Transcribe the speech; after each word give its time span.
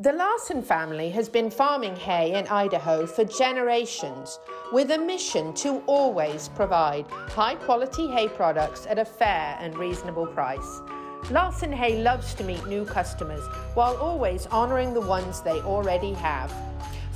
The 0.00 0.12
Larson 0.12 0.62
family 0.62 1.10
has 1.10 1.28
been 1.28 1.50
farming 1.50 1.96
hay 1.96 2.38
in 2.38 2.46
Idaho 2.46 3.04
for 3.04 3.24
generations 3.24 4.38
with 4.72 4.92
a 4.92 4.98
mission 4.98 5.52
to 5.54 5.82
always 5.88 6.50
provide 6.50 7.04
high 7.26 7.56
quality 7.56 8.06
hay 8.06 8.28
products 8.28 8.86
at 8.86 9.00
a 9.00 9.04
fair 9.04 9.58
and 9.58 9.76
reasonable 9.76 10.28
price. 10.28 10.80
Larson 11.32 11.72
Hay 11.72 12.00
loves 12.00 12.32
to 12.34 12.44
meet 12.44 12.64
new 12.68 12.84
customers 12.84 13.44
while 13.74 13.96
always 13.96 14.46
honoring 14.46 14.94
the 14.94 15.00
ones 15.00 15.40
they 15.40 15.60
already 15.62 16.12
have. 16.12 16.54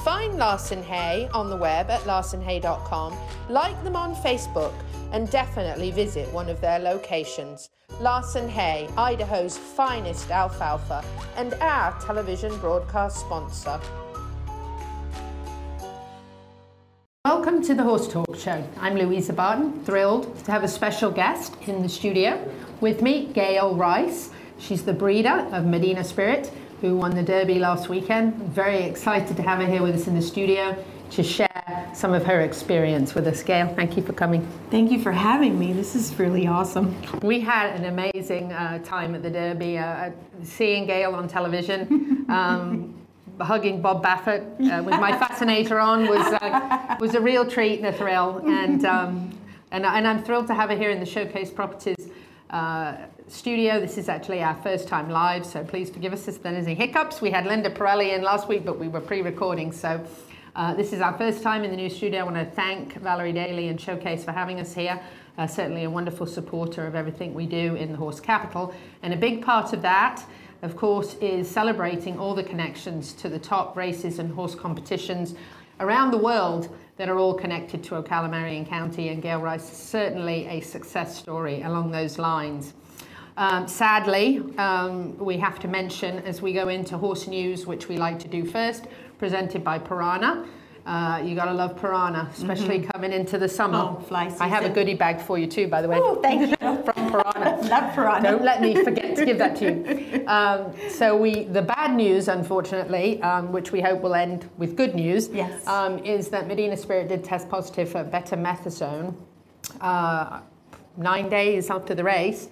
Find 0.03 0.37
Larson 0.37 0.83
Hay 0.83 1.29
on 1.33 1.51
the 1.51 1.57
web 1.57 1.89
at 1.89 2.01
larsonhay.com, 2.01 3.17
like 3.49 3.85
them 3.85 3.95
on 3.95 4.17
Facebook, 4.17 4.75
and 5.13 5.31
definitely 5.31 5.93
visit 5.93 6.29
one 6.33 6.49
of 6.49 6.61
their 6.61 6.81
locations. 6.81 7.71
Larson 8.01 8.49
Hay, 8.49 8.89
Idaho's 8.97 9.57
finest 9.57 10.31
alfalfa, 10.31 11.05
and 11.37 11.55
our 11.55 11.99
television 12.01 12.57
broadcast 12.59 13.21
sponsor. 13.21 13.81
Welcome 17.25 17.63
to 17.63 17.75
the 17.75 17.83
Horse 17.83 18.09
Talk 18.09 18.37
Show. 18.37 18.65
I'm 18.81 18.97
Louisa 18.97 19.33
Barton, 19.33 19.85
thrilled 19.85 20.37
to 20.45 20.51
have 20.51 20.65
a 20.65 20.69
special 20.69 21.11
guest 21.11 21.55
in 21.67 21.83
the 21.83 21.89
studio 21.89 22.43
with 22.81 23.03
me, 23.03 23.27
Gail 23.27 23.77
Rice. 23.77 24.31
She's 24.59 24.85
the 24.85 24.93
breeder 24.93 25.47
of 25.53 25.67
Medina 25.67 26.03
Spirit, 26.03 26.53
who 26.81 26.97
won 26.97 27.15
the 27.15 27.23
Derby 27.23 27.61
last 27.61 27.89
weekend. 27.89 28.35
Very 28.35 28.83
excited 28.83 29.37
to 29.37 29.43
have 29.43 29.61
her 29.61 29.67
here 29.67 29.83
with 29.83 29.95
us 29.95 30.09
in 30.09 30.15
the 30.15 30.23
studio 30.23 30.77
to 31.13 31.23
share 31.23 31.91
some 31.93 32.15
of 32.15 32.25
her 32.25 32.41
experience 32.41 33.15
with 33.15 33.27
us. 33.27 33.43
Gail, 33.43 33.69
thank 33.75 33.97
you 33.97 34.03
for 34.03 34.15
coming. 34.15 34.47
Thank 34.71 34.91
you 34.91 34.99
for 34.99 35.13
having 35.13 35.59
me. 35.59 35.75
This 35.75 35.95
is 35.95 36.19
really 36.19 36.47
awesome. 36.47 36.97
We 37.21 37.39
had 37.39 37.77
an 37.77 37.85
amazing 37.85 38.53
uh, 38.53 38.79
time 38.79 39.15
at 39.15 39.23
the 39.23 39.31
Derby, 39.31 39.77
uh, 39.77 40.11
seeing 40.43 40.87
Gail 40.87 41.15
on 41.15 41.29
television. 41.29 42.09
Um, 42.33 42.95
Hugging 43.41 43.83
Bob 43.83 44.03
Baffert 44.03 44.43
uh, 44.61 44.83
with 44.83 44.99
my 45.01 45.13
fascinator 45.19 45.79
on 45.79 46.07
was 46.07 46.25
uh, 46.41 46.97
was 47.01 47.15
a 47.15 47.21
real 47.21 47.45
treat 47.45 47.79
and 47.79 47.87
a 47.87 47.93
thrill, 47.93 48.41
and 48.47 48.85
um, 48.87 49.39
and, 49.71 49.85
and 49.85 50.07
I'm 50.07 50.23
thrilled 50.23 50.47
to 50.47 50.55
have 50.55 50.71
her 50.71 50.77
here 50.77 50.91
in 50.91 51.01
the 51.01 51.07
Showcase 51.07 51.51
Properties 51.51 52.09
uh, 52.51 52.97
studio. 53.29 53.81
This 53.81 53.99
is 53.99 54.09
actually 54.09 54.43
our 54.43 54.55
first 54.63 54.89
time 54.89 55.11
live, 55.11 55.45
so 55.45 55.65
please 55.65 55.91
forgive 55.91 56.13
us 56.13 56.29
if 56.29 56.43
there's 56.43 56.67
any 56.67 56.75
hiccups. 56.75 57.21
We 57.21 57.31
had 57.31 57.45
Linda 57.45 57.69
Parelli 57.69 58.15
in 58.15 58.23
last 58.23 58.49
week, 58.49 58.65
but 58.65 58.79
we 58.79 58.89
were 58.89 59.01
pre-recording, 59.01 59.73
so 59.73 60.03
uh, 60.55 60.75
this 60.75 60.93
is 60.93 61.01
our 61.01 61.17
first 61.17 61.43
time 61.43 61.65
in 61.65 61.71
the 61.71 61.77
new 61.77 61.89
studio. 61.89 62.21
I 62.21 62.23
want 62.25 62.37
to 62.37 62.45
thank 62.45 62.95
Valerie 62.97 63.33
Daly 63.33 63.69
and 63.69 63.81
Showcase 63.81 64.23
for 64.23 64.33
having 64.33 64.61
us 64.61 64.75
here. 64.75 65.01
Uh, 65.39 65.47
certainly 65.47 65.85
a 65.85 65.91
wonderful 65.91 66.27
supporter 66.27 66.87
of 66.87 66.95
everything 66.95 67.33
we 67.33 67.47
do 67.47 67.75
in 67.75 67.91
the 67.91 67.97
horse 67.97 68.21
capital. 68.21 68.75
And 69.03 69.15
a 69.15 69.17
big 69.17 69.43
part 69.43 69.73
of 69.73 69.81
that, 69.81 70.23
of 70.61 70.77
course, 70.77 71.15
is 71.23 71.51
celebrating 71.51 72.19
all 72.19 72.35
the 72.35 72.43
connections 72.43 73.15
to 73.15 73.31
the 73.31 73.39
top 73.39 73.79
races 73.79 74.19
and 74.19 74.31
horse 74.31 74.55
competitions 74.55 75.35
around 75.81 76.11
the 76.11 76.19
world 76.19 76.69
that 76.99 77.09
are 77.09 77.17
all 77.17 77.33
connected 77.33 77.83
to 77.85 77.95
Ocala 77.95 78.31
Marion 78.31 78.67
County. 78.67 79.09
And 79.09 79.23
Gail 79.23 79.41
Rice 79.41 79.73
is 79.73 79.79
certainly 79.79 80.47
a 80.49 80.61
success 80.61 81.17
story 81.17 81.63
along 81.63 81.93
those 81.93 82.19
lines. 82.19 82.75
Um, 83.39 83.67
sadly, 83.67 84.43
um, 84.59 85.17
we 85.17 85.39
have 85.39 85.59
to 85.61 85.69
mention 85.69 86.19
as 86.19 86.43
we 86.43 86.53
go 86.53 86.69
into 86.69 86.99
horse 86.99 87.27
news, 87.27 87.67
which 87.67 87.89
we 87.89 87.97
like 87.97 88.19
to 88.19 88.29
do 88.29 88.45
first, 88.45 88.85
presented 89.23 89.63
by 89.63 89.79
Pyranha. 89.79 90.45
Uh, 90.85 91.23
you 91.25 91.37
gotta 91.37 91.53
love 91.53 91.77
Pyranha, 91.81 92.29
especially 92.31 92.81
coming 92.93 93.13
into 93.13 93.39
the 93.39 93.49
summer. 93.49 93.79
Oh, 93.79 94.01
fly 94.09 94.35
I 94.41 94.49
have 94.49 94.65
a 94.65 94.69
goodie 94.69 94.95
bag 94.95 95.21
for 95.21 95.39
you 95.39 95.47
too, 95.47 95.69
by 95.69 95.81
the 95.81 95.87
way. 95.87 95.97
Oh, 96.01 96.17
thank 96.21 96.41
you. 96.41 96.57
From 96.59 97.13
Pyranha. 97.13 97.69
Love 97.75 97.95
Pyranha. 97.95 98.23
Don't 98.25 98.43
let 98.43 98.61
me 98.61 98.75
forget 98.83 99.15
to 99.15 99.25
give 99.25 99.39
that 99.39 99.55
to 99.59 99.65
you. 99.65 100.25
Um, 100.37 100.73
so 100.89 101.17
we, 101.17 101.45
the 101.45 101.63
bad 101.63 101.95
news, 101.95 102.27
unfortunately, 102.27 103.23
um, 103.23 103.53
which 103.53 103.71
we 103.71 103.81
hope 103.81 104.01
will 104.01 104.15
end 104.15 104.49
with 104.57 104.77
good 104.77 104.95
news, 104.97 105.29
Yes. 105.29 105.67
um, 105.69 105.99
is 106.05 106.29
that 106.31 106.49
Medina 106.49 106.77
Spirit 106.77 107.09
did 107.09 107.23
test 107.23 107.49
positive 107.49 107.89
for 107.91 108.03
betamethasone 108.05 109.15
uh, 109.81 110.41
nine 110.97 111.29
days 111.29 111.71
after 111.71 111.95
the 111.95 112.03
race. 112.03 112.49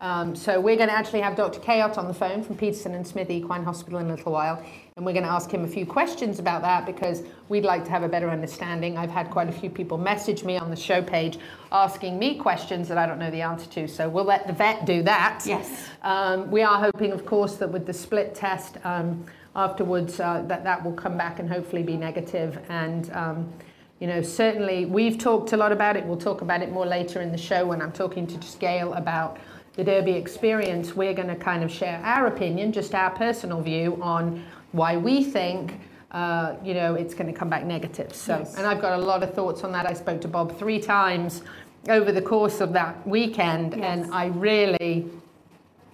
Um, 0.00 0.36
so 0.36 0.60
we're 0.60 0.76
going 0.76 0.88
to 0.90 0.94
actually 0.94 1.20
have 1.22 1.34
Dr. 1.36 1.60
Kayot 1.60 1.96
on 1.96 2.08
the 2.08 2.14
phone 2.14 2.42
from 2.42 2.56
Peterson 2.56 2.94
and 2.94 3.06
Smith 3.06 3.30
Equine 3.30 3.64
Hospital 3.64 3.98
in 4.00 4.06
a 4.06 4.14
little 4.14 4.32
while, 4.32 4.62
and 4.96 5.04
we're 5.04 5.12
going 5.12 5.24
to 5.24 5.30
ask 5.30 5.50
him 5.50 5.64
a 5.64 5.68
few 5.68 5.84
questions 5.84 6.38
about 6.38 6.62
that 6.62 6.86
because 6.86 7.24
we'd 7.48 7.64
like 7.64 7.84
to 7.84 7.90
have 7.90 8.04
a 8.04 8.08
better 8.08 8.30
understanding. 8.30 8.96
I've 8.96 9.10
had 9.10 9.28
quite 9.28 9.48
a 9.48 9.52
few 9.52 9.68
people 9.68 9.98
message 9.98 10.44
me 10.44 10.56
on 10.56 10.70
the 10.70 10.76
show 10.76 11.02
page 11.02 11.40
asking 11.72 12.16
me 12.16 12.36
questions 12.36 12.86
that 12.86 12.96
I 12.96 13.04
don't 13.04 13.18
know 13.18 13.32
the 13.32 13.42
answer 13.42 13.68
to, 13.70 13.88
so 13.88 14.08
we'll 14.08 14.22
let 14.22 14.46
the 14.46 14.52
vet 14.52 14.86
do 14.86 15.02
that. 15.02 15.42
Yes. 15.44 15.88
Um, 16.02 16.48
we 16.48 16.62
are 16.62 16.78
hoping, 16.78 17.10
of 17.10 17.26
course, 17.26 17.56
that 17.56 17.72
with 17.72 17.86
the 17.86 17.92
split 17.92 18.36
test 18.36 18.76
um, 18.84 19.26
afterwards, 19.56 20.20
uh, 20.20 20.44
that 20.46 20.62
that 20.62 20.84
will 20.84 20.92
come 20.92 21.16
back 21.16 21.40
and 21.40 21.48
hopefully 21.48 21.82
be 21.82 21.96
negative. 21.96 22.60
And 22.68 23.10
um, 23.14 23.52
you 23.98 24.06
know, 24.06 24.22
certainly 24.22 24.86
we've 24.86 25.18
talked 25.18 25.52
a 25.54 25.56
lot 25.56 25.72
about 25.72 25.96
it. 25.96 26.06
We'll 26.06 26.18
talk 26.18 26.40
about 26.40 26.62
it 26.62 26.70
more 26.70 26.86
later 26.86 27.20
in 27.20 27.32
the 27.32 27.38
show 27.38 27.66
when 27.66 27.82
I'm 27.82 27.90
talking 27.90 28.28
to 28.28 28.38
just 28.38 28.60
Gail 28.60 28.94
about 28.94 29.38
the 29.72 29.82
Derby 29.82 30.12
experience. 30.12 30.94
We're 30.94 31.14
going 31.14 31.26
to 31.26 31.34
kind 31.34 31.64
of 31.64 31.72
share 31.72 32.00
our 32.04 32.28
opinion, 32.28 32.70
just 32.70 32.94
our 32.94 33.10
personal 33.10 33.60
view 33.60 33.98
on 34.00 34.44
why 34.74 34.96
we 34.96 35.24
think. 35.24 35.80
Uh, 36.10 36.54
you 36.62 36.74
know, 36.74 36.94
it's 36.94 37.12
going 37.12 37.26
to 37.26 37.36
come 37.36 37.48
back 37.48 37.64
negative. 37.64 38.14
So, 38.14 38.46
and 38.56 38.64
I've 38.64 38.80
got 38.80 38.92
a 38.92 39.02
lot 39.02 39.24
of 39.24 39.34
thoughts 39.34 39.64
on 39.64 39.72
that. 39.72 39.84
I 39.84 39.94
spoke 39.94 40.20
to 40.20 40.28
Bob 40.28 40.56
three 40.56 40.78
times 40.78 41.42
over 41.88 42.12
the 42.12 42.22
course 42.22 42.60
of 42.60 42.72
that 42.74 43.04
weekend, 43.04 43.74
and 43.74 44.14
I 44.14 44.26
really 44.26 45.10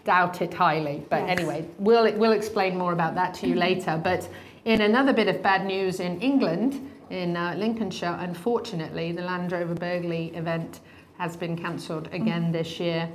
doubt 0.05 0.43
it 0.43 0.53
highly. 0.53 1.03
But 1.09 1.23
Yes. 1.27 1.39
anyway, 1.39 1.67
we'll, 1.79 2.13
we'll 2.19 2.33
explain 2.33 2.77
more 2.77 2.93
about 2.93 3.15
that 3.15 3.33
to 3.37 3.47
you 3.49 3.55
later. 3.55 3.99
But 4.03 4.29
in 4.67 4.83
another 4.83 5.15
bit 5.15 5.27
of 5.29 5.43
bad 5.43 5.65
news 5.65 6.01
in 6.01 6.21
England, 6.21 6.91
in 7.09 7.35
uh, 7.35 7.55
Lincolnshire, 7.57 8.19
unfortunately, 8.21 9.12
the 9.12 9.23
Land 9.23 9.53
Rover 9.53 9.75
Burghley 9.75 10.37
event 10.37 10.81
has 11.17 11.35
been 11.35 11.57
cancelled 11.57 12.11
again 12.12 12.53
this 12.53 12.79
year. 12.79 13.09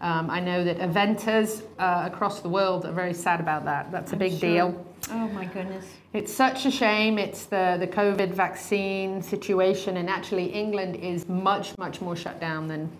Um, 0.00 0.30
I 0.30 0.38
know 0.38 0.62
that 0.62 0.78
eventers 0.78 1.62
uh, 1.80 2.08
across 2.10 2.40
the 2.40 2.48
world 2.48 2.84
are 2.86 2.92
very 2.92 3.14
sad 3.14 3.40
about 3.40 3.64
that. 3.64 3.90
That's 3.90 4.12
a 4.12 4.16
big 4.16 4.38
deal. 4.38 4.86
Oh 5.10 5.28
my 5.28 5.44
goodness. 5.46 5.84
It's 6.12 6.32
such 6.32 6.64
a 6.66 6.70
shame. 6.70 7.18
It's 7.18 7.44
the, 7.46 7.76
the 7.78 7.86
COVID 7.86 8.32
vaccine 8.32 9.22
situation, 9.22 9.96
and 9.96 10.08
actually, 10.08 10.46
England 10.46 10.96
is 10.96 11.28
much, 11.28 11.76
much 11.78 12.00
more 12.00 12.16
shut 12.16 12.40
down 12.40 12.68
than, 12.68 12.90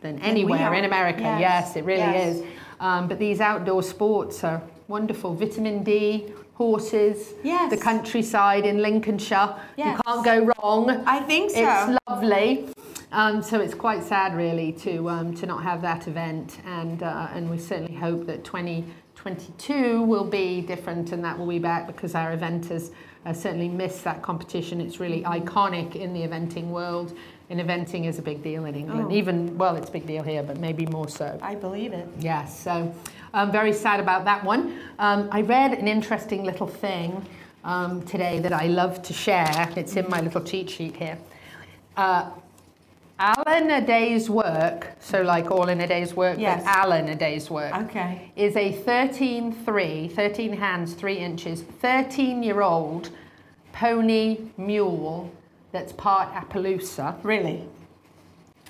than 0.00 0.18
anywhere 0.20 0.74
in 0.74 0.84
America. 0.84 1.22
Yes, 1.22 1.40
Yes, 1.40 1.76
it 1.76 1.84
really 1.84 1.98
yes. 2.00 2.36
is. 2.36 2.46
Um, 2.80 3.08
but 3.08 3.18
these 3.18 3.40
outdoor 3.40 3.82
sports 3.82 4.44
are 4.44 4.62
wonderful. 4.88 5.34
Vitamin 5.34 5.82
D, 5.82 6.32
horses, 6.54 7.34
Yes. 7.42 7.70
the 7.70 7.76
countryside 7.78 8.64
in 8.66 8.82
Lincolnshire. 8.82 9.54
Yes. 9.76 9.96
You 9.96 10.02
can't 10.04 10.24
go 10.24 10.52
wrong. 10.58 10.90
I 11.06 11.20
think 11.20 11.50
so. 11.50 11.58
It's 11.90 11.98
lovely. 12.08 12.68
Um, 13.12 13.42
so 13.42 13.60
it's 13.60 13.74
quite 13.74 14.02
sad, 14.02 14.36
really, 14.36 14.72
to 14.72 15.08
um, 15.08 15.34
to 15.36 15.46
not 15.46 15.62
have 15.62 15.80
that 15.82 16.06
event, 16.08 16.58
and 16.66 17.02
uh, 17.02 17.28
and 17.32 17.48
we 17.48 17.56
certainly 17.58 17.94
hope 17.94 18.26
that 18.26 18.44
2022 19.26 20.02
will 20.02 20.24
be 20.24 20.60
different, 20.60 21.10
and 21.10 21.24
that 21.24 21.36
will 21.36 21.48
be 21.48 21.58
back 21.58 21.88
because 21.88 22.14
our 22.14 22.36
eventers 22.36 22.92
uh, 23.24 23.32
certainly 23.32 23.68
miss 23.68 24.02
that 24.02 24.22
competition. 24.22 24.80
It's 24.80 25.00
really 25.00 25.22
iconic 25.22 25.96
in 25.96 26.12
the 26.12 26.20
eventing 26.20 26.68
world, 26.68 27.16
and 27.50 27.58
eventing 27.58 28.06
is 28.06 28.20
a 28.20 28.22
big 28.22 28.40
deal 28.44 28.66
in 28.66 28.76
England. 28.76 29.08
Oh. 29.10 29.14
Even 29.14 29.58
well, 29.58 29.74
it's 29.74 29.88
a 29.88 29.92
big 29.92 30.06
deal 30.06 30.22
here, 30.22 30.44
but 30.44 30.58
maybe 30.58 30.86
more 30.86 31.08
so. 31.08 31.36
I 31.42 31.56
believe 31.56 31.92
it. 31.92 32.06
Yes, 32.20 32.58
so 32.58 32.94
I'm 33.34 33.50
very 33.50 33.72
sad 33.72 33.98
about 33.98 34.24
that 34.26 34.44
one. 34.44 34.78
Um, 35.00 35.28
I 35.32 35.42
read 35.42 35.72
an 35.72 35.88
interesting 35.88 36.44
little 36.44 36.68
thing 36.68 37.26
um, 37.64 38.02
today 38.02 38.38
that 38.38 38.52
I 38.52 38.68
love 38.68 39.02
to 39.02 39.12
share. 39.12 39.72
It's 39.74 39.96
in 39.96 40.08
my 40.08 40.20
little 40.20 40.42
cheat 40.42 40.70
sheet 40.70 40.94
here. 40.94 41.18
Uh, 41.96 42.30
Alan 43.18 43.70
a 43.70 43.80
day's 43.80 44.28
work, 44.28 44.88
so 45.00 45.22
like 45.22 45.50
all 45.50 45.68
in 45.68 45.80
a 45.80 45.86
day's 45.86 46.14
work, 46.14 46.38
Yes. 46.38 46.62
but 46.64 46.70
Alan 46.70 47.08
a 47.08 47.14
day's 47.14 47.50
work, 47.50 47.74
Okay. 47.74 48.30
is 48.36 48.54
a 48.56 48.72
13 48.72 49.52
3, 49.52 50.08
13 50.08 50.52
hands, 50.52 50.92
3 50.94 51.16
inches, 51.16 51.62
13 51.62 52.42
year 52.42 52.60
old 52.60 53.10
pony 53.72 54.38
mule 54.58 55.30
that's 55.72 55.92
part 55.92 56.32
Appaloosa. 56.34 57.14
Really. 57.22 57.64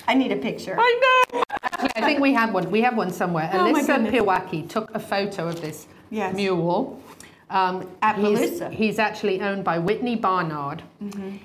I 0.08 0.14
need 0.14 0.30
a 0.30 0.36
picture. 0.36 0.76
I 0.78 1.00
know. 1.32 1.42
Actually, 1.62 1.90
I 1.96 2.00
think 2.02 2.20
we 2.20 2.32
have 2.34 2.54
one. 2.54 2.70
We 2.70 2.80
have 2.82 2.96
one 2.96 3.10
somewhere. 3.10 3.50
Oh, 3.52 3.58
Alyssa. 3.58 4.08
Piwaki 4.10 4.68
took 4.68 4.94
a 4.94 5.00
photo 5.00 5.48
of 5.48 5.60
this 5.60 5.88
Yes. 6.10 6.36
mule. 6.36 7.00
Um. 7.48 7.86
Mm-hmm. 8.02 8.24
he's, 8.26 8.60
he's 8.76 8.98
actually 8.98 9.40
owned 9.40 9.62
by 9.64 9.78
Whitney 9.78 10.16
Barnard. 10.16 10.82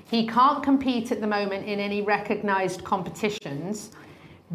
He 0.09 0.25
can't 0.27 0.63
compete 0.63 1.11
at 1.11 1.21
the 1.21 1.27
moment 1.27 1.67
in 1.67 1.79
any 1.79 2.01
recognized 2.01 2.83
competitions 2.83 3.91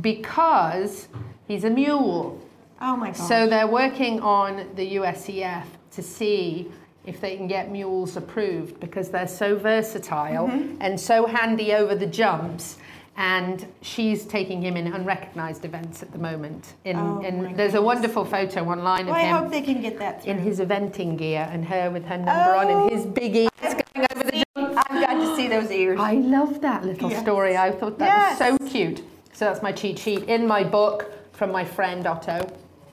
because 0.01 1.09
he's 1.47 1.65
a 1.65 1.71
mule. 1.71 2.41
Oh 2.81 2.97
my 2.97 3.09
gosh. 3.09 3.19
So 3.29 3.47
they're 3.49 3.67
working 3.67 4.21
on 4.21 4.67
the 4.75 4.97
USEF 4.97 5.65
to 5.93 6.03
see 6.03 6.71
if 7.07 7.21
they 7.21 7.37
can 7.37 7.47
get 7.47 7.71
mules 7.71 8.17
approved 8.17 8.79
because 8.81 9.09
they're 9.11 9.29
so 9.29 9.57
versatile 9.57 10.49
Mm-hmm. 10.49 10.77
and 10.81 10.99
so 11.01 11.27
handy 11.27 11.73
over 11.73 11.95
the 11.95 12.07
jumps. 12.07 12.79
And 13.19 13.67
she's 13.81 14.27
taking 14.27 14.61
him 14.63 14.77
in 14.77 14.87
unrecognized 14.93 15.65
events 15.65 16.03
at 16.03 16.13
the 16.13 16.19
moment. 16.19 16.75
In, 16.85 16.97
Oh, 16.97 17.21
in- 17.21 17.57
there's 17.57 17.75
a 17.75 17.81
wonderful 17.81 18.25
photo 18.27 18.65
online 18.65 19.07
well, 19.07 19.15
of 19.17 19.21
him. 19.23 19.35
I 19.35 19.39
hope 19.39 19.51
they 19.51 19.63
can 19.63 19.81
get 19.81 19.99
that 20.01 20.23
through. 20.23 20.33
in 20.33 20.39
his 20.39 20.61
eventing 20.61 21.17
gear 21.17 21.49
and 21.51 21.65
her 21.65 21.91
with 21.91 22.05
her 22.07 22.19
number 22.19 22.55
on 22.55 22.69
and 22.69 22.91
his 22.93 23.07
big 23.07 23.35
ears 23.35 23.49
oh, 23.63 23.75
going 23.95 24.07
over 24.15 24.31
the. 24.31 24.43
I've 24.57 25.07
got 25.07 25.15
to 25.15 25.37
see 25.37 25.49
those 25.49 25.71
ears. 25.71 25.99
I 25.99 26.15
love 26.15 26.61
that 26.61 26.85
little 26.85 27.11
Yes. 27.11 27.23
story. 27.23 27.57
I 27.57 27.71
thought 27.73 27.99
that 28.01 28.07
Yes. 28.39 28.41
was 28.41 28.61
so 28.61 28.69
cute. 28.71 29.03
So 29.33 29.47
that's 29.47 29.63
my 29.63 29.73
cheat 29.73 29.99
sheet 29.99 30.25
in 30.25 30.47
my 30.47 30.63
book 30.63 31.11
from 31.33 31.51
my 31.53 31.65
friend 31.65 32.07
Otto, 32.07 32.47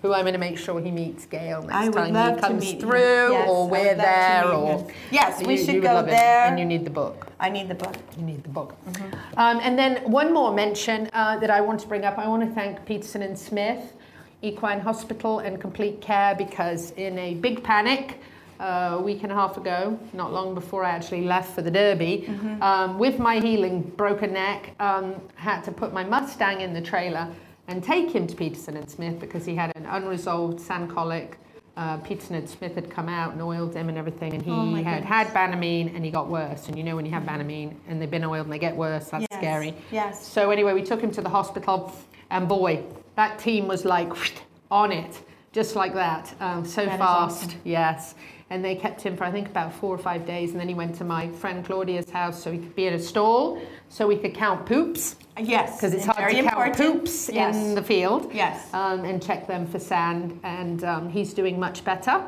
who 0.03 0.13
I'm 0.13 0.23
going 0.25 0.33
to 0.33 0.39
make 0.39 0.57
sure 0.57 0.81
he 0.81 0.91
meets 0.91 1.25
Gail 1.25 1.61
next 1.63 1.73
I 1.97 2.09
time 2.11 2.35
he 2.35 2.41
comes 2.41 2.73
through, 2.73 3.31
Yes, 3.31 3.49
or 3.49 3.69
we're 3.69 3.95
there, 3.95 4.45
or. 4.49 4.85
Yes, 5.11 5.41
we 5.41 5.53
you- 5.57 5.65
should 5.65 5.75
you 5.75 5.81
go 5.81 5.99
it, 5.99 6.07
there. 6.07 6.45
and 6.47 6.59
you 6.59 6.65
need 6.65 6.83
the 6.83 6.89
book. 6.91 7.27
I 7.39 7.49
need 7.49 7.69
the 7.69 7.75
book. 7.75 7.95
You 8.17 8.23
need 8.23 8.43
the 8.43 8.49
book. 8.49 8.75
Mm-hmm. 8.85 9.39
Um, 9.39 9.59
and 9.63 9.79
then 9.79 10.03
one 10.11 10.33
more 10.33 10.53
mention 10.53 11.09
uh, 11.13 11.39
that 11.39 11.49
I 11.49 11.61
want 11.61 11.79
to 11.79 11.87
bring 11.87 12.03
up. 12.03 12.17
I 12.19 12.27
want 12.27 12.43
to 12.47 12.53
thank 12.53 12.85
Peterson 12.85 13.21
and 13.21 13.39
Smith, 13.39 13.93
Equine 14.41 14.81
Hospital 14.81 15.39
and 15.39 15.59
Complete 15.61 16.01
Care, 16.01 16.35
because 16.35 16.91
in 16.91 17.17
a 17.17 17.35
big 17.35 17.63
panic 17.63 18.19
uh, 18.59 18.97
a 18.97 19.01
week 19.01 19.23
and 19.23 19.31
a 19.31 19.35
half 19.35 19.55
ago, 19.55 19.97
not 20.11 20.33
long 20.33 20.53
before 20.53 20.83
I 20.83 20.89
actually 20.89 21.23
left 21.23 21.55
for 21.55 21.61
the 21.61 21.71
Derby, 21.71 22.25
Mm-hmm. 22.27 22.61
um, 22.61 22.99
with 22.99 23.19
my 23.19 23.39
healing 23.39 23.81
broken 23.95 24.33
neck, 24.33 24.75
um, 24.81 25.15
had 25.35 25.61
to 25.61 25.71
put 25.71 25.93
my 25.93 26.03
Mustang 26.03 26.59
in 26.59 26.73
the 26.73 26.81
trailer 26.81 27.29
and 27.67 27.83
take 27.83 28.11
him 28.13 28.27
to 28.27 28.35
Peterson 28.35 28.77
and 28.77 28.89
Smith 28.89 29.19
because 29.19 29.45
he 29.45 29.55
had 29.55 29.71
an 29.75 29.85
unresolved 29.85 30.59
sand 30.59 30.89
colic. 30.89 31.37
Uh, 31.75 31.97
Peterson 31.97 32.35
and 32.35 32.47
Smith 32.47 32.75
had 32.75 32.87
come 32.89 33.09
out 33.09 33.31
and 33.33 33.41
oiled 33.41 33.73
him 33.73 33.89
and 33.89 33.97
everything, 33.97 34.33
and 34.33 34.43
he 34.43 34.51
Oh 34.51 34.75
had 34.75 35.01
goodness. 35.01 35.05
had 35.09 35.27
Banamine 35.29 35.95
and 35.95 36.05
he 36.05 36.11
got 36.11 36.27
worse. 36.27 36.67
And 36.67 36.77
you 36.77 36.83
know 36.83 36.95
when 36.95 37.05
you 37.05 37.11
have 37.11 37.23
Banamine 37.23 37.75
and 37.87 37.99
they've 37.99 38.11
been 38.11 38.23
oiled 38.23 38.45
and 38.45 38.53
they 38.53 38.59
get 38.59 38.75
worse, 38.75 39.09
that's 39.09 39.25
Yes, 39.31 39.39
scary. 39.39 39.73
yes. 39.91 40.27
So 40.27 40.51
anyway, 40.51 40.73
we 40.73 40.83
took 40.83 41.01
him 41.01 41.09
to 41.11 41.21
the 41.21 41.29
hospital, 41.29 41.91
and 42.29 42.47
boy, 42.47 42.83
that 43.15 43.39
team 43.39 43.67
was 43.67 43.85
like 43.85 44.11
on 44.71 44.91
it, 44.91 45.19
just 45.51 45.75
like 45.75 45.93
that, 45.95 46.31
um, 46.39 46.63
so 46.63 46.85
That 46.85 46.99
fast. 46.99 47.45
awesome. 47.45 47.59
Yes. 47.63 48.13
And 48.53 48.63
they 48.63 48.75
kept 48.75 49.01
him 49.01 49.17
for 49.17 49.23
I 49.23 49.31
think 49.31 49.49
about 49.49 49.73
four 49.73 49.95
or 49.95 49.97
five 49.97 50.27
days, 50.27 50.51
and 50.51 50.59
then 50.59 50.67
he 50.67 50.75
went 50.75 50.93
to 50.97 51.03
my 51.03 51.27
friend 51.27 51.65
Claudia's 51.65 52.07
house 52.11 52.39
so 52.43 52.51
he 52.51 52.59
could 52.59 52.75
be 52.75 52.85
in 52.85 52.93
a 52.93 52.99
stall, 52.99 53.59
so 53.89 54.05
we 54.05 54.15
could 54.15 54.35
count 54.35 54.63
poops 54.67 55.15
Yes. 55.39 55.75
because 55.75 55.95
it's 55.95 56.05
hard 56.05 56.31
to 56.31 56.43
count 56.43 56.77
poops 56.77 57.31
yes. 57.33 57.55
in 57.55 57.73
the 57.73 57.81
field. 57.81 58.31
Yes. 58.31 58.71
Um, 58.71 59.05
and 59.05 59.19
check 59.23 59.47
them 59.47 59.65
for 59.65 59.79
sand, 59.79 60.39
and 60.43 60.83
um, 60.83 61.09
he's 61.09 61.33
doing 61.33 61.59
much 61.59 61.83
better. 61.83 62.23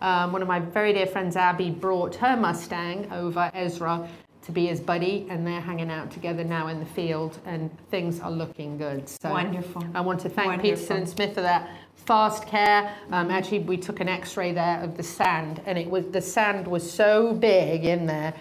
Um, 0.00 0.32
one 0.32 0.40
of 0.40 0.48
my 0.48 0.60
very 0.60 0.94
dear 0.94 1.06
friends, 1.06 1.36
Abby, 1.36 1.68
brought 1.68 2.14
her 2.14 2.38
Mustang 2.38 3.12
over 3.12 3.50
Ezra 3.52 4.08
to 4.46 4.52
be 4.52 4.68
his 4.68 4.80
buddy, 4.80 5.26
and 5.28 5.46
they're 5.46 5.60
hanging 5.60 5.90
out 5.90 6.10
together 6.10 6.42
now 6.42 6.68
in 6.68 6.80
the 6.80 6.86
field, 6.86 7.38
and 7.44 7.70
things 7.90 8.20
are 8.20 8.30
looking 8.30 8.78
good. 8.78 9.06
So 9.10 9.28
Wonderful. 9.30 9.84
I 9.94 10.00
want 10.00 10.20
to 10.20 10.30
thank 10.30 10.46
Wonderful. 10.48 10.70
Peterson 10.70 10.96
and 10.98 11.08
Smith 11.08 11.34
for 11.34 11.42
that 11.42 11.68
fast 11.96 12.46
care. 12.46 12.94
Um, 13.10 13.30
actually, 13.30 13.60
we 13.60 13.76
took 13.76 14.00
an 14.00 14.08
X-ray 14.08 14.52
there 14.52 14.80
of 14.82 14.96
the 14.96 15.02
sand, 15.02 15.60
and 15.66 15.76
it 15.78 15.88
was 15.88 16.06
the 16.06 16.20
sand 16.20 16.66
was 16.66 16.88
so 16.88 17.34
big 17.34 17.84
in 17.84 18.06
there 18.06 18.32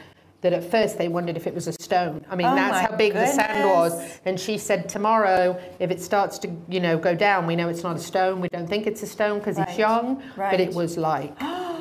that 0.41 0.53
at 0.53 0.69
first 0.69 0.99
they 0.99 1.07
wondered 1.07 1.35
if 1.37 1.47
it 1.47 1.55
was 1.55 1.67
a 1.67 1.73
stone. 1.73 2.23
I 2.29 2.35
mean, 2.35 2.45
Oh 2.45 2.55
that's 2.55 2.87
how 2.91 2.95
big 2.95 3.13
the 3.13 3.25
sand 3.25 3.67
was. 3.67 4.19
And 4.25 4.39
she 4.39 4.59
said, 4.59 4.87
tomorrow, 4.87 5.59
if 5.79 5.89
it 5.89 5.99
starts 5.99 6.37
to, 6.39 6.55
you 6.69 6.79
know, 6.79 6.99
go 6.99 7.15
down, 7.15 7.47
we 7.47 7.55
know 7.55 7.67
it's 7.67 7.81
not 7.81 7.95
a 7.95 7.99
stone. 7.99 8.41
We 8.41 8.49
don't 8.49 8.67
think 8.67 8.85
it's 8.85 9.01
a 9.01 9.07
stone 9.07 9.39
because 9.39 9.57
Right. 9.57 9.69
he's 9.69 9.79
young. 9.79 10.21
But 10.35 10.59
it 10.59 10.73
was 10.75 10.97
like, 10.97 11.33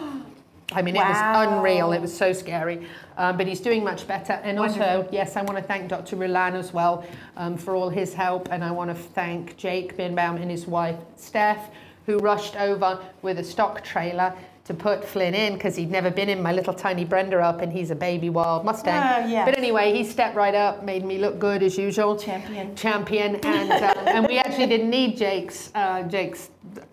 I 0.75 0.83
mean, 0.83 0.97
it 0.97 1.01
was 1.01 1.17
unreal. 1.47 1.93
It 1.93 2.01
was 2.01 2.17
so 2.17 2.33
scary. 2.33 2.87
Um, 3.17 3.37
but 3.37 3.47
he's 3.47 3.61
doing 3.61 3.85
much 3.85 4.07
better. 4.09 4.35
And 4.35 4.59
also, 4.59 4.79
Wonderful. 4.79 5.15
yes, 5.15 5.37
I 5.37 5.43
want 5.43 5.57
to 5.57 5.63
thank 5.63 5.89
Dr. 5.89 6.17
Rulan 6.17 6.55
as 6.55 6.73
well 6.73 7.07
um, 7.37 7.57
for 7.57 7.75
all 7.75 7.89
his 7.89 8.13
help. 8.13 8.49
And 8.51 8.65
I 8.65 8.71
want 8.71 8.91
to 8.91 8.95
thank 8.95 9.57
Jake 9.57 9.97
Birnbaum 9.97 10.37
and 10.37 10.51
his 10.51 10.67
wife, 10.67 10.97
Steph, 11.17 11.71
who 12.07 12.19
rushed 12.19 12.57
over 12.57 13.01
with 13.23 13.39
a 13.39 13.45
stock 13.45 13.83
trailer 13.85 14.35
to 14.65 14.73
put 14.73 15.05
Flynn 15.05 15.35
in 15.35 15.55
because 15.55 15.77
he'd 15.77 15.91
never 15.91 16.11
been 16.11 16.31
in 16.31 16.43
my 16.43 16.51
little 16.53 16.73
tiny 16.73 17.05
Brenderup 17.05 17.61
and 17.61 17.71
he's 17.71 17.91
a 17.91 17.95
baby 17.95 18.31
wild 18.31 18.65
Mustang. 18.65 18.95
Oh, 18.95 19.27
yes. 19.29 19.47
But 19.47 19.59
anyway, 19.59 19.93
he 19.93 20.05
stepped 20.05 20.37
right 20.37 20.55
up, 20.55 20.83
made 20.83 21.05
me 21.05 21.19
look 21.19 21.39
good 21.39 21.63
as 21.63 21.77
usual. 21.77 22.17
Champion. 22.17 22.75
Champion. 22.75 23.37
And, 23.37 23.71
um, 23.71 24.09
and 24.09 24.27
we 24.27 24.39
actually 24.39 24.67
didn't 24.67 24.89
need 24.89 25.19
Jake's, 25.19 25.71
uh, 25.75 26.05
Jake's 26.05 26.49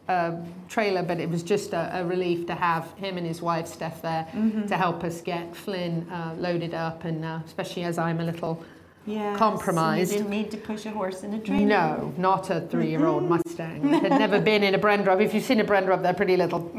uh, 0.10 0.36
trailer, 0.68 1.02
but 1.02 1.22
it 1.22 1.30
was 1.30 1.44
just 1.44 1.72
a, 1.72 2.00
a 2.00 2.04
relief 2.04 2.46
to 2.48 2.56
have 2.56 2.92
him 2.98 3.18
and 3.18 3.26
his 3.26 3.42
wife, 3.42 3.68
Steph, 3.68 4.02
there 4.02 4.28
Mm-hmm. 4.36 4.66
to 4.68 4.76
help 4.78 5.04
us 5.06 5.22
get 5.22 5.56
Flynn 5.56 6.08
uh, 6.10 6.36
loaded 6.38 6.74
up. 6.74 7.06
And 7.06 7.24
uh, 7.24 7.40
especially 7.46 7.84
as 7.84 7.98
I'm 7.98 8.20
a 8.20 8.26
little 8.26 8.64
Yes, 9.06 9.38
compromised. 9.38 10.12
You 10.12 10.20
didn't 10.20 10.30
need 10.30 10.52
to 10.52 10.58
push 10.58 10.86
a 10.86 10.92
horse 10.92 11.24
in 11.24 11.34
a 11.34 11.40
trailer. 11.40 11.66
no, 11.66 12.14
not 12.18 12.52
a 12.52 12.62
three-year-old 12.62 13.24
Mustang. 13.28 13.82
Had 13.94 14.12
never 14.12 14.40
been 14.40 14.64
in 14.64 14.76
a 14.76 14.78
Brenda. 14.78 15.18
If 15.20 15.34
you've 15.34 15.44
seen 15.44 15.60
a 15.60 15.64
Brenderup, 15.64 16.04
they're 16.04 16.14
pretty 16.14 16.38
little. 16.38 16.72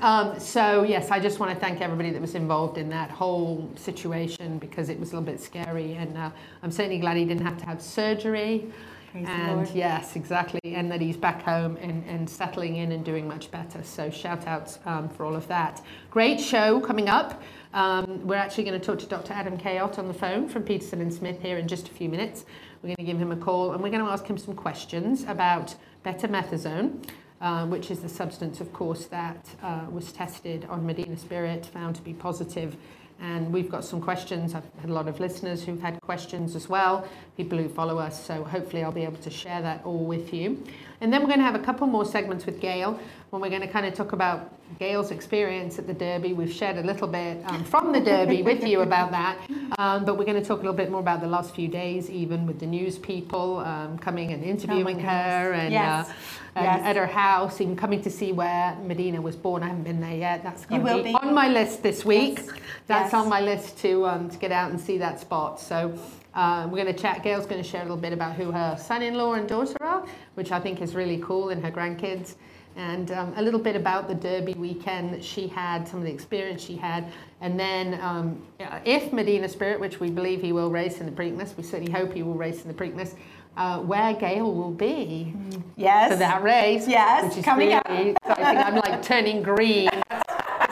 Um, 0.00 0.40
so 0.40 0.84
yes, 0.84 1.10
I 1.10 1.20
just 1.20 1.38
want 1.38 1.52
to 1.52 1.60
thank 1.60 1.82
everybody 1.82 2.10
that 2.10 2.20
was 2.20 2.34
involved 2.34 2.78
in 2.78 2.88
that 2.90 3.10
whole 3.10 3.70
situation 3.76 4.58
because 4.58 4.88
it 4.88 4.98
was 4.98 5.12
a 5.12 5.16
little 5.18 5.32
bit 5.32 5.40
scary, 5.40 5.94
and 5.94 6.16
uh, 6.16 6.30
I'm 6.62 6.70
certainly 6.70 6.98
glad 6.98 7.18
he 7.18 7.26
didn't 7.26 7.44
have 7.44 7.58
to 7.58 7.66
have 7.66 7.82
surgery. 7.82 8.72
Praise 9.12 9.26
and 9.28 9.68
yes, 9.70 10.16
exactly, 10.16 10.60
and 10.64 10.90
that 10.90 11.00
he's 11.00 11.16
back 11.16 11.42
home 11.42 11.76
and, 11.80 12.04
and 12.06 12.28
settling 12.28 12.76
in 12.76 12.92
and 12.92 13.04
doing 13.04 13.26
much 13.28 13.50
better. 13.50 13.82
So 13.82 14.10
shout 14.10 14.46
outs 14.46 14.78
um, 14.84 15.08
for 15.08 15.24
all 15.24 15.36
of 15.36 15.46
that. 15.48 15.82
Great 16.10 16.40
show 16.40 16.80
coming 16.80 17.08
up. 17.08 17.42
Um, 17.76 18.26
we're 18.26 18.36
actually 18.36 18.64
going 18.64 18.80
to 18.80 18.86
talk 18.86 18.98
to 19.00 19.06
Dr. 19.06 19.34
Adam 19.34 19.58
Kayot 19.58 19.98
on 19.98 20.08
the 20.08 20.14
phone 20.14 20.48
from 20.48 20.62
Peterson 20.62 21.02
and 21.02 21.12
Smith 21.12 21.42
here 21.42 21.58
in 21.58 21.68
just 21.68 21.88
a 21.88 21.90
few 21.90 22.08
minutes. 22.08 22.46
We're 22.82 22.86
going 22.86 22.96
to 22.96 23.12
give 23.12 23.18
him 23.18 23.32
a 23.32 23.36
call 23.36 23.72
and 23.72 23.82
we're 23.82 23.90
going 23.90 24.02
to 24.02 24.10
ask 24.10 24.24
him 24.24 24.38
some 24.38 24.54
questions 24.54 25.24
about 25.24 25.74
betamethasone, 26.02 27.06
uh, 27.42 27.66
which 27.66 27.90
is 27.90 28.00
the 28.00 28.08
substance, 28.08 28.62
of 28.62 28.72
course, 28.72 29.04
that 29.08 29.46
uh, 29.62 29.84
was 29.90 30.10
tested 30.10 30.64
on 30.70 30.86
Medina 30.86 31.18
Spirit, 31.18 31.66
found 31.66 31.96
to 31.96 32.00
be 32.00 32.14
positive. 32.14 32.78
And 33.20 33.52
we've 33.52 33.70
got 33.70 33.84
some 33.84 34.00
questions. 34.00 34.54
I've 34.54 34.64
had 34.80 34.88
a 34.88 34.94
lot 34.94 35.06
of 35.06 35.20
listeners 35.20 35.62
who've 35.62 35.80
had 35.80 36.00
questions 36.00 36.56
as 36.56 36.70
well, 36.70 37.06
people 37.36 37.58
who 37.58 37.68
follow 37.68 37.98
us. 37.98 38.24
So 38.24 38.42
hopefully 38.42 38.84
I'll 38.84 38.92
be 38.92 39.04
able 39.04 39.18
to 39.18 39.30
share 39.30 39.60
that 39.60 39.84
all 39.84 40.06
with 40.06 40.32
you. 40.32 40.64
And 41.00 41.12
then 41.12 41.20
we're 41.20 41.28
going 41.28 41.40
to 41.40 41.44
have 41.44 41.54
a 41.54 41.58
couple 41.64 41.86
more 41.86 42.04
segments 42.04 42.46
with 42.46 42.60
Gail 42.60 42.98
when 43.30 43.42
we're 43.42 43.50
going 43.50 43.60
to 43.62 43.68
kind 43.68 43.84
of 43.86 43.94
talk 43.94 44.12
about 44.12 44.52
Gail's 44.78 45.10
experience 45.10 45.78
at 45.78 45.86
the 45.86 45.92
Derby. 45.94 46.32
We've 46.32 46.52
shared 46.52 46.78
a 46.78 46.82
little 46.82 47.06
bit 47.06 47.38
um, 47.46 47.64
from 47.64 47.92
the 47.92 48.00
Derby 48.00 48.42
with 48.42 48.64
you 48.64 48.80
about 48.80 49.10
that, 49.10 49.38
um, 49.78 50.04
but 50.04 50.16
we're 50.18 50.24
going 50.24 50.40
to 50.40 50.46
talk 50.46 50.58
a 50.58 50.62
little 50.62 50.72
bit 50.74 50.90
more 50.90 51.00
about 51.00 51.20
the 51.20 51.26
last 51.26 51.54
few 51.54 51.68
days, 51.68 52.10
even 52.10 52.46
with 52.46 52.58
the 52.60 52.66
news 52.66 52.98
people 52.98 53.58
um, 53.58 53.98
coming 53.98 54.32
and 54.32 54.42
interviewing 54.42 54.98
her 54.98 55.52
and, 55.52 55.72
Yes. 55.72 56.08
uh, 56.08 56.12
and 56.56 56.64
Yes. 56.64 56.80
at 56.86 56.96
her 56.96 57.06
house, 57.06 57.60
even 57.60 57.76
coming 57.76 58.00
to 58.02 58.10
see 58.10 58.32
where 58.32 58.74
Medina 58.82 59.20
was 59.20 59.36
born. 59.36 59.62
I 59.62 59.68
haven't 59.68 59.84
been 59.84 60.00
there 60.00 60.16
yet. 60.16 60.42
That's 60.42 60.64
going 60.66 60.84
to 60.84 60.96
be, 60.96 61.02
be. 61.04 61.14
on 61.14 61.34
my 61.34 61.48
list 61.48 61.82
this 61.82 62.04
week. 62.04 62.38
Yes. 62.38 62.50
That's 62.86 63.14
on 63.14 63.28
my 63.28 63.40
list 63.40 63.78
to 63.78 64.06
um, 64.06 64.30
to 64.30 64.38
get 64.38 64.50
out 64.52 64.70
and 64.70 64.80
see 64.80 64.98
that 64.98 65.20
spot. 65.20 65.60
So. 65.60 65.98
Uh, 66.36 66.68
we're 66.70 66.82
going 66.84 66.94
to 66.94 67.02
chat. 67.02 67.22
Gail's 67.22 67.46
going 67.46 67.62
to 67.62 67.68
share 67.68 67.80
a 67.80 67.84
little 67.84 67.96
bit 67.96 68.12
about 68.12 68.36
who 68.36 68.52
her 68.52 68.76
son-in-law 68.78 69.32
and 69.32 69.48
daughter 69.48 69.74
are, 69.80 70.06
which 70.34 70.52
I 70.52 70.60
think 70.60 70.82
is 70.82 70.94
really 70.94 71.18
cool, 71.24 71.48
and 71.48 71.64
her 71.64 71.70
grandkids, 71.72 72.34
and 72.76 73.10
um, 73.12 73.32
a 73.36 73.42
little 73.42 73.58
bit 73.58 73.74
about 73.74 74.06
the 74.06 74.14
Derby 74.14 74.52
weekend 74.52 75.14
that 75.14 75.24
she 75.24 75.48
had, 75.48 75.88
some 75.88 76.00
of 76.00 76.04
the 76.04 76.12
experience 76.12 76.62
she 76.62 76.76
had, 76.76 77.10
and 77.40 77.58
then 77.58 77.98
um, 78.02 78.42
if 78.84 79.14
Medina 79.14 79.48
Spirit, 79.48 79.80
which 79.80 79.98
we 79.98 80.10
believe 80.10 80.42
he 80.42 80.52
will 80.52 80.70
race 80.70 81.00
in 81.00 81.06
the 81.06 81.12
Preakness, 81.12 81.56
we 81.56 81.62
certainly 81.62 81.90
hope 81.90 82.12
he 82.12 82.22
will 82.22 82.34
race 82.34 82.60
in 82.62 82.68
the 82.68 82.74
Preakness, 82.74 83.14
uh, 83.56 83.78
where 83.80 84.12
Gail 84.12 84.52
will 84.52 84.72
be 84.72 85.32
Yes. 85.76 86.12
for 86.12 86.18
that 86.18 86.42
race. 86.42 86.86
Yes, 86.86 87.30
which 87.30 87.38
is 87.38 87.44
coming 87.46 87.72
up. 87.72 87.88
really 87.88 88.10
exciting. 88.10 88.44
I'm 88.44 88.74
like 88.74 89.02
turning 89.02 89.42
green. 89.42 89.88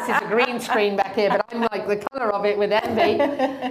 This 0.06 0.16
is 0.16 0.23
a 0.23 0.26
green 0.26 0.61
screen 0.61 0.96
back 0.96 1.14
here, 1.14 1.30
but 1.30 1.46
I'm 1.50 1.62
like 1.73 1.88
the 1.88 1.96
colour 1.96 2.30
of 2.30 2.44
it 2.44 2.58
with 2.58 2.73
envy. 2.73 3.23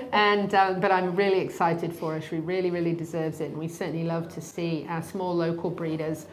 And 0.13 0.54
um, 0.56 0.80
but 0.80 0.92
I'm 0.92 1.16
really 1.16 1.40
excited 1.40 1.94
for 1.94 2.13
her. 2.13 2.22
She 2.22 2.38
really, 2.38 2.72
really 2.72 2.94
deserves 2.94 3.40
it, 3.40 3.50
and 3.52 3.58
we 3.58 3.68
certainly 3.68 4.04
love 4.04 4.34
to 4.34 4.42
see 4.42 4.86
our 4.90 5.04
small 5.04 5.36
local 5.36 5.70
breeders. 5.70 6.25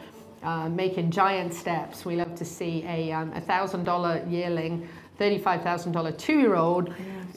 Uh, 0.43 0.67
making 0.69 1.11
giant 1.11 1.53
steps. 1.53 2.03
We 2.03 2.15
love 2.15 2.33
to 2.33 2.45
see 2.45 2.83
a 2.87 3.11
um, 3.11 3.31
thousand 3.41 3.83
dollar 3.83 4.25
yearling, 4.27 4.89
thirty-five 5.19 5.61
thousand 5.61 5.91
dollar 5.91 6.11
two-year-old 6.11 6.91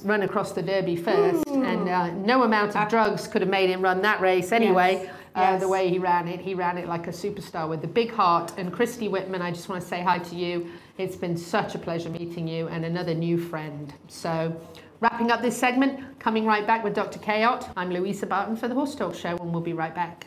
run 0.04 0.22
across 0.22 0.52
the 0.52 0.62
Derby 0.62 0.96
first, 0.96 1.46
and 1.48 1.86
uh, 1.86 2.12
no 2.12 2.44
amount 2.44 2.76
of 2.76 2.88
drugs 2.88 3.28
could 3.28 3.42
have 3.42 3.50
made 3.50 3.68
him 3.68 3.82
run 3.82 4.00
that 4.02 4.22
race 4.22 4.52
anyway. 4.52 5.10
Uh, 5.34 5.58
the 5.58 5.68
way 5.68 5.90
he 5.90 5.98
ran 5.98 6.28
it, 6.28 6.40
he 6.40 6.54
ran 6.54 6.78
it 6.78 6.86
like 6.88 7.08
a 7.08 7.10
superstar 7.10 7.68
with 7.68 7.84
a 7.84 7.88
big 7.88 8.10
heart. 8.10 8.52
And 8.56 8.72
Christy 8.72 9.08
Whitman, 9.08 9.42
I 9.42 9.50
just 9.50 9.68
want 9.68 9.82
to 9.82 9.86
say 9.86 10.00
hi 10.00 10.18
to 10.18 10.34
you. 10.34 10.70
It's 10.96 11.16
been 11.16 11.36
such 11.36 11.74
a 11.74 11.78
pleasure 11.78 12.08
meeting 12.08 12.46
you 12.46 12.68
and 12.68 12.84
another 12.84 13.14
new 13.14 13.36
friend. 13.36 13.92
So, 14.06 14.54
wrapping 15.00 15.32
up 15.32 15.42
this 15.42 15.56
segment, 15.56 16.20
coming 16.20 16.46
right 16.46 16.64
back 16.64 16.84
with 16.84 16.94
Dr. 16.94 17.18
Kayot. 17.18 17.68
I'm 17.76 17.90
Louisa 17.90 18.26
Barton 18.26 18.54
for 18.54 18.68
the 18.68 18.74
Horse 18.74 18.94
Talk 18.94 19.12
Show, 19.16 19.36
and 19.36 19.52
we'll 19.52 19.60
be 19.60 19.72
right 19.72 19.92
back. 19.92 20.24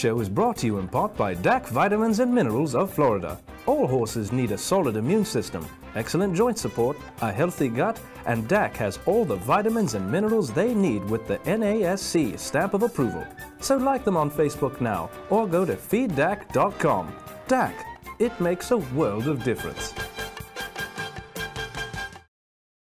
Show 0.00 0.18
is 0.20 0.30
brought 0.30 0.56
to 0.56 0.64
you 0.64 0.78
in 0.78 0.88
part 0.88 1.14
by 1.14 1.34
DAC 1.34 1.68
Vitamins 1.68 2.20
and 2.20 2.34
Minerals 2.34 2.74
of 2.74 2.90
Florida. 2.90 3.38
All 3.66 3.86
horses 3.86 4.32
need 4.32 4.50
a 4.50 4.56
solid 4.56 4.96
immune 4.96 5.26
system, 5.26 5.66
excellent 5.94 6.34
joint 6.34 6.56
support, 6.56 6.96
a 7.20 7.30
healthy 7.30 7.68
gut, 7.68 8.00
and 8.24 8.48
DAC 8.48 8.74
has 8.76 8.98
all 9.04 9.26
the 9.26 9.36
vitamins 9.36 9.92
and 9.92 10.10
minerals 10.10 10.52
they 10.52 10.72
need 10.72 11.04
with 11.10 11.28
the 11.28 11.36
NASC 11.40 12.38
stamp 12.38 12.72
of 12.72 12.82
approval. 12.82 13.26
So 13.60 13.76
like 13.76 14.04
them 14.04 14.16
on 14.16 14.30
Facebook 14.30 14.80
now 14.80 15.10
or 15.28 15.46
go 15.46 15.66
to 15.66 15.76
feeddac.com. 15.76 17.14
DAC, 17.46 17.74
it 18.18 18.40
makes 18.40 18.70
a 18.70 18.78
world 18.78 19.28
of 19.28 19.44
difference. 19.44 19.92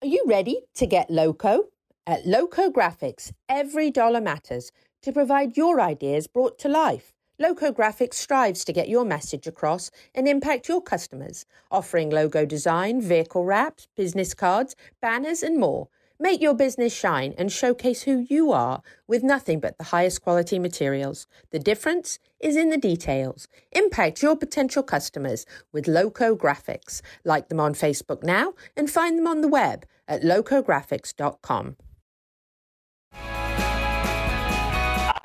Are 0.00 0.06
you 0.06 0.22
ready 0.28 0.60
to 0.76 0.86
get 0.86 1.10
loco? 1.10 1.64
At 2.06 2.24
Loco 2.24 2.70
Graphics, 2.70 3.32
every 3.48 3.90
dollar 3.90 4.20
matters 4.20 4.70
to 5.02 5.12
provide 5.12 5.57
your 5.57 5.80
ideas 5.80 6.26
brought 6.26 6.59
to 6.59 6.69
life. 6.69 7.14
Loco 7.38 7.73
Graphics 7.73 8.14
strives 8.14 8.64
to 8.66 8.73
get 8.73 8.90
your 8.90 9.04
message 9.04 9.47
across 9.47 9.90
and 10.14 10.28
impact 10.28 10.69
your 10.69 10.83
customers, 10.83 11.47
offering 11.71 12.11
logo 12.11 12.45
design, 12.45 13.00
vehicle 13.00 13.47
wraps, 13.47 13.88
business 13.97 14.35
cards, 14.35 14.76
banners, 15.00 15.42
and 15.42 15.59
more. 15.59 15.88
Make 16.23 16.42
your 16.42 16.52
business 16.52 16.95
shine 16.95 17.35
and 17.38 17.50
showcase 17.50 18.02
who 18.02 18.26
you 18.28 18.52
are 18.52 18.83
with 19.09 19.23
nothing 19.23 19.59
but 19.59 19.78
the 19.78 19.85
highest 19.85 20.21
quality 20.21 20.59
materials. 20.59 21.26
The 21.50 21.59
difference 21.59 22.19
is 22.38 22.57
in 22.57 22.69
the 22.69 22.76
details. 22.76 23.49
Impact 23.73 24.23
your 24.23 24.37
potential 24.37 24.83
customers 24.83 25.47
with 25.73 25.88
Loco 25.88 26.37
Graphics. 26.37 27.00
Like 27.25 27.49
them 27.49 27.59
on 27.59 27.73
Facebook 27.73 28.23
now 28.23 28.52
and 28.76 28.90
find 28.90 29.16
them 29.16 29.26
on 29.26 29.40
the 29.40 29.49
web 29.49 29.87
at 30.07 30.21
locographics.com. 30.21 31.76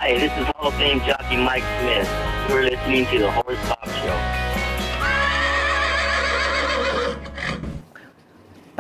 Hi, 0.06 0.14
this 0.20 0.32
is 0.38 0.46
Hall 0.50 0.68
of 0.68 0.76
Fame 0.76 1.00
jockey 1.00 1.36
Mike 1.36 1.64
Smith. 1.80 2.08
You're 2.48 2.62
listening 2.62 3.08
to 3.08 3.18
the 3.18 3.32
Horse 3.32 3.58
Talk 3.68 3.86
Show. 3.86 4.16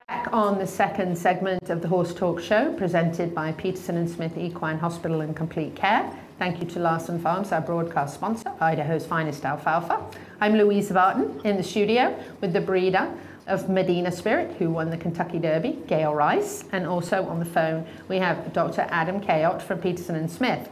Back 0.07 0.31
on 0.31 0.59
the 0.59 0.67
second 0.67 1.17
segment 1.17 1.71
of 1.71 1.81
the 1.81 1.87
Horse 1.87 2.13
Talk 2.13 2.39
Show, 2.39 2.73
presented 2.73 3.33
by 3.33 3.53
Peterson 3.53 3.97
and 3.97 4.07
Smith 4.07 4.37
Equine 4.37 4.77
Hospital 4.77 5.21
and 5.21 5.35
Complete 5.35 5.75
Care. 5.75 6.15
Thank 6.37 6.59
you 6.59 6.67
to 6.67 6.79
Larson 6.79 7.19
Farms, 7.19 7.51
our 7.51 7.61
broadcast 7.61 8.13
sponsor, 8.13 8.51
Idaho's 8.59 9.07
finest 9.07 9.45
alfalfa. 9.45 10.05
I'm 10.39 10.53
Louise 10.53 10.91
Barton 10.91 11.41
in 11.43 11.57
the 11.57 11.63
studio 11.63 12.15
with 12.39 12.53
the 12.53 12.61
breeder 12.61 13.11
of 13.47 13.67
Medina 13.67 14.11
Spirit, 14.11 14.55
who 14.59 14.69
won 14.69 14.91
the 14.91 14.97
Kentucky 14.97 15.39
Derby, 15.39 15.79
Gail 15.87 16.13
Rice, 16.13 16.65
and 16.71 16.85
also 16.85 17.25
on 17.25 17.39
the 17.39 17.45
phone 17.45 17.87
we 18.09 18.17
have 18.17 18.53
Dr. 18.53 18.81
Adam 18.91 19.19
Kayot 19.19 19.63
from 19.63 19.79
Peterson 19.79 20.13
and 20.13 20.29
Smith. 20.29 20.69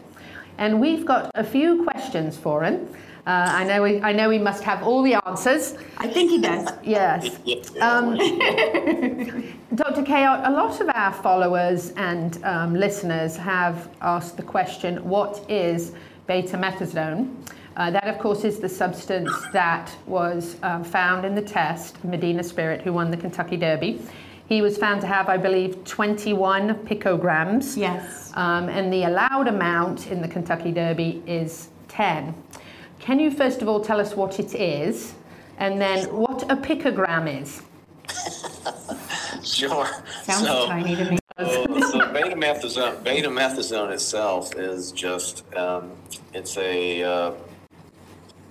And 0.57 0.79
we've 0.79 1.05
got 1.05 1.31
a 1.35 1.43
few 1.43 1.83
questions 1.83 2.37
for 2.37 2.63
him. 2.63 2.87
Uh, 3.25 3.47
I 3.49 3.63
know 3.63 3.81
we, 3.83 4.01
I 4.01 4.11
know 4.11 4.29
he 4.29 4.37
must 4.37 4.63
have 4.63 4.83
all 4.83 5.01
the 5.01 5.15
answers. 5.25 5.75
I 5.97 6.07
think 6.07 6.29
he 6.29 6.41
does. 6.41 6.69
Yes. 6.83 7.37
Um, 7.79 8.17
Dr. 9.75 10.03
Kayot, 10.03 10.45
a 10.47 10.51
lot 10.51 10.81
of 10.81 10.89
our 10.89 11.13
followers 11.13 11.91
and 11.91 12.43
um, 12.43 12.75
listeners 12.75 13.37
have 13.37 13.89
asked 14.01 14.35
the 14.35 14.43
question, 14.43 14.97
what 15.07 15.49
is 15.49 15.93
betamethasone? 16.27 17.33
Uh, 17.77 17.89
that, 17.91 18.07
of 18.07 18.19
course, 18.19 18.43
is 18.43 18.59
the 18.59 18.69
substance 18.69 19.31
that 19.53 19.89
was 20.05 20.57
um, 20.61 20.83
found 20.83 21.25
in 21.25 21.33
the 21.33 21.41
test, 21.41 22.03
Medina 22.03 22.43
Spirit, 22.43 22.81
who 22.81 22.91
won 22.91 23.09
the 23.09 23.17
Kentucky 23.17 23.57
Derby. 23.57 24.01
He 24.53 24.61
was 24.61 24.77
found 24.77 25.01
to 25.01 25.07
have, 25.07 25.29
I 25.29 25.37
believe, 25.37 25.83
21 25.83 26.85
picograms. 26.85 27.75
Yes. 27.75 28.31
Um, 28.35 28.69
and 28.69 28.93
the 28.93 29.05
allowed 29.05 29.47
amount 29.47 30.11
in 30.11 30.21
the 30.21 30.27
Kentucky 30.27 30.71
Derby 30.71 31.23
is 31.25 31.69
10. 31.87 32.35
Can 32.99 33.17
you 33.17 33.31
first 33.31 33.63
of 33.63 33.67
all 33.67 33.81
tell 33.81 33.99
us 33.99 34.15
what 34.15 34.39
it 34.39 34.53
is, 34.53 35.15
and 35.57 35.81
then 35.81 36.05
what 36.15 36.43
a 36.51 36.55
picogram 36.55 37.25
is? 37.41 37.63
Sure. 39.43 39.85
Sounds 40.23 40.47
so, 40.47 40.67
tiny 40.67 40.95
to 40.95 41.03
me. 41.11 41.17
us. 41.37 41.53
So, 41.65 41.79
so 41.81 41.99
betamethasone, 42.13 43.03
betamethasone 43.03 43.91
itself 43.91 44.55
is 44.55 44.93
just 44.93 45.43
um, 45.55 45.91
it's 46.33 46.55
a 46.57 47.03
uh, 47.03 47.31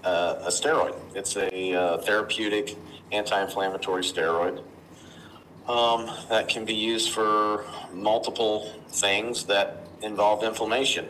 uh, 0.05 0.43
a 0.43 0.49
steroid. 0.49 0.95
It's 1.15 1.37
a 1.37 1.75
uh, 1.75 1.99
therapeutic 1.99 2.77
anti-inflammatory 3.11 4.03
steroid 4.03 4.63
um, 5.69 6.11
that 6.29 6.49
can 6.49 6.65
be 6.65 6.75
used 6.75 7.13
for 7.13 7.65
multiple 7.93 8.73
things 8.89 9.45
that 9.45 9.87
involve 10.03 10.43
inflammation. 10.43 11.07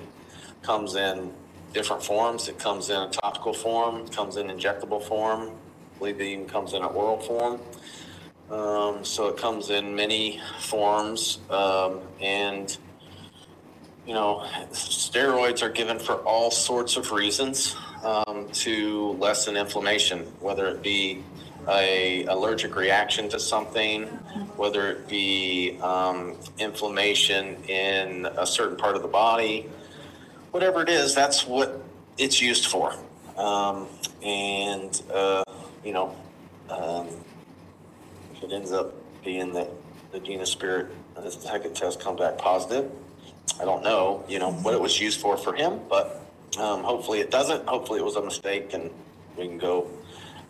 Comes 0.62 0.94
in 0.94 1.32
different 1.72 2.02
forms. 2.02 2.48
It 2.48 2.58
comes 2.58 2.90
in 2.90 3.00
a 3.00 3.08
topical 3.10 3.54
form. 3.54 4.06
Comes 4.08 4.36
in 4.36 4.48
injectable 4.48 5.02
form. 5.02 5.50
I 5.50 5.98
believe 5.98 6.20
it 6.20 6.24
even 6.24 6.46
comes 6.46 6.74
in 6.74 6.82
an 6.82 6.88
oral 6.88 7.18
form. 7.18 7.60
Um, 8.50 9.04
so 9.04 9.28
it 9.28 9.38
comes 9.38 9.70
in 9.70 9.94
many 9.94 10.38
forms, 10.60 11.38
um, 11.48 12.00
and 12.20 12.76
you 14.06 14.12
know, 14.12 14.46
steroids 14.72 15.62
are 15.62 15.70
given 15.70 15.98
for 15.98 16.16
all 16.16 16.50
sorts 16.50 16.96
of 16.96 17.12
reasons 17.12 17.76
um, 18.02 18.48
to 18.52 19.12
lessen 19.12 19.56
inflammation, 19.56 20.20
whether 20.40 20.66
it 20.66 20.82
be 20.82 21.22
a 21.68 22.24
allergic 22.26 22.76
reaction 22.76 23.28
to 23.30 23.38
something, 23.40 24.04
whether 24.56 24.88
it 24.90 25.08
be 25.08 25.78
um, 25.80 26.36
inflammation 26.58 27.56
in 27.64 28.26
a 28.26 28.46
certain 28.46 28.76
part 28.76 28.96
of 28.96 29.02
the 29.02 29.08
body, 29.08 29.68
whatever 30.50 30.82
it 30.82 30.88
is, 30.88 31.14
that's 31.14 31.46
what 31.46 31.82
it's 32.18 32.40
used 32.40 32.66
for. 32.66 32.94
Um, 33.36 33.86
and 34.22 35.02
uh, 35.12 35.44
you 35.84 35.92
know, 35.92 36.16
um, 36.68 37.08
if 38.34 38.42
it 38.42 38.52
ends 38.52 38.72
up 38.72 38.92
being 39.24 39.52
that 39.54 39.70
Medina 40.12 40.46
Spirit 40.46 40.88
second 41.30 41.74
test 41.74 42.00
come 42.00 42.16
back 42.16 42.36
positive, 42.38 42.90
I 43.60 43.64
don't 43.64 43.82
know, 43.82 44.24
you 44.28 44.38
know, 44.38 44.52
what 44.52 44.74
it 44.74 44.80
was 44.80 45.00
used 45.00 45.20
for 45.20 45.36
for 45.36 45.54
him, 45.54 45.80
but 45.88 46.20
um, 46.58 46.82
hopefully 46.82 47.20
it 47.20 47.30
doesn't. 47.30 47.66
Hopefully 47.66 48.00
it 48.00 48.04
was 48.04 48.16
a 48.16 48.22
mistake, 48.22 48.74
and 48.74 48.90
we 49.36 49.46
can 49.46 49.58
go 49.58 49.88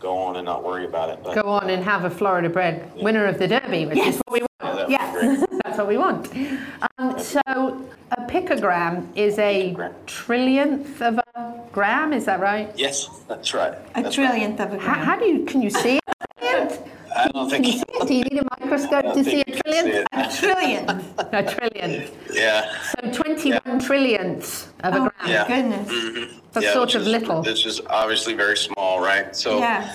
go 0.03 0.19
on 0.19 0.37
and 0.37 0.45
not 0.45 0.65
worry 0.65 0.85
about 0.85 1.09
it. 1.11 1.21
But 1.23 1.35
Go 1.41 1.49
on 1.49 1.71
and 1.71 1.83
have 1.85 2.05
a 2.05 2.11
Florida 2.11 2.51
bred 2.51 2.93
winner 2.97 3.25
of 3.27 3.39
the 3.39 3.47
Derby, 3.49 3.87
which 3.87 3.99
is 3.99 4.21
what 4.27 4.33
we 4.33 4.41
want. 4.41 4.51
that 4.61 5.15
would 5.15 5.31
be 5.31 5.37
great. 5.37 5.49
That's 5.65 5.79
what 5.79 5.89
we 5.89 5.97
want. 5.97 6.29
Um, 6.99 7.19
so 7.19 7.41
a 8.11 8.23
picogram 8.27 9.07
is 9.17 9.39
a 9.39 9.75
trillionth 10.07 11.01
of 11.01 11.19
a 11.37 11.63
gram, 11.73 12.13
is 12.13 12.25
that 12.27 12.41
right? 12.41 12.71
Yes, 12.77 13.09
that's 13.29 13.55
right. 13.55 13.75
A 13.95 14.03
That's 14.03 14.15
trillionth 14.15 14.61
of 14.61 14.75
a 14.75 14.77
gram. 14.77 14.81
how 14.99 15.17
do 15.19 15.25
you, 15.25 15.45
can 15.47 15.63
you 15.63 15.71
see 15.71 15.99
it? 15.99 16.03
I 17.17 17.29
don't 17.29 17.49
Can 17.51 17.65
you 17.65 17.73
think. 17.73 17.85
See 18.09 18.21
it? 18.21 18.29
Do 18.29 18.35
you 18.35 18.41
need 18.41 18.43
a 18.43 18.61
microscope 18.61 19.03
to 19.05 19.13
don't 19.15 19.25
see 19.25 19.41
a 19.41 19.45
trillion? 19.63 19.87
see. 19.87 20.05
A 20.13 20.37
trillion. 20.39 20.91
A 21.19 21.43
trillion. 21.55 22.11
Yeah. 22.33 22.73
So 23.01 23.23
21 23.23 23.61
trillionths 23.81 24.69
of 24.85 24.95
a 24.95 24.99
Oh, 24.99 25.11
gram. 25.19 25.31
Yeah. 25.31 25.49
goodness. 25.49 25.89
Mhm. 25.89 26.31
That's 26.53 26.67
Yeah, 26.67 26.73
sort 26.73 26.95
of 26.95 27.03
is- 27.03 27.09
little. 27.09 27.43
This 27.43 27.65
is 27.67 27.81
obviously 27.89 28.35
very 28.35 28.57
small, 28.57 29.01
right? 29.01 29.35
So, 29.35 29.59
Yeah. 29.59 29.91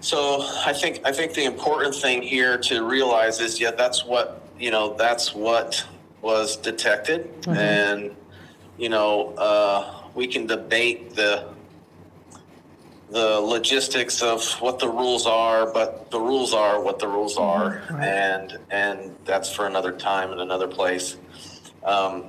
so 0.00 0.44
I 0.64 0.72
think 0.72 1.00
I 1.04 1.12
think 1.12 1.34
the 1.34 1.44
important 1.44 1.94
thing 1.94 2.22
here 2.22 2.58
to 2.58 2.82
realize 2.84 3.40
is, 3.40 3.60
yeah, 3.60 3.70
that's 3.70 4.04
what 4.04 4.42
you 4.58 4.70
know. 4.70 4.94
That's 4.98 5.34
what 5.34 5.84
was 6.22 6.56
detected, 6.56 7.20
Mm-hmm. 7.42 7.58
and 7.58 8.10
you 8.78 8.88
know, 8.90 9.32
uh, 9.38 9.84
we 10.14 10.26
can 10.26 10.46
debate 10.46 11.14
the 11.14 11.44
the 13.10 13.40
logistics 13.40 14.22
of 14.22 14.42
what 14.60 14.78
the 14.78 14.88
rules 14.88 15.26
are, 15.26 15.72
but 15.72 16.10
the 16.10 16.18
rules 16.20 16.52
are 16.52 16.82
what 16.82 16.98
the 16.98 17.06
rules 17.08 17.36
are, 17.36 17.82
and 18.00 18.58
and 18.70 19.14
that's 19.24 19.52
for 19.52 19.66
another 19.66 19.92
time 19.92 20.32
and 20.32 20.40
another 20.40 20.66
place. 20.68 21.16
Um, 21.84 22.24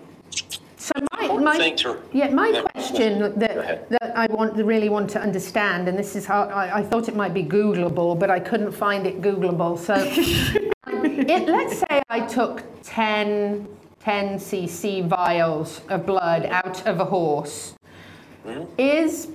So 0.77 0.93
my, 1.13 1.27
my, 1.37 1.57
to- 1.71 1.97
yeah, 2.13 2.29
my 2.29 2.49
Yeah, 2.49 2.61
question 2.61 3.19
that, 3.39 3.89
that 3.89 4.15
I 4.15 4.27
want 4.27 4.55
really 4.55 4.89
want 4.89 5.09
to 5.11 5.19
understand, 5.19 5.87
and 5.87 5.97
this 5.97 6.15
is 6.15 6.25
how 6.25 6.43
I, 6.43 6.77
I 6.79 6.83
thought 6.83 7.09
it 7.09 7.15
might 7.15 7.33
be 7.33 7.43
Googleable, 7.43 8.17
but 8.17 8.29
I 8.29 8.39
couldn't 8.39 8.71
find 8.71 9.07
it 9.07 9.19
Googleable. 9.21 9.77
So 9.79 9.95
it, 10.87 11.49
let's 11.49 11.79
say 11.79 12.01
I 12.09 12.19
took 12.21 12.63
10, 12.83 13.67
10 13.99 14.37
cc 14.37 15.07
vials 15.07 15.81
of 15.89 16.05
blood 16.05 16.45
out 16.45 16.85
of 16.85 16.99
a 16.99 17.05
horse. 17.05 17.73
Is 18.77 19.27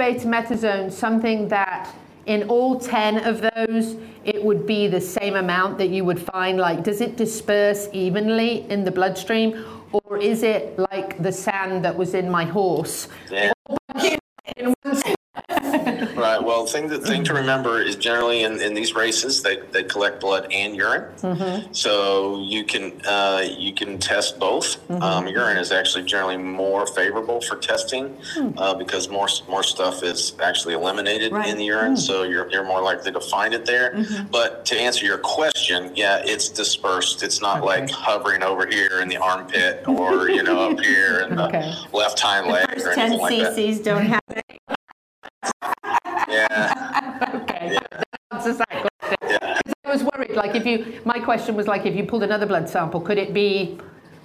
betamethasone 0.00 0.90
something 0.90 1.48
that 1.48 1.94
in 2.24 2.48
all 2.48 2.80
10 2.80 3.18
of 3.24 3.42
those 3.54 3.96
it 4.24 4.42
would 4.42 4.66
be 4.66 4.86
the 4.88 5.00
same 5.00 5.36
amount 5.36 5.76
that 5.76 5.88
you 5.88 6.04
would 6.04 6.20
find 6.20 6.58
like 6.58 6.82
does 6.82 7.00
it 7.02 7.16
disperse 7.16 7.86
evenly 7.92 8.68
in 8.70 8.84
the 8.84 8.90
bloodstream 8.90 9.64
or 9.92 10.16
is 10.16 10.42
it 10.42 10.78
like 10.78 11.22
the 11.22 11.32
sand 11.32 11.84
that 11.84 11.94
was 11.94 12.14
in 12.14 12.30
my 12.30 12.44
horse 12.44 13.08
yeah. 13.30 13.52
in 14.56 14.74
one 14.82 14.96
Right. 16.16 16.42
Well, 16.42 16.66
thing 16.66 16.88
the 16.88 16.98
thing 16.98 17.24
to 17.24 17.34
remember 17.34 17.80
is 17.82 17.96
generally 17.96 18.42
in, 18.42 18.60
in 18.60 18.74
these 18.74 18.94
races 18.94 19.42
they, 19.42 19.58
they 19.72 19.82
collect 19.84 20.20
blood 20.20 20.46
and 20.52 20.74
urine, 20.76 21.04
so 21.74 22.40
you 22.42 22.64
can 22.64 23.00
uh, 23.06 23.44
you 23.46 23.72
can 23.72 23.98
test 23.98 24.38
both. 24.38 24.78
Um, 24.90 25.26
urine 25.28 25.56
is 25.56 25.72
actually 25.72 26.04
generally 26.04 26.36
more 26.36 26.86
favorable 26.86 27.40
for 27.40 27.56
testing 27.56 28.16
uh, 28.58 28.74
because 28.74 29.08
more 29.08 29.28
more 29.48 29.62
stuff 29.62 30.02
is 30.02 30.34
actually 30.42 30.74
eliminated 30.74 31.32
Right. 31.32 31.48
in 31.48 31.56
the 31.58 31.64
urine, 31.64 31.96
so 31.96 32.22
you're 32.24 32.50
you're 32.50 32.64
more 32.64 32.82
likely 32.82 33.12
to 33.12 33.20
find 33.20 33.54
it 33.54 33.64
there. 33.66 34.04
But 34.30 34.64
to 34.66 34.78
answer 34.80 35.04
your 35.06 35.18
question, 35.18 35.92
yeah, 35.94 36.22
it's 36.24 36.48
dispersed. 36.48 37.22
It's 37.22 37.40
not 37.40 37.64
like 37.64 37.90
hovering 37.90 38.42
over 38.42 38.66
here 38.66 39.00
in 39.00 39.08
the 39.08 39.16
armpit 39.18 39.86
or 39.88 40.28
you 40.30 40.42
know 40.42 40.70
up 40.70 40.80
here 40.80 41.20
in 41.20 41.36
the 41.36 41.46
Okay. 41.50 41.74
left 41.92 42.20
hind 42.20 42.46
leg 42.46 42.68
or 42.70 42.80
First 42.80 42.94
10 42.94 42.98
anything 43.12 43.20
like 43.20 43.38
that. 43.42 43.56
cc's 43.56 43.80
don't 43.80 44.06
have 44.06 44.20
it. 44.30 44.44
Yeah. 46.30 47.30
okay 47.42 47.78
that 47.80 48.04
answers 48.30 48.58
that 48.58 48.68
'Cause 49.02 49.74
i 49.84 49.90
was 49.90 50.04
worried 50.04 50.30
like 50.36 50.54
if 50.54 50.64
you 50.64 51.00
my 51.04 51.18
question 51.18 51.54
was 51.56 51.66
like 51.66 51.84
if 51.86 51.94
you 51.96 52.04
pulled 52.04 52.22
another 52.22 52.46
blood 52.46 52.68
sample 52.68 53.00
could 53.00 53.18
it 53.18 53.34
be 53.34 53.78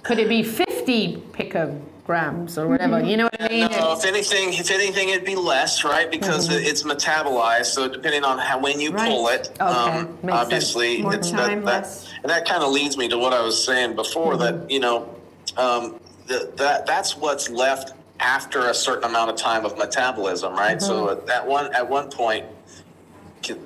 could 0.04 0.18
it 0.18 0.28
be 0.28 0.42
50 0.44 1.16
picograms 1.32 2.56
or 2.56 2.68
whatever 2.68 3.02
you 3.02 3.16
know 3.16 3.24
what 3.24 3.42
i 3.42 3.48
mean 3.48 3.68
No, 3.72 3.92
if 3.98 4.04
anything, 4.04 4.52
if 4.54 4.70
anything, 4.70 5.08
it'd 5.08 5.24
be 5.24 5.34
less, 5.34 5.82
right? 5.82 6.08
Because 6.10 6.48
it 6.48 6.64
it's 6.64 6.84
metabolized. 6.84 7.66
So 7.66 7.88
depending 7.88 8.22
on 8.22 8.38
how 8.38 8.60
when 8.60 8.78
you 8.78 8.90
Right. 8.92 9.08
pull 9.10 9.26
it, 9.28 9.50
Okay, 9.60 9.98
um, 9.98 10.16
obviously, 10.30 11.02
More 11.02 11.14
it's 11.14 11.30
time, 11.32 11.64
that, 11.64 11.64
less. 11.64 12.04
that, 12.04 12.12
and 12.22 12.30
that 12.30 12.46
kind 12.46 12.62
of 12.62 12.70
leads 12.70 12.96
me 12.96 13.08
to 13.08 13.18
what 13.18 13.32
I 13.32 13.42
was 13.42 13.56
saying 13.64 13.96
before. 13.96 14.36
That 14.36 14.70
you 14.70 14.78
know, 14.78 15.08
um, 15.56 15.98
the, 16.28 16.52
that 16.56 16.86
that's 16.86 17.16
what's 17.16 17.50
left 17.50 17.92
after 18.20 18.68
a 18.68 18.74
certain 18.74 19.04
amount 19.04 19.30
of 19.30 19.36
time 19.36 19.64
of 19.64 19.76
metabolism, 19.76 20.54
right? 20.54 20.80
So 20.80 21.08
mm-hmm. 21.08 21.30
at 21.30 21.46
one 21.46 21.74
at 21.74 21.88
one 21.88 22.10
point, 22.10 22.46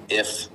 if 0.09 0.49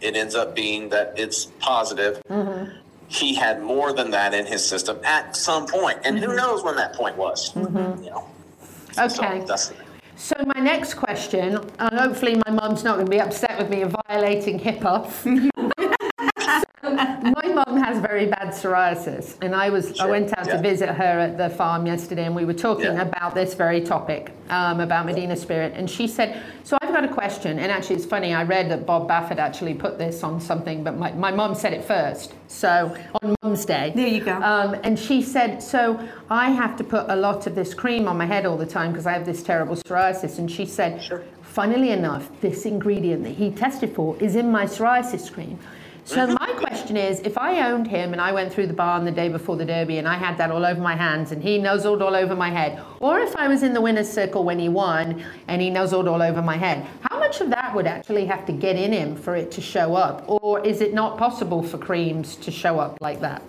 it 0.00 0.16
ends 0.16 0.34
up 0.34 0.54
being 0.54 0.88
that 0.90 1.14
it's 1.16 1.46
positive. 1.58 2.22
Mm-hmm. 2.28 2.76
He 3.08 3.34
had 3.34 3.62
more 3.62 3.94
than 3.94 4.10
that 4.10 4.34
in 4.34 4.44
his 4.44 4.66
system 4.66 4.98
at 5.02 5.34
some 5.34 5.66
point, 5.66 5.98
and 6.04 6.18
who 6.18 6.26
mm-hmm. 6.26 6.36
knows 6.36 6.62
when 6.62 6.76
that 6.76 6.94
point 6.94 7.16
was? 7.16 7.56
You 7.56 7.62
know, 7.62 8.28
So 8.92 9.04
okay 9.04 9.42
that's 9.46 9.72
So 10.16 10.34
my 10.54 10.60
next 10.60 10.94
question, 10.94 11.58
and 11.78 11.98
hopefully 11.98 12.40
my 12.46 12.52
mum's 12.52 12.84
not 12.84 12.96
going 12.96 13.06
to 13.06 13.10
be 13.10 13.20
upset 13.20 13.58
with 13.58 13.70
me 13.70 13.82
of 13.82 13.96
violating 14.08 14.60
HIPAA. 14.60 15.50
So, 16.88 16.94
my 17.42 17.48
mum 17.52 17.76
has 17.82 17.98
very 17.98 18.26
bad 18.26 18.48
psoriasis, 18.48 19.36
and 19.42 19.54
I 19.54 19.70
was 19.70 19.98
I 20.00 20.06
went 20.06 20.36
out 20.38 20.46
yeah. 20.46 20.56
to 20.56 20.62
visit 20.62 20.88
her 20.88 21.18
at 21.20 21.36
the 21.36 21.50
farm 21.50 21.86
yesterday, 21.86 22.24
and 22.24 22.34
we 22.34 22.44
were 22.44 22.54
talking 22.54 22.86
Yeah. 22.86 23.02
about 23.02 23.34
this 23.34 23.54
very 23.54 23.80
topic 23.80 24.32
um, 24.50 24.80
about 24.80 25.06
Medina 25.06 25.36
Spirit, 25.36 25.72
and 25.76 25.88
she 25.90 26.06
said, 26.08 26.40
"So 26.64 26.78
I've 26.80 26.92
got 26.92 27.04
a 27.04 27.08
question." 27.08 27.58
And 27.58 27.70
actually, 27.70 27.96
it's 27.96 28.06
funny. 28.06 28.32
I 28.34 28.44
read 28.44 28.70
that 28.70 28.86
Bob 28.86 29.08
Baffert 29.08 29.38
actually 29.38 29.74
put 29.74 29.98
this 29.98 30.22
on 30.22 30.40
something, 30.40 30.82
but 30.82 30.96
my 30.96 31.12
my 31.12 31.30
mum 31.30 31.54
said 31.54 31.72
it 31.72 31.84
first. 31.84 32.34
So 32.48 32.96
on 33.22 33.36
Mum's 33.42 33.66
Day, 33.66 33.92
There 33.94 34.06
you 34.06 34.24
go. 34.24 34.32
um, 34.32 34.74
and 34.82 34.98
she 34.98 35.20
said, 35.20 35.62
So 35.62 36.00
I 36.30 36.50
have 36.50 36.76
to 36.78 36.84
put 36.84 37.04
a 37.10 37.16
lot 37.16 37.46
of 37.46 37.54
this 37.54 37.74
cream 37.74 38.08
on 38.08 38.16
my 38.16 38.24
head 38.24 38.46
all 38.46 38.56
the 38.56 38.66
time 38.66 38.92
because 38.92 39.06
I 39.06 39.12
have 39.12 39.26
this 39.26 39.42
terrible 39.42 39.76
psoriasis. 39.76 40.38
And 40.38 40.50
she 40.50 40.64
said, 40.64 41.02
Funnily 41.42 41.90
enough, 41.90 42.30
this 42.40 42.64
ingredient 42.64 43.24
that 43.24 43.34
he 43.34 43.50
tested 43.50 43.94
for 43.94 44.16
is 44.22 44.34
in 44.34 44.50
my 44.50 44.64
psoriasis 44.64 45.30
cream. 45.30 45.58
So 46.08 46.26
my 46.26 46.54
question 46.56 46.96
is, 46.96 47.20
if 47.20 47.36
I 47.36 47.70
owned 47.70 47.86
him 47.86 48.14
and 48.14 48.20
I 48.20 48.32
went 48.32 48.50
through 48.50 48.68
the 48.68 48.72
barn 48.72 49.04
the 49.04 49.10
day 49.10 49.28
before 49.28 49.56
the 49.56 49.66
Derby 49.66 49.98
and 49.98 50.08
I 50.08 50.16
had 50.16 50.38
that 50.38 50.50
all 50.50 50.64
over 50.64 50.80
my 50.80 50.96
hands 50.96 51.32
and 51.32 51.42
he 51.42 51.58
nuzzled 51.58 52.00
all 52.00 52.16
over 52.16 52.34
my 52.34 52.48
head, 52.48 52.82
or 53.00 53.20
if 53.20 53.36
I 53.36 53.46
was 53.46 53.62
in 53.62 53.74
the 53.74 53.80
winner's 53.82 54.10
circle 54.10 54.42
when 54.42 54.58
he 54.58 54.70
won 54.70 55.22
and 55.48 55.60
he 55.60 55.68
nuzzled 55.68 56.08
all 56.08 56.22
over 56.22 56.40
my 56.40 56.56
head, 56.56 56.86
how 57.02 57.18
much 57.18 57.42
of 57.42 57.50
that 57.50 57.74
would 57.74 57.86
actually 57.86 58.24
have 58.24 58.46
to 58.46 58.52
get 58.52 58.76
in 58.76 58.90
him 58.90 59.16
for 59.16 59.36
it 59.36 59.50
to 59.50 59.60
show 59.60 59.96
up? 59.96 60.24
Or 60.26 60.64
is 60.64 60.80
it 60.80 60.94
not 60.94 61.18
possible 61.18 61.62
for 61.62 61.76
creams 61.76 62.36
to 62.36 62.50
show 62.50 62.80
up 62.80 62.96
like 63.02 63.20
that? 63.20 63.42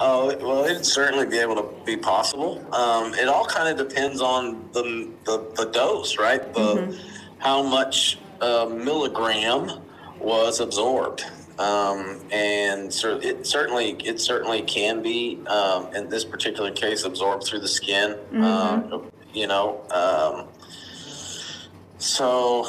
Oh 0.00 0.36
well, 0.38 0.64
it'd 0.64 0.84
certainly 0.84 1.26
be 1.26 1.38
able 1.38 1.54
to 1.56 1.84
be 1.84 1.96
possible. 1.96 2.58
Um, 2.74 3.14
it 3.14 3.28
all 3.28 3.44
kind 3.44 3.68
of 3.68 3.88
depends 3.88 4.20
on 4.20 4.68
the 4.72 5.08
the, 5.26 5.48
the 5.54 5.66
dose, 5.66 6.18
right? 6.18 6.42
The 6.54 6.98
how 7.38 7.62
much 7.62 8.18
uh, 8.40 8.66
milligram 8.66 9.80
was 10.18 10.58
absorbed. 10.58 11.24
Um, 11.60 12.20
and 12.32 12.92
cer- 12.92 13.20
it 13.22 13.46
certainly 13.46 13.90
it 14.02 14.18
certainly 14.18 14.62
can 14.62 15.02
be 15.02 15.38
um, 15.46 15.94
in 15.94 16.08
this 16.08 16.24
particular 16.24 16.70
case 16.70 17.04
absorbed 17.04 17.44
through 17.44 17.60
the 17.60 17.68
skin. 17.68 18.16
Um, 18.42 19.10
you 19.34 19.46
know, 19.46 19.82
um, 19.90 20.48
so 21.98 22.64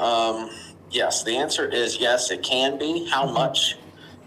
um, 0.00 0.50
yes, 0.90 1.22
the 1.22 1.36
answer 1.36 1.68
is 1.68 1.98
yes. 2.00 2.32
It 2.32 2.42
can 2.42 2.78
be. 2.78 3.08
How 3.08 3.30
much 3.30 3.76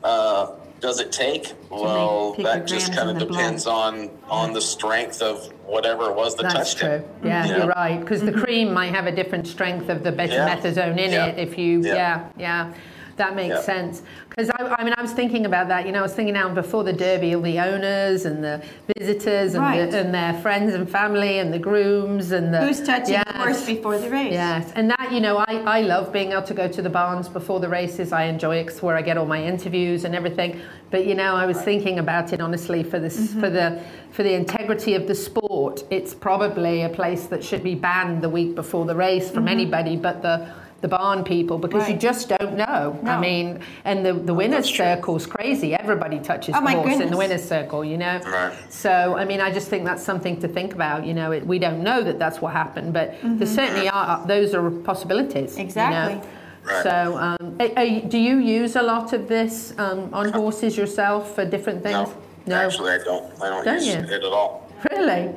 uh, 0.02 0.52
does 0.80 1.02
it 1.02 1.12
take? 1.12 1.52
Well, 1.70 2.36
that 2.36 2.68
just 2.68 2.94
kind 2.94 3.10
of 3.10 3.20
the 3.20 3.26
depends 3.26 3.68
on 3.68 4.10
on 4.30 4.54
the 4.54 4.62
strength 4.62 5.22
of 5.22 5.52
whatever 5.66 6.10
it 6.10 6.16
was 6.16 6.36
that 6.38 6.44
That's 6.44 6.54
touched 6.74 6.78
true. 6.78 6.90
it. 6.90 7.08
Yeah, 7.22 7.46
You 7.48 7.56
you're 7.58 7.68
right. 7.68 8.00
Because 8.00 8.22
the 8.22 8.32
cream 8.32 8.72
might 8.74 8.94
have 8.96 9.08
a 9.08 9.12
different 9.12 9.46
strength 9.46 9.90
of 9.90 10.04
the 10.04 10.12
Yeah. 10.12 10.56
betamethasone 10.56 10.98
in 11.00 11.12
Yeah. 11.12 11.26
it. 11.26 11.38
If 11.40 11.58
you, 11.58 11.82
Yeah. 11.82 11.96
yeah, 11.96 12.30
yeah, 12.38 12.74
that 13.18 13.36
makes 13.36 13.56
Yeah. 13.56 13.62
sense. 13.62 14.02
Because 14.30 14.50
I, 14.50 14.76
I 14.78 14.84
mean, 14.84 14.94
I 14.98 15.02
was 15.02 15.14
thinking 15.14 15.46
about 15.46 15.70
that. 15.70 15.86
You 15.86 15.92
know, 15.94 16.00
I 16.00 16.02
was 16.02 16.14
thinking 16.14 16.34
now 16.34 16.50
before 16.50 16.84
the 16.84 16.92
Derby, 16.92 17.34
all 17.36 17.42
the 17.42 17.60
owners 17.60 18.26
and 18.26 18.44
the 18.44 18.62
visitors 18.98 19.54
and, 19.54 19.64
Right. 19.64 19.90
the, 19.90 20.00
and 20.00 20.14
their 20.14 20.34
friends 20.42 20.74
and 20.74 20.90
family 20.90 21.40
and 21.40 21.54
the 21.54 21.60
grooms 21.60 22.32
and 22.32 22.54
the 22.54 22.60
Who's 22.66 22.82
touching 22.82 23.14
Yes. 23.14 23.24
the 23.28 23.38
horse 23.38 23.66
before 23.66 23.98
the 23.98 24.10
race? 24.10 24.34
Yes, 24.34 24.72
and 24.76 24.90
that 24.90 25.10
you 25.12 25.22
know, 25.22 25.38
I, 25.38 25.64
I 25.66 25.82
love 25.82 26.12
being 26.12 26.34
able 26.34 26.42
to 26.44 26.54
go 26.54 26.68
to 26.68 26.82
the 26.82 26.90
barns 26.90 27.30
before 27.30 27.60
the 27.62 27.70
races. 27.70 28.12
I 28.12 28.24
enjoy 28.24 28.58
it 28.58 28.68
'cause 28.68 28.82
where 28.82 28.98
I 28.98 29.02
get 29.02 29.18
all 29.18 29.26
my 29.26 29.42
interviews 29.44 30.04
and 30.04 30.14
everything. 30.14 30.60
But 30.92 31.06
you 31.06 31.16
know, 31.16 31.36
I 31.36 31.46
was 31.46 31.62
thinking 31.62 32.00
about 32.00 32.34
it 32.34 32.42
honestly 32.42 32.84
for 32.84 33.00
this 33.00 33.16
Mm-hmm. 33.18 33.40
for 33.40 33.50
the 33.50 33.80
for 34.12 34.24
the 34.24 34.34
integrity 34.34 34.94
of 34.96 35.08
the 35.08 35.16
sport. 35.16 35.84
It's 35.90 36.14
probably 36.14 36.82
a 36.84 36.90
place 36.90 37.28
that 37.28 37.44
should 37.44 37.64
be 37.64 37.76
banned 37.76 38.22
the 38.22 38.30
week 38.30 38.56
before 38.56 38.86
the 38.86 38.96
race 38.96 39.30
from 39.32 39.46
Mhm. 39.46 39.52
anybody 39.52 39.96
but 39.98 40.22
the 40.22 40.48
the 40.86 40.98
barn 40.98 41.24
people 41.24 41.58
because 41.58 41.90
you 41.90 41.96
just 42.10 42.30
don't 42.30 42.56
know. 42.56 43.00
I 43.06 43.20
mean, 43.20 43.48
and 43.86 44.06
the 44.06 44.14
the 44.30 44.36
winners 44.42 44.68
circle's 44.82 45.26
crazy. 45.26 45.70
Everybody 45.74 46.20
touches 46.20 46.54
Oh, 46.54 46.60
the 46.60 46.66
my 46.70 46.74
horse 46.74 47.00
in 47.06 47.10
the 47.10 47.18
winners 47.24 47.44
circle, 47.56 47.84
you 47.92 47.98
know. 47.98 48.20
Right. 48.40 48.54
So, 48.70 48.92
I 49.22 49.26
mean, 49.26 49.42
I 49.48 49.50
just 49.52 49.68
think 49.68 49.84
that's 49.90 50.04
something 50.12 50.36
to 50.44 50.48
think 50.48 50.74
about. 50.80 51.00
You 51.08 51.16
know, 51.20 51.30
it, 51.38 51.42
we 51.54 51.58
don't 51.66 51.82
know 51.88 52.00
that 52.08 52.18
that's 52.20 52.40
what 52.44 52.54
happened, 52.54 52.94
but 52.94 53.08
there 53.24 53.48
certainly 53.48 53.90
are. 53.90 54.26
Those 54.28 54.54
are 54.54 54.70
possibilities. 54.92 55.58
you 55.58 55.64
know. 55.66 55.72
Mm-hmm. 55.72 56.20
Exactly. 56.20 56.30
Right. 56.66 56.84
So, 56.84 56.96
um, 57.26 57.44
are- 57.64 57.76
are 57.80 58.00
do 58.16 58.20
you 58.30 58.36
use 58.60 58.76
a 58.76 58.86
lot 58.94 59.08
of 59.18 59.22
this 59.28 59.74
um, 59.84 60.00
on 60.20 60.26
horses 60.42 60.78
yourself 60.82 61.34
for 61.36 61.44
different 61.56 61.82
things? 61.88 62.10
No, 62.48 62.56
actually, 62.58 62.92
I 62.92 63.00
don't. 63.10 63.26
I 63.42 63.50
don't, 63.50 63.66
Don't 63.66 63.76
use 63.76 63.88
you? 63.88 64.02
it 64.18 64.24
at 64.30 64.34
all. 64.40 64.65
Really? 64.92 65.34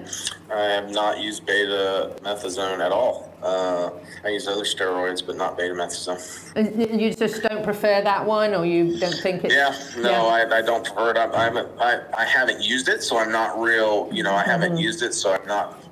I 0.51 0.61
have 0.63 0.91
not 0.91 1.21
used 1.21 1.47
betamethasone 1.47 2.81
at 2.85 2.93
all. 2.93 3.33
Uh, 3.43 3.91
I 4.25 4.29
use 4.31 4.49
other 4.49 4.65
steroids, 4.65 5.25
but 5.25 5.37
not 5.37 5.59
betamethasone. 5.59 7.01
You 7.01 7.15
just 7.15 7.43
don't 7.43 7.63
prefer 7.63 8.03
that 8.03 8.25
one, 8.25 8.55
or 8.55 8.65
you 8.67 8.99
don't 8.99 9.15
think 9.15 9.45
it's? 9.45 9.55
Yeah, 9.55 9.75
no, 10.03 10.27
I, 10.27 10.59
I 10.59 10.63
don't 10.63 10.85
prefer 10.85 11.11
it. 11.13 11.17
I, 11.17 11.31
I 11.33 11.45
haven't. 11.45 11.69
I, 11.81 12.01
I 12.17 12.25
haven't 12.25 12.63
used 12.63 12.89
it, 12.89 13.03
so 13.03 13.19
I'm 13.19 13.31
not 13.33 13.59
real. 13.61 14.09
You 14.13 14.23
know, 14.23 14.35
I 14.35 14.43
haven't 14.43 14.73
Mm-hmm. 14.73 14.81
used 14.83 15.03
it, 15.03 15.15
so 15.15 15.33
I'm 15.35 15.47
not. 15.47 15.85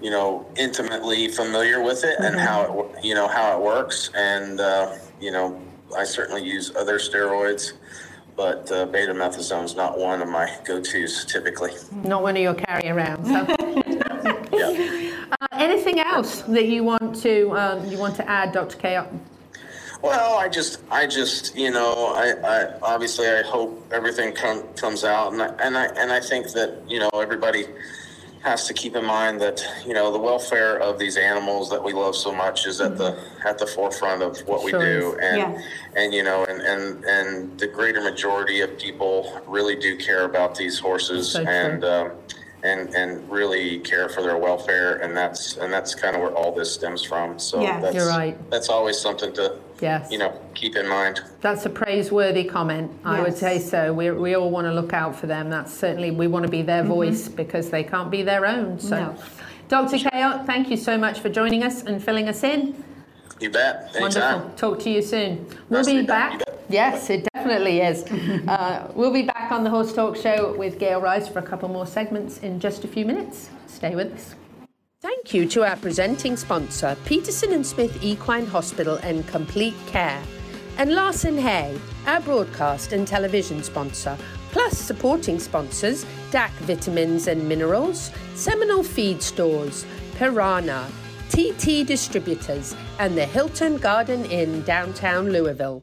You 0.00 0.10
know, 0.10 0.46
intimately 0.56 1.26
familiar 1.28 1.82
with 1.82 2.04
it 2.04 2.16
and 2.20 2.36
Mm-hmm. 2.36 2.46
how 2.46 2.90
it. 2.96 3.04
You 3.04 3.14
know 3.14 3.28
how 3.28 3.56
it 3.58 3.62
works, 3.62 4.10
and 4.14 4.60
uh, 4.60 4.94
you 5.20 5.30
know, 5.30 5.60
I 5.96 6.04
certainly 6.04 6.42
use 6.44 6.74
other 6.76 6.98
steroids, 6.98 7.72
but 8.38 8.70
uh, 8.70 8.86
betamethasone 8.86 9.64
is 9.64 9.74
not 9.74 9.98
one 9.98 10.22
of 10.22 10.28
my 10.28 10.48
go-tos 10.64 11.24
typically. 11.24 11.72
Not 12.04 12.22
one 12.22 12.36
of 12.36 12.42
your 12.42 12.54
carry 12.54 12.84
arounds. 12.84 13.26
Huh? 14.18 14.34
Yeah. 14.52 15.12
uh, 15.40 15.46
anything 15.52 16.00
else 16.00 16.42
that 16.42 16.66
you 16.66 16.82
want 16.82 17.14
to 17.22 17.50
um, 17.52 17.86
you 17.88 17.96
want 17.98 18.16
to 18.16 18.28
add, 18.28 18.52
Dr. 18.52 18.76
K? 18.76 19.02
Well, 20.02 20.38
I 20.38 20.48
just, 20.48 20.80
I 20.90 21.06
just, 21.06 21.56
you 21.56 21.70
know, 21.70 22.12
I, 22.14 22.32
I 22.44 22.78
obviously 22.82 23.28
I 23.28 23.42
hope 23.42 23.86
everything 23.92 24.34
com- 24.34 24.66
comes 24.74 25.04
out, 25.04 25.32
and 25.32 25.42
I, 25.42 25.48
and 25.60 25.78
I 25.78 25.86
and 25.86 26.12
I 26.12 26.20
think 26.20 26.48
that 26.52 26.82
you 26.88 26.98
know 26.98 27.10
everybody 27.14 27.66
has 28.42 28.66
to 28.66 28.74
keep 28.74 28.94
in 28.96 29.04
mind 29.04 29.40
that 29.40 29.64
you 29.86 29.92
know 29.94 30.12
the 30.12 30.18
welfare 30.18 30.78
of 30.78 30.98
these 30.98 31.16
animals 31.16 31.68
that 31.70 31.82
we 31.82 31.92
love 31.92 32.14
so 32.14 32.32
much 32.32 32.66
is 32.66 32.80
at 32.80 32.96
the 32.96 33.18
at 33.44 33.58
the 33.58 33.66
forefront 33.66 34.22
of 34.22 34.38
what 34.46 34.64
we 34.64 34.70
Sure 34.70 34.80
do, 35.00 35.18
and 35.20 35.36
Yeah. 35.38 35.62
and 35.96 36.14
you 36.14 36.22
know, 36.22 36.44
and 36.44 36.60
and 36.62 37.04
and 37.04 37.58
the 37.58 37.66
greater 37.66 38.00
majority 38.00 38.60
of 38.60 38.78
people 38.78 39.40
really 39.46 39.74
do 39.76 39.96
care 39.96 40.24
about 40.24 40.54
these 40.54 40.78
horses, 40.78 41.32
So 41.32 41.42
and. 41.44 41.84
Um, 41.84 42.10
and, 42.62 42.94
and 42.94 43.28
really 43.30 43.78
care 43.80 44.08
for 44.08 44.22
their 44.22 44.36
welfare, 44.36 44.96
and 44.96 45.16
that's 45.16 45.56
and 45.58 45.72
that's 45.72 45.94
kind 45.94 46.16
of 46.16 46.22
where 46.22 46.32
all 46.32 46.54
this 46.54 46.72
stems 46.72 47.02
from. 47.02 47.38
So 47.38 47.60
Yeah. 47.60 47.80
that's, 47.80 47.94
You're 47.94 48.08
right. 48.08 48.36
That's 48.50 48.68
always 48.68 48.98
something 48.98 49.32
to 49.34 49.56
Yes. 49.80 50.10
you 50.10 50.18
know, 50.18 50.38
keep 50.54 50.76
in 50.76 50.88
mind. 50.88 51.20
That's 51.40 51.64
a 51.66 51.70
praiseworthy 51.70 52.44
comment. 52.44 52.90
I 53.04 53.20
would 53.20 53.36
say 53.36 53.58
so. 53.60 53.92
We, 53.92 54.10
we 54.10 54.34
all 54.34 54.50
want 54.50 54.66
to 54.66 54.72
look 54.72 54.92
out 54.92 55.14
for 55.14 55.26
them. 55.26 55.50
That's 55.50 55.72
certainly, 55.72 56.10
we 56.10 56.26
want 56.26 56.44
to 56.44 56.50
be 56.50 56.62
their 56.62 56.82
mm-hmm. 56.82 56.92
voice 56.92 57.28
because 57.28 57.70
they 57.70 57.84
can't 57.84 58.10
be 58.10 58.22
their 58.22 58.44
own. 58.44 58.80
So, 58.80 58.96
No. 58.96 59.16
Dr. 59.68 59.98
Kayot, 59.98 60.46
thank 60.46 60.70
you 60.70 60.76
so 60.76 60.96
much 60.96 61.20
for 61.20 61.28
joining 61.28 61.62
us 61.62 61.82
and 61.82 62.02
filling 62.02 62.28
us 62.28 62.42
in. 62.42 62.82
You 63.40 63.50
bet. 63.50 63.94
Anytime. 63.94 64.00
Wonderful. 64.02 64.50
Talk 64.56 64.80
to 64.80 64.90
you 64.90 65.02
soon. 65.02 65.46
We'll 65.68 65.80
Nice 65.80 65.86
be 65.86 66.00
be 66.00 66.06
back. 66.06 66.38
back. 66.38 66.48
You 66.48 66.54
bet. 66.54 66.64
Yes, 66.70 67.10
it 67.10 67.28
definitely 67.48 67.80
is. 67.80 68.04
uh, 68.48 68.92
we'll 68.94 69.12
be 69.12 69.22
back 69.22 69.50
on 69.50 69.64
the 69.64 69.70
Horse 69.70 69.92
Talk 69.94 70.16
Show 70.16 70.54
with 70.56 70.78
Gail 70.78 71.00
Rice 71.00 71.28
for 71.28 71.38
a 71.38 71.42
couple 71.42 71.68
more 71.68 71.86
segments 71.86 72.38
in 72.38 72.60
just 72.60 72.84
a 72.84 72.88
few 72.88 73.06
minutes. 73.06 73.48
Stay 73.66 73.94
with 73.94 74.12
us. 74.12 74.34
Thank 75.00 75.32
you 75.32 75.46
to 75.48 75.64
our 75.64 75.76
presenting 75.76 76.36
sponsor, 76.36 76.96
Peterson 77.06 77.52
and 77.52 77.66
Smith 77.66 78.02
Equine 78.02 78.46
Hospital 78.46 78.96
and 78.96 79.26
Complete 79.28 79.76
Care, 79.86 80.22
and 80.76 80.92
Larson 80.92 81.38
Hay, 81.38 81.78
our 82.06 82.20
broadcast 82.20 82.92
and 82.92 83.06
television 83.06 83.62
sponsor, 83.62 84.18
plus 84.50 84.76
supporting 84.76 85.38
sponsors 85.38 86.04
DAC 86.30 86.50
Vitamins 86.66 87.28
and 87.28 87.48
Minerals, 87.48 88.10
Seminole 88.34 88.82
Feed 88.82 89.22
Stores, 89.22 89.86
Pyranha, 90.18 90.86
TT 91.30 91.86
Distributors, 91.86 92.74
and 92.98 93.16
the 93.16 93.24
Hilton 93.24 93.76
Garden 93.78 94.24
Inn 94.26 94.62
downtown 94.64 95.30
Louisville. 95.30 95.82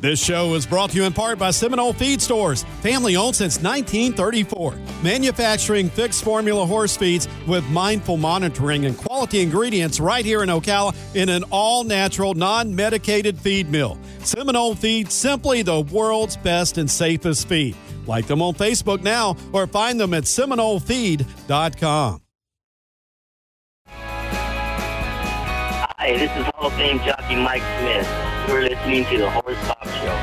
This 0.00 0.24
show 0.24 0.54
is 0.54 0.64
brought 0.64 0.90
to 0.90 0.96
you 0.96 1.04
in 1.04 1.12
part 1.12 1.40
by 1.40 1.50
Seminole 1.50 1.92
Feed 1.92 2.22
Stores, 2.22 2.62
family 2.82 3.16
owned 3.16 3.34
since 3.34 3.56
1934. 3.56 4.76
Manufacturing 5.02 5.90
fixed 5.90 6.22
formula 6.22 6.64
horse 6.64 6.96
feeds 6.96 7.26
with 7.48 7.68
mindful 7.70 8.16
monitoring 8.16 8.86
and 8.86 8.96
quality 8.96 9.40
ingredients 9.42 9.98
right 9.98 10.24
here 10.24 10.44
in 10.44 10.50
Ocala 10.50 10.94
in 11.16 11.28
an 11.28 11.42
all 11.50 11.82
natural, 11.82 12.34
non 12.34 12.76
medicated 12.76 13.36
feed 13.36 13.68
mill. 13.70 13.98
Seminole 14.20 14.76
Feed, 14.76 15.10
simply 15.10 15.62
the 15.62 15.80
world's 15.80 16.36
best 16.36 16.78
and 16.78 16.88
safest 16.88 17.48
feed. 17.48 17.76
Like 18.06 18.28
them 18.28 18.40
on 18.40 18.54
Facebook 18.54 19.02
now 19.02 19.36
or 19.52 19.66
find 19.66 19.98
them 19.98 20.14
at 20.14 20.24
SeminoleFeed.com. 20.24 22.22
Hi, 26.00 26.12
this 26.12 26.30
is 26.36 26.44
Hall 26.54 26.68
of 26.68 26.72
Fame 26.74 27.00
jockey 27.00 27.34
Mike 27.34 27.62
Smith. 27.80 28.27
Listening 28.88 29.18
to 29.18 29.18
the 29.18 29.30
Horse 29.30 29.58
Pop 29.66 29.86
Show. 29.86 30.16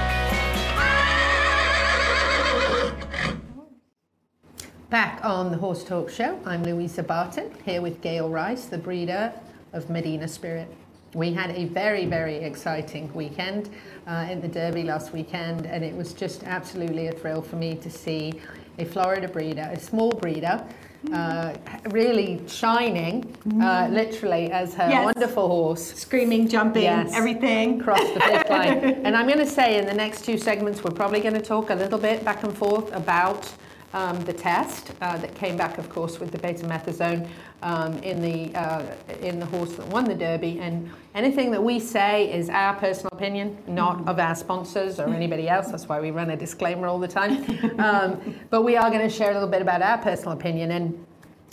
Back 4.89 5.23
on 5.23 5.51
the 5.51 5.57
Horse 5.57 5.83
Talk 5.83 6.09
Show, 6.09 6.39
I'm 6.47 6.63
Louisa 6.63 7.03
Barton, 7.03 7.51
here 7.63 7.83
with 7.83 8.01
Gail 8.01 8.27
Rice, 8.27 8.65
the 8.65 8.79
breeder 8.79 9.31
of 9.73 9.87
Medina 9.91 10.27
Spirit. 10.27 10.67
We 11.13 11.31
had 11.31 11.51
a 11.51 11.65
very, 11.65 12.07
very 12.07 12.37
exciting 12.37 13.13
weekend 13.13 13.69
uh, 14.07 14.27
in 14.31 14.41
the 14.41 14.47
Derby 14.47 14.81
last 14.81 15.13
weekend, 15.13 15.67
and 15.67 15.83
it 15.85 15.95
was 15.95 16.13
just 16.13 16.43
absolutely 16.43 17.05
a 17.05 17.11
thrill 17.11 17.43
for 17.43 17.57
me 17.57 17.75
to 17.75 17.89
see 17.91 18.41
a 18.79 18.85
Florida 18.85 19.27
breeder, 19.27 19.69
a 19.71 19.79
small 19.79 20.11
breeder, 20.11 20.65
uh, 21.13 21.53
really 21.89 22.41
shining, 22.47 23.35
uh, 23.61 23.87
literally, 23.91 24.51
as 24.51 24.73
her 24.75 24.89
Yes. 24.89 25.05
wonderful 25.05 25.47
horse 25.47 25.93
Screaming, 25.93 26.47
jumping, 26.47 26.83
Yes. 26.83 27.13
everything. 27.15 27.79
across 27.81 27.99
the 28.13 28.19
finish 28.19 28.49
line. 28.49 29.01
And 29.05 29.15
I'm 29.15 29.27
going 29.27 29.39
to 29.39 29.45
say 29.45 29.77
in 29.77 29.85
the 29.85 29.93
next 29.93 30.25
two 30.25 30.37
segments, 30.37 30.83
we're 30.83 30.91
probably 30.91 31.19
going 31.21 31.35
to 31.35 31.41
talk 31.41 31.69
a 31.69 31.75
little 31.75 31.99
bit 31.99 32.23
back 32.25 32.43
and 32.43 32.55
forth 32.57 32.91
about 32.93 33.49
um, 33.95 34.19
the 34.25 34.33
test 34.33 34.91
uh, 35.01 35.17
that 35.17 35.33
came 35.35 35.55
back, 35.55 35.77
of 35.77 35.89
course, 35.89 36.19
with 36.19 36.29
the 36.31 36.37
betamethasone 36.37 37.27
um, 37.63 37.97
in 37.99 38.21
the 38.21 38.53
uh, 38.59 38.83
in 39.21 39.39
the 39.39 39.45
horse 39.47 39.73
that 39.73 39.87
won 39.87 40.03
the 40.03 40.13
Derby. 40.13 40.59
And 40.59 40.91
anything 41.15 41.49
that 41.51 41.63
we 41.63 41.79
say 41.79 42.31
is 42.31 42.49
our 42.49 42.75
personal 42.75 43.09
opinion, 43.13 43.57
not 43.67 44.05
of 44.07 44.19
our 44.19 44.35
sponsors 44.35 44.99
or 44.99 45.07
anybody 45.13 45.47
else. 45.47 45.67
That's 45.71 45.87
why 45.87 46.01
we 46.01 46.11
run 46.11 46.29
a 46.31 46.37
disclaimer 46.37 46.87
all 46.87 46.99
the 46.99 47.07
time. 47.07 47.35
Um, 47.85 48.35
but 48.49 48.61
we 48.63 48.77
are 48.77 48.89
going 48.89 49.01
to 49.07 49.09
share 49.09 49.31
a 49.31 49.33
little 49.33 49.49
bit 49.49 49.61
about 49.61 49.81
our 49.81 49.97
personal 49.97 50.33
opinion 50.33 50.71
and. 50.71 51.05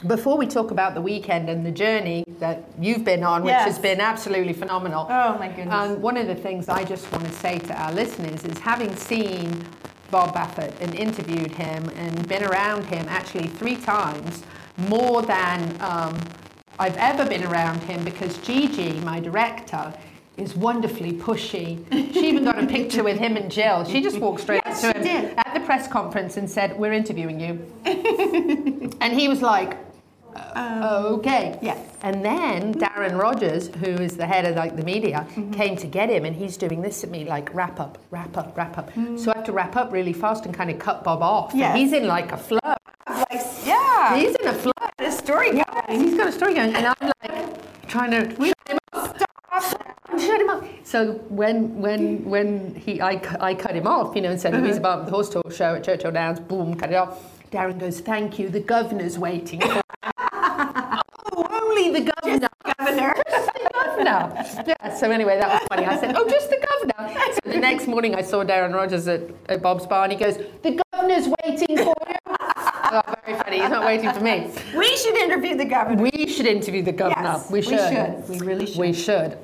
Before 0.07 0.37
we 0.37 0.49
talk 0.49 0.73
about 0.73 0.95
the 0.95 1.01
weekend 1.01 1.49
and 1.49 1.65
the 1.65 1.71
journey 1.71 2.25
that 2.41 2.65
you've 2.81 3.05
been 3.05 3.23
on, 3.23 3.45
which 3.45 3.53
Yes. 3.53 3.67
has 3.67 3.79
been 3.79 4.01
absolutely 4.01 4.53
phenomenal, 4.53 5.07
Oh 5.09 5.39
my 5.39 5.47
goodness. 5.47 5.73
um, 5.73 6.03
one 6.03 6.17
of 6.17 6.27
the 6.27 6.35
things 6.35 6.69
I 6.69 6.83
just 6.83 7.05
want 7.13 7.25
to 7.25 7.31
say 7.35 7.61
to 7.61 7.81
our 7.81 7.93
listeners 7.93 8.45
is 8.45 8.59
having 8.59 8.93
seen 8.97 9.65
Bob 10.13 10.35
Baffert 10.35 10.79
and 10.81 10.95
interviewed 10.95 11.51
him 11.51 11.89
and 11.97 12.29
been 12.29 12.45
around 12.45 12.85
him 12.85 13.07
actually 13.09 13.49
three 13.49 13.77
times, 13.77 14.43
more 14.77 15.23
than 15.23 15.75
um, 15.81 16.21
I've 16.79 16.99
ever 16.99 17.25
been 17.27 17.43
around 17.45 17.81
him 17.85 18.05
because 18.05 18.37
Gigi, 18.39 18.93
my 19.01 19.21
director, 19.21 19.93
is 20.37 20.55
wonderfully 20.55 21.15
pushy. 21.15 21.83
She 22.13 22.29
even 22.29 22.45
got 22.45 22.63
a 22.63 22.67
picture 22.67 23.03
with 23.03 23.19
him 23.19 23.37
and 23.39 23.51
Jill. 23.51 23.85
She 23.87 24.03
just 24.03 24.19
walked 24.19 24.43
straight 24.43 24.63
Yes, 24.67 24.85
up 24.85 24.93
to 24.95 24.99
him 25.01 25.05
did. 25.29 25.35
at 25.39 25.55
the 25.55 25.61
press 25.61 25.89
conference 25.89 26.37
and 26.37 26.49
said, 26.49 26.79
We're 26.79 26.93
interviewing 26.93 27.41
you. 27.41 27.73
and 29.01 29.13
he 29.15 29.29
was 29.29 29.41
like, 29.41 29.79
okay. 30.37 31.59
Yes. 31.63 31.79
And 32.03 32.25
then 32.25 32.75
Darren 32.75 33.19
Rogers, 33.21 33.69
who 33.69 33.87
is 33.91 34.17
the 34.17 34.27
head 34.27 34.45
of 34.45 34.57
like 34.57 34.77
the 34.77 34.83
media, 34.85 35.27
Mm-hmm. 35.33 35.53
came 35.53 35.77
to 35.77 35.87
get 35.87 36.11
him, 36.11 36.25
and 36.25 36.35
he's 36.37 36.57
doing 36.57 36.83
this 36.83 37.05
at 37.05 37.11
me 37.11 37.25
like 37.25 37.53
wrap 37.55 37.79
up, 37.81 37.99
wrap 38.11 38.37
up, 38.37 38.57
wrap 38.57 38.77
up. 38.79 38.93
Mm. 38.95 39.19
So 39.19 39.33
I 39.33 39.37
have 39.37 39.45
to 39.47 39.53
wrap 39.53 39.77
up 39.77 39.93
really 39.93 40.13
fast 40.13 40.45
and 40.47 40.55
kind 40.55 40.71
of 40.71 40.79
cut 40.79 41.05
Bob 41.05 41.23
off. 41.23 41.53
Yeah. 41.55 41.75
He's 41.77 41.93
in 41.93 42.07
like 42.07 42.33
a 42.33 42.37
flow. 42.37 42.59
Like, 43.09 43.41
yeah. 43.65 44.17
He's 44.17 44.35
in 44.37 44.47
a 44.49 44.53
flow. 44.53 44.73
a 44.99 45.11
story 45.13 45.57
Yes, 45.57 45.87
going. 45.87 46.01
he's 46.01 46.17
got 46.17 46.29
a 46.29 46.33
story 46.33 46.55
going, 46.55 46.75
and 46.75 46.87
I'm 46.87 47.13
like 47.23 47.89
trying 47.89 48.11
to 48.13 48.31
shut 48.37 48.57
him 48.69 48.79
up. 48.93 49.19
Shut 50.19 50.41
him 50.41 50.51
up. 50.51 50.65
So 50.85 51.13
when 51.29 51.81
when 51.81 52.25
when 52.25 52.75
he 52.75 53.01
I, 53.01 53.21
I 53.41 53.55
cut 53.55 53.75
him 53.75 53.87
off, 53.87 54.15
you 54.15 54.23
know, 54.23 54.31
and 54.31 54.41
said 54.41 54.55
Uh-huh. 54.55 54.65
he's 54.67 54.77
about 54.77 55.07
the 55.07 55.11
horse 55.13 55.31
talk 55.31 55.51
show 55.53 55.75
at 55.75 55.85
Churchill 55.85 56.11
Downs. 56.13 56.39
Boom, 56.41 56.75
cut 56.75 56.91
it 56.91 56.95
off. 56.97 57.41
Darren 57.51 57.79
goes, 57.79 58.01
"Thank 58.01 58.39
you. 58.39 58.49
The 58.49 58.61
governor's 58.61 59.19
waiting." 59.19 59.61
for 59.61 59.69
oh, 59.79 59.82
only 61.73 62.01
the 62.01 62.13
governor. 62.13 62.49
Governor. 62.79 63.15
Just 63.31 63.53
the 63.55 63.71
governor. 63.73 64.33
Yeah, 64.67 64.95
so 64.95 65.11
anyway, 65.11 65.39
that 65.39 65.49
was 65.49 65.69
funny. 65.69 65.87
I 65.87 65.99
said, 65.99 66.15
oh, 66.17 66.29
just 66.29 66.51
the 66.51 66.65
governor. 66.69 67.15
So 67.45 67.51
the 67.53 67.59
next 67.59 67.87
morning 67.87 68.15
I 68.15 68.23
saw 68.23 68.45
Darren 68.45 68.75
Rogers 68.75 69.07
at, 69.09 69.23
at 69.49 69.63
Bob's 69.63 69.87
bar 69.87 70.05
and 70.05 70.13
he 70.13 70.19
goes, 70.19 70.37
the 70.63 70.81
governor's 70.93 71.29
waiting 71.45 71.77
for 71.79 71.95
you. 72.09 72.37
oh, 73.07 73.15
very 73.25 73.39
funny. 73.39 73.61
He's 73.61 73.71
not 73.71 73.85
waiting 73.85 74.11
for 74.13 74.21
me. 74.21 74.51
We 74.77 74.97
should 74.97 75.17
interview 75.17 75.57
the 75.57 75.65
governor. 75.65 76.03
We 76.03 76.27
should 76.27 76.47
interview 76.47 76.83
the 76.83 76.93
governor. 76.93 77.23
Yes, 77.23 77.51
we 77.51 77.61
we 77.61 77.63
should. 77.63 77.79
should. 77.93 78.29
We 78.29 78.39
really 78.47 78.67
should. 78.67 78.79
We 78.79 78.93
should. 78.93 79.39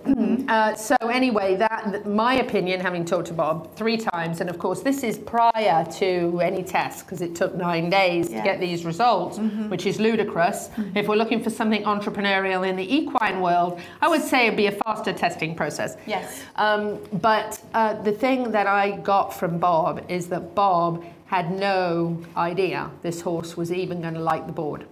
Uh, 0.48 0.74
so 0.74 0.96
anyway, 1.02 1.56
that 1.56 2.06
my 2.06 2.34
opinion, 2.34 2.80
having 2.80 3.04
talked 3.04 3.28
to 3.28 3.34
Bob 3.34 3.74
three 3.76 3.96
times, 3.96 4.40
and 4.40 4.50
of 4.50 4.58
course 4.58 4.80
this 4.82 5.02
is 5.02 5.18
prior 5.18 5.84
to 5.92 6.40
any 6.42 6.62
test 6.62 7.04
because 7.04 7.20
it 7.22 7.34
took 7.34 7.54
nine 7.54 7.88
days 7.90 8.30
Yeah. 8.30 8.38
to 8.38 8.44
get 8.44 8.60
these 8.60 8.84
results, 8.84 9.38
Mm-hmm. 9.38 9.68
which 9.70 9.86
is 9.86 9.98
ludicrous. 10.00 10.70
If 10.94 11.08
we're 11.08 11.16
looking 11.16 11.42
for 11.42 11.50
something 11.50 11.82
entrepreneurial 11.84 12.68
in 12.68 12.76
the 12.76 12.94
equine 12.94 13.40
world, 13.40 13.80
I 14.02 14.08
would 14.08 14.22
say 14.22 14.46
it'd 14.46 14.56
be 14.56 14.66
a 14.66 14.72
faster 14.72 15.12
testing 15.12 15.54
process. 15.54 15.96
Yes. 16.06 16.42
Um, 16.56 16.98
but 17.20 17.60
uh, 17.74 17.94
the 18.02 18.12
thing 18.12 18.50
that 18.52 18.66
I 18.66 18.92
got 18.98 19.32
from 19.34 19.58
Bob 19.58 20.04
is 20.10 20.28
that 20.28 20.54
Bob 20.54 21.04
had 21.28 21.50
no 21.52 22.18
idea 22.36 22.90
this 23.02 23.20
horse 23.20 23.56
was 23.56 23.70
even 23.70 24.00
going 24.00 24.14
to 24.14 24.20
like 24.20 24.46
the 24.46 24.52
board. 24.52 24.86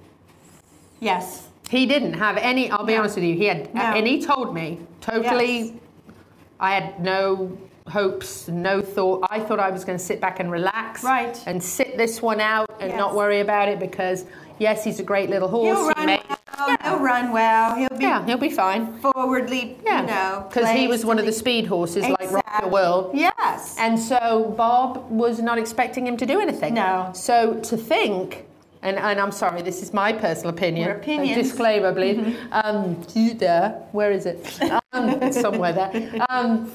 Yes. 1.01 1.49
He 1.69 1.87
didn't 1.87 2.13
have 2.15 2.37
any. 2.37 2.71
I'll 2.71 2.85
be 2.85 2.93
No. 2.95 3.01
honest 3.01 3.17
with 3.17 3.25
you. 3.25 3.35
He 3.35 3.47
had, 3.47 3.75
No. 3.75 3.81
and 3.83 4.07
he 4.07 4.23
told 4.25 4.55
me 4.55 4.79
totally. 5.01 5.59
Yes. 5.59 5.73
I 6.61 6.75
had 6.75 7.01
no 7.03 7.57
hopes, 7.89 8.49
no 8.49 8.81
thought. 8.81 9.27
I 9.31 9.41
thought 9.41 9.61
I 9.61 9.71
was 9.71 9.85
going 9.85 9.99
to 9.99 10.05
sit 10.05 10.21
back 10.21 10.39
and 10.41 10.51
relax, 10.51 11.03
Right. 11.05 11.39
and 11.47 11.63
sit 11.63 11.97
this 11.97 12.21
one 12.23 12.41
out 12.41 12.69
and 12.81 12.91
Yes. 12.91 12.99
not 12.99 13.15
worry 13.15 13.41
about 13.41 13.69
it 13.69 13.79
because 13.79 14.25
yes, 14.59 14.85
he's 14.85 15.01
a 15.01 15.03
great 15.03 15.31
little 15.31 15.49
horse. 15.49 15.77
He'll 15.77 15.89
He 15.89 15.93
run 15.97 16.09
may- 16.59 16.67
well. 16.67 16.79
He'll 16.97 16.99
run 17.05 17.33
well. 17.33 17.75
He'll 17.77 17.89
be 17.91 18.05
yeah, 18.05 18.25
he'll 18.27 18.39
be 18.39 18.51
fine. 18.51 18.99
forwardly, 18.99 19.77
Yeah, 19.85 20.01
you 20.01 20.07
know. 20.07 20.47
because 20.49 20.71
he 20.71 20.89
was 20.89 21.05
one 21.05 21.19
of 21.19 21.27
the 21.27 21.33
speed 21.33 21.67
horses, 21.67 22.05
like 22.09 22.31
Rock 22.31 22.63
the 22.63 22.69
World. 22.69 23.11
Yes. 23.15 23.77
And 23.79 23.99
so 23.99 24.55
Bob 24.57 25.11
was 25.11 25.41
not 25.41 25.59
expecting 25.59 26.07
him 26.07 26.17
to 26.17 26.27
do 26.27 26.41
anything. 26.41 26.75
No. 26.75 27.11
So 27.15 27.55
to 27.61 27.77
think, 27.77 28.47
and, 28.83 28.97
and 28.97 29.21
I'm 29.21 29.33
sorry, 29.33 29.63
this 29.63 29.83
is 29.83 29.93
my 29.93 30.13
personal 30.13 30.51
opinion. 30.51 30.91
A 30.91 31.35
disclaimer, 31.35 31.93
please. 31.93 32.37
Um, 32.53 33.03
there, 33.39 33.71
where 33.93 34.13
is 34.13 34.27
it? 34.27 34.61
Um, 34.93 35.33
somewhere 35.33 35.73
there. 35.73 36.27
Um, 36.29 36.71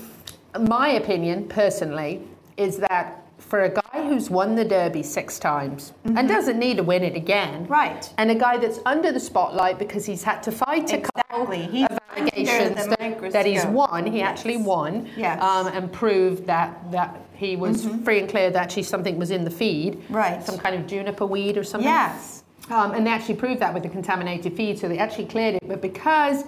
my 0.67 0.89
opinion, 0.89 1.47
personally, 1.47 2.21
is 2.57 2.77
that 2.77 3.20
for 3.51 3.63
a 3.63 3.69
guy 3.69 4.07
who's 4.07 4.29
won 4.29 4.55
the 4.55 4.63
Derby 4.63 5.03
six 5.03 5.37
times 5.37 5.91
and 6.05 6.25
doesn't 6.25 6.57
need 6.57 6.77
to 6.77 6.83
win 6.83 7.03
it 7.03 7.15
again, 7.17 7.63
Mm-hmm. 7.65 7.73
Right. 7.73 8.13
and 8.17 8.31
a 8.31 8.35
guy 8.35 8.55
that's 8.57 8.79
under 8.85 9.11
the 9.11 9.19
spotlight 9.19 9.77
because 9.77 10.05
he's 10.05 10.23
had 10.23 10.41
to 10.43 10.53
fight 10.53 10.93
a 10.93 10.99
Exactly. 10.99 11.11
couple 11.29 11.51
He's 11.75 11.85
of 11.87 11.99
allegations 12.15 12.87
that, 12.87 13.31
that 13.33 13.45
he's 13.45 13.65
won. 13.65 14.05
He 14.05 14.19
Yes. 14.19 14.29
actually 14.29 14.55
won 14.55 15.09
Yes. 15.17 15.41
um, 15.43 15.67
and 15.67 15.91
proved 15.91 16.47
that 16.47 16.69
that 16.91 17.19
he 17.33 17.57
was 17.57 17.85
free 18.05 18.19
and 18.21 18.29
clear 18.29 18.49
that 18.51 18.61
actually 18.63 18.83
something 18.83 19.19
was 19.19 19.31
in 19.31 19.43
the 19.43 19.51
feed, 19.51 19.95
Mm-hmm. 19.95 20.15
Right. 20.15 20.41
Some 20.41 20.57
kind 20.57 20.73
of 20.77 20.87
juniper 20.87 21.25
weed 21.25 21.57
or 21.57 21.65
something. 21.65 21.89
Yes. 21.89 22.43
Um, 22.69 22.93
and 22.93 23.05
they 23.05 23.11
actually 23.11 23.35
proved 23.35 23.59
that 23.59 23.73
with 23.73 23.83
the 23.83 23.89
contaminated 23.89 24.55
feed, 24.55 24.79
so 24.79 24.87
they 24.87 24.97
actually 24.97 25.25
cleared 25.25 25.55
it. 25.55 25.67
But 25.67 25.81
because 25.81 26.45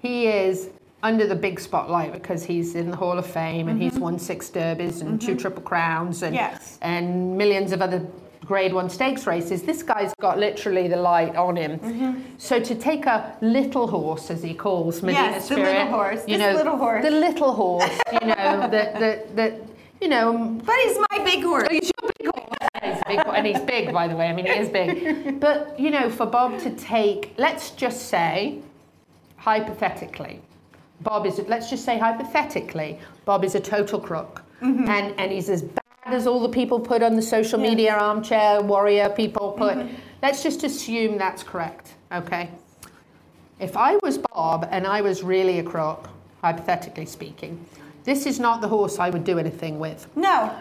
he 0.00 0.26
is 0.26 0.68
under 1.02 1.26
the 1.26 1.34
big 1.36 1.60
spotlight, 1.60 2.12
because 2.12 2.44
he's 2.44 2.74
in 2.74 2.90
the 2.90 2.96
Hall 2.96 3.18
of 3.18 3.26
Fame 3.26 3.68
and 3.68 3.80
he's 3.80 3.98
won 3.98 4.18
six 4.18 4.48
derbies 4.48 5.00
and 5.02 5.20
two 5.20 5.36
triple 5.36 5.62
crowns 5.62 6.22
and 6.22 6.34
Mm-hmm. 6.34 6.52
Yes. 6.54 6.78
and 6.82 7.36
millions 7.38 7.72
of 7.72 7.80
other 7.82 8.04
grade 8.44 8.72
one 8.72 8.88
stakes 8.88 9.26
races, 9.26 9.62
this 9.62 9.82
guy's 9.82 10.12
got 10.20 10.38
literally 10.38 10.86
the 10.88 10.96
light 10.96 11.34
on 11.36 11.56
him. 11.56 11.78
Mm-hmm. 11.78 12.20
So 12.38 12.60
to 12.60 12.74
take 12.74 13.06
a 13.06 13.36
little 13.40 13.86
horse, 13.88 14.30
as 14.30 14.42
he 14.42 14.54
calls 14.54 15.02
Medina 15.02 15.30
Yes, 15.32 15.48
the 15.48 15.56
little 15.56 15.86
horse, 15.86 16.22
you 16.26 16.38
this 16.38 16.46
know, 16.46 16.52
little 16.56 16.76
horse. 16.76 17.04
the 17.04 17.10
little 17.10 17.52
horse, 17.52 17.98
you 18.12 18.26
know, 18.28 18.34
that 18.70 18.98
that 19.00 19.36
that 19.36 19.60
you 20.00 20.08
know. 20.08 20.60
But 20.64 20.76
he's 20.84 20.98
my 21.10 21.18
big 21.24 21.42
horse. 21.42 21.66
Oh, 21.70 21.72
he's 21.74 21.90
your 22.00 22.10
big 22.18 22.26
horse. 22.34 22.42
He's, 22.82 23.02
big, 23.06 23.18
and 23.26 23.46
he's 23.46 23.60
big, 23.60 23.92
by 23.92 24.06
the 24.08 24.14
way. 24.16 24.28
I 24.28 24.32
mean, 24.32 24.46
he 24.46 24.52
is 24.52 24.68
big. 24.68 25.40
But, 25.40 25.78
you 25.78 25.90
know, 25.90 26.08
for 26.10 26.26
Bob 26.26 26.60
to 26.60 26.70
take, 26.76 27.34
let's 27.38 27.70
just 27.72 28.08
say, 28.08 28.60
hypothetically, 29.38 30.40
Bob 31.00 31.26
is, 31.26 31.40
let's 31.46 31.70
just 31.70 31.84
say 31.84 31.98
hypothetically, 31.98 32.98
Bob 33.24 33.44
is 33.44 33.54
a 33.54 33.60
total 33.60 34.00
crook. 34.00 34.42
Mm-hmm. 34.62 34.88
And, 34.88 35.14
and 35.18 35.32
he's 35.32 35.48
as 35.48 35.62
bad 35.62 35.82
as 36.06 36.26
all 36.26 36.40
the 36.40 36.48
people 36.48 36.80
put 36.80 37.02
on 37.02 37.16
the 37.16 37.22
social 37.22 37.58
media 37.58 37.94
armchair 37.94 38.62
warrior 38.62 39.08
people 39.10 39.52
put. 39.52 39.76
Mm-hmm. 39.76 39.94
Let's 40.22 40.42
just 40.42 40.64
assume 40.64 41.18
that's 41.18 41.42
correct, 41.42 41.94
okay? 42.10 42.50
If 43.58 43.76
I 43.76 43.96
was 44.02 44.18
Bob 44.18 44.68
and 44.70 44.86
I 44.86 45.00
was 45.00 45.22
really 45.22 45.58
a 45.58 45.62
crook, 45.62 46.08
hypothetically 46.42 47.06
speaking, 47.06 47.64
this 48.04 48.24
is 48.24 48.38
not 48.38 48.60
the 48.60 48.68
horse 48.68 48.98
I 48.98 49.10
would 49.10 49.24
do 49.24 49.38
anything 49.38 49.78
with. 49.78 50.06
No. 50.16 50.54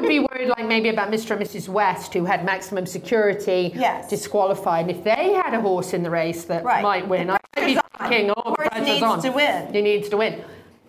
Would 0.00 0.08
be 0.08 0.18
worried, 0.20 0.48
like 0.48 0.66
maybe 0.66 0.88
about 0.88 1.10
Mr. 1.10 1.30
and 1.36 1.40
Mrs. 1.42 1.68
West, 1.68 2.12
who 2.14 2.24
had 2.24 2.44
maximum 2.44 2.86
security, 2.86 3.72
Yes. 3.74 4.08
disqualified. 4.08 4.88
And 4.88 4.90
if 4.90 5.04
they 5.04 5.32
had 5.32 5.54
a 5.54 5.60
horse 5.60 5.94
in 5.94 6.02
the 6.02 6.10
race 6.10 6.44
that 6.44 6.64
Right. 6.64 6.82
might 6.82 7.08
win, 7.08 7.30
I'd 7.30 7.38
be 7.56 7.78
pressure's 7.96 8.30
on. 8.36 8.44
horse 8.44 8.68
needs 8.86 9.02
on. 9.02 9.22
to 9.22 9.30
win. 9.30 9.72
He 9.72 9.82
needs 9.82 10.08
to 10.08 10.16
win. 10.16 10.42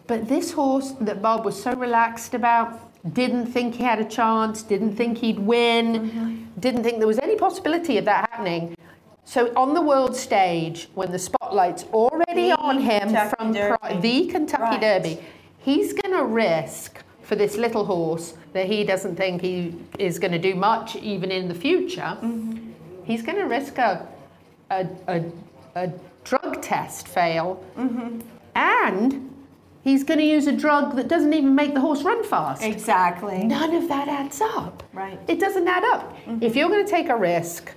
But 0.08 0.28
this 0.28 0.52
horse 0.52 0.94
that 1.02 1.22
Bob 1.22 1.46
was 1.46 1.62
so 1.62 1.72
relaxed 1.74 2.34
about, 2.34 2.80
didn't 3.14 3.48
think 3.48 3.76
he 3.76 3.84
had 3.84 4.00
a 4.00 4.04
chance, 4.06 4.64
didn't 4.64 4.96
think 4.96 5.20
he'd 5.20 5.40
win, 5.40 5.94
Mm-hmm. 5.94 6.36
didn't 6.60 6.84
think 6.84 6.98
there 7.00 7.08
was 7.08 7.20
any 7.20 7.36
possibility 7.36 7.98
of 7.98 8.06
that 8.06 8.30
happening. 8.32 8.76
So 9.26 9.52
on 9.56 9.74
the 9.74 9.82
world 9.82 10.16
stage, 10.16 10.90
when 10.96 11.12
the 11.12 11.18
spotlight's 11.20 11.86
already 11.94 12.50
The 12.50 12.58
on 12.60 12.80
him 12.80 13.02
Kentucky 13.10 13.36
from 13.38 13.54
Derby. 13.54 13.78
pri- 13.82 13.98
the 14.00 14.28
Kentucky 14.28 14.64
Right. 14.64 14.82
Derby, 14.82 15.20
he's 15.60 15.94
going 15.94 16.16
to 16.16 16.24
risk 16.24 17.04
for 17.22 17.36
this 17.36 17.58
little 17.58 17.86
horse 17.86 18.36
that 18.56 18.68
he 18.68 18.86
doesn't 18.86 19.18
think 19.18 19.42
he 19.42 19.76
is 20.00 20.18
going 20.18 20.32
to 20.32 20.40
do 20.40 20.56
much 20.56 20.96
even 20.96 21.30
in 21.30 21.50
the 21.50 21.54
future. 21.54 22.18
Mm-hmm. 22.24 22.72
He's 23.04 23.22
going 23.22 23.38
to 23.38 23.44
risk 23.44 23.78
a, 23.78 24.08
a, 24.72 24.88
a, 25.10 25.26
a 25.76 25.92
drug 26.24 26.62
test 26.62 27.06
fail, 27.10 27.62
Mm-hmm. 27.78 28.22
and 28.56 29.30
he's 29.84 30.06
going 30.06 30.20
to 30.22 30.26
use 30.26 30.48
a 30.48 30.54
drug 30.54 30.96
that 30.96 31.10
doesn't 31.10 31.34
even 31.34 31.54
make 31.54 31.74
the 31.74 31.82
horse 31.82 32.04
run 32.04 32.24
fast. 32.24 32.64
Exactly. 32.64 33.44
None 33.44 33.76
of 33.76 33.90
that 33.90 34.08
adds 34.08 34.40
up. 34.40 34.84
Right. 34.94 35.20
It 35.28 35.38
doesn't 35.42 35.68
add 35.68 35.84
up. 35.84 36.18
If 36.40 36.56
you're 36.56 36.70
going 36.70 36.86
to 36.86 36.90
take 36.90 37.10
a 37.10 37.16
risk, 37.18 37.74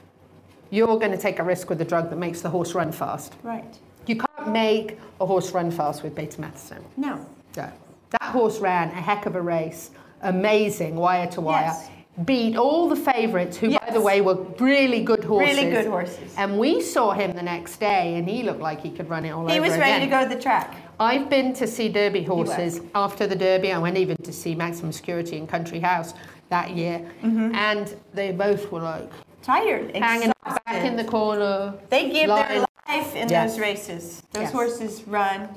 you're 0.71 0.97
going 1.01 1.11
to 1.11 1.19
take 1.19 1.41
a 1.41 1.43
risk 1.43 1.69
with 1.71 1.81
a 1.81 1.85
drug 1.85 2.09
that 2.11 2.17
makes 2.17 2.41
the 2.41 2.51
horse 2.51 2.73
run 2.73 2.93
fast. 2.93 3.35
Right. 3.43 3.77
You 4.07 4.15
can't 4.15 4.53
make 4.53 4.97
a 5.21 5.27
horse 5.27 5.51
run 5.51 5.73
fast 5.73 6.05
with 6.05 6.15
betamethasone. 6.15 6.85
No. 6.97 7.27
No. 7.57 7.69
That 8.11 8.23
horse 8.31 8.61
ran 8.61 8.91
a 8.91 9.01
heck 9.03 9.27
of 9.27 9.35
a 9.35 9.43
race, 9.43 9.91
amazing 10.23 10.97
wire 10.97 11.27
to 11.29 11.41
wire. 11.41 11.65
Yes. 11.67 11.91
beat 12.25 12.57
all 12.57 12.89
the 12.89 12.97
favourites, 12.97 13.57
who, 13.57 13.71
by 13.79 13.91
the 13.93 14.01
way, 14.01 14.21
were 14.21 14.35
really 14.59 15.05
good 15.05 15.23
horses. 15.23 15.57
Really 15.57 15.71
good 15.71 15.87
horses. 15.87 16.35
And 16.37 16.59
we 16.59 16.81
saw 16.83 17.13
him 17.13 17.33
the 17.37 17.43
next 17.45 17.79
day, 17.79 18.17
and 18.17 18.29
he 18.29 18.43
looked 18.43 18.61
like 18.61 18.81
he 18.81 18.91
could 18.91 19.09
run 19.09 19.25
it 19.25 19.31
all 19.31 19.47
He 19.47 19.53
over 19.53 19.55
He 19.55 19.61
was 19.61 19.75
again. 19.75 19.81
ready 19.89 20.05
to 20.07 20.11
go 20.11 20.23
to 20.29 20.35
the 20.35 20.41
track. 20.41 20.75
I've 20.99 21.31
been 21.31 21.53
to 21.55 21.67
see 21.69 21.89
Derby 21.89 22.25
horses 22.25 22.81
after 22.97 23.29
the 23.29 23.37
Derby. 23.37 23.71
I 23.73 23.79
went 23.79 23.97
even 23.97 24.17
to 24.17 24.33
see 24.33 24.57
Maximum 24.57 24.91
Security 24.91 25.37
in 25.37 25.47
Country 25.47 25.79
House 25.79 26.13
that 26.49 26.71
year, 26.71 26.99
Mm-hmm. 27.23 27.55
and 27.55 27.95
they 28.15 28.33
both 28.33 28.73
were 28.73 28.81
like 28.81 29.09
Tired, 29.43 29.95
hanging 29.97 30.33
exhausted. 30.33 30.65
back 30.67 30.85
in 30.85 30.97
the 30.97 31.05
corner. 31.05 31.75
They 31.89 32.11
give 32.11 32.31
lying- 32.31 32.49
their 32.49 32.67
life 32.89 33.15
in 33.15 33.29
Yes. 33.29 33.53
those 33.53 33.61
races. 33.61 34.23
Those 34.33 34.43
Yes. 34.43 34.53
horses 34.53 35.03
run 35.07 35.49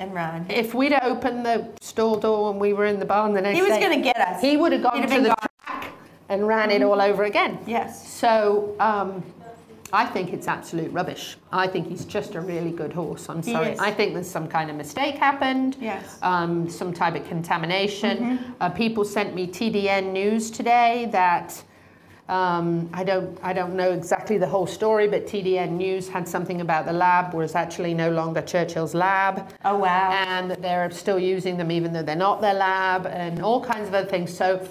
and 0.00 0.14
run. 0.14 0.46
If 0.48 0.74
we'd 0.74 0.92
have 0.92 1.04
opened 1.04 1.44
the 1.44 1.68
stall 1.80 2.18
door 2.18 2.50
when 2.50 2.60
we 2.60 2.72
were 2.72 2.86
in 2.86 2.98
the 2.98 3.04
barn 3.04 3.32
the 3.32 3.40
next 3.40 3.56
He 3.56 3.62
was 3.62 3.78
gonna 3.78 4.00
get 4.00 4.16
us. 4.16 4.40
He 4.40 4.56
would 4.56 4.72
have 4.72 4.82
gone 4.82 5.02
to 5.02 5.08
the 5.08 5.28
gone. 5.28 5.36
track 5.64 5.92
and 6.28 6.46
ran 6.46 6.70
it 6.70 6.82
all 6.82 7.00
over 7.00 7.24
again. 7.24 7.58
Yes. 7.66 8.08
So 8.08 8.76
um, 8.78 9.22
I 9.92 10.06
think 10.06 10.32
it's 10.32 10.46
absolute 10.46 10.92
rubbish. 10.92 11.36
I 11.50 11.66
think 11.66 11.88
he's 11.88 12.04
just 12.04 12.34
a 12.34 12.40
really 12.40 12.70
good 12.70 12.92
horse. 12.92 13.28
I'm 13.28 13.42
sorry. 13.42 13.78
I 13.78 13.90
think 13.90 14.14
there's 14.14 14.30
some 14.30 14.46
kind 14.46 14.70
of 14.70 14.76
mistake 14.76 15.16
happened. 15.16 15.76
Yes. 15.80 16.18
Um, 16.22 16.68
some 16.68 16.92
type 16.92 17.14
of 17.14 17.26
contamination. 17.26 18.18
Mm-hmm. 18.18 18.52
Uh, 18.60 18.68
people 18.70 19.04
sent 19.04 19.34
me 19.34 19.46
TDN 19.46 20.12
news 20.12 20.50
today 20.50 21.08
that. 21.12 21.62
Um, 22.28 22.90
I 22.92 23.04
don't 23.04 23.38
I 23.42 23.52
don't 23.54 23.74
know 23.74 23.90
exactly 23.92 24.36
the 24.36 24.46
whole 24.46 24.66
story, 24.66 25.08
but 25.08 25.26
TDN 25.26 25.70
News 25.72 26.08
had 26.08 26.28
something 26.28 26.60
about 26.60 26.84
the 26.84 26.92
lab 26.92 27.32
was 27.32 27.54
actually 27.54 27.94
no 27.94 28.10
longer 28.10 28.42
Churchill's 28.42 28.94
lab. 28.94 29.50
Oh 29.64 29.78
wow! 29.78 30.10
And 30.12 30.50
that 30.50 30.60
they're 30.60 30.90
still 30.90 31.18
using 31.18 31.56
them 31.56 31.70
even 31.70 31.92
though 31.92 32.02
they're 32.02 32.16
not 32.16 32.42
their 32.42 32.54
lab, 32.54 33.06
and 33.06 33.42
all 33.42 33.64
kinds 33.64 33.88
of 33.88 33.94
other 33.94 34.08
things. 34.08 34.34
So 34.36 34.66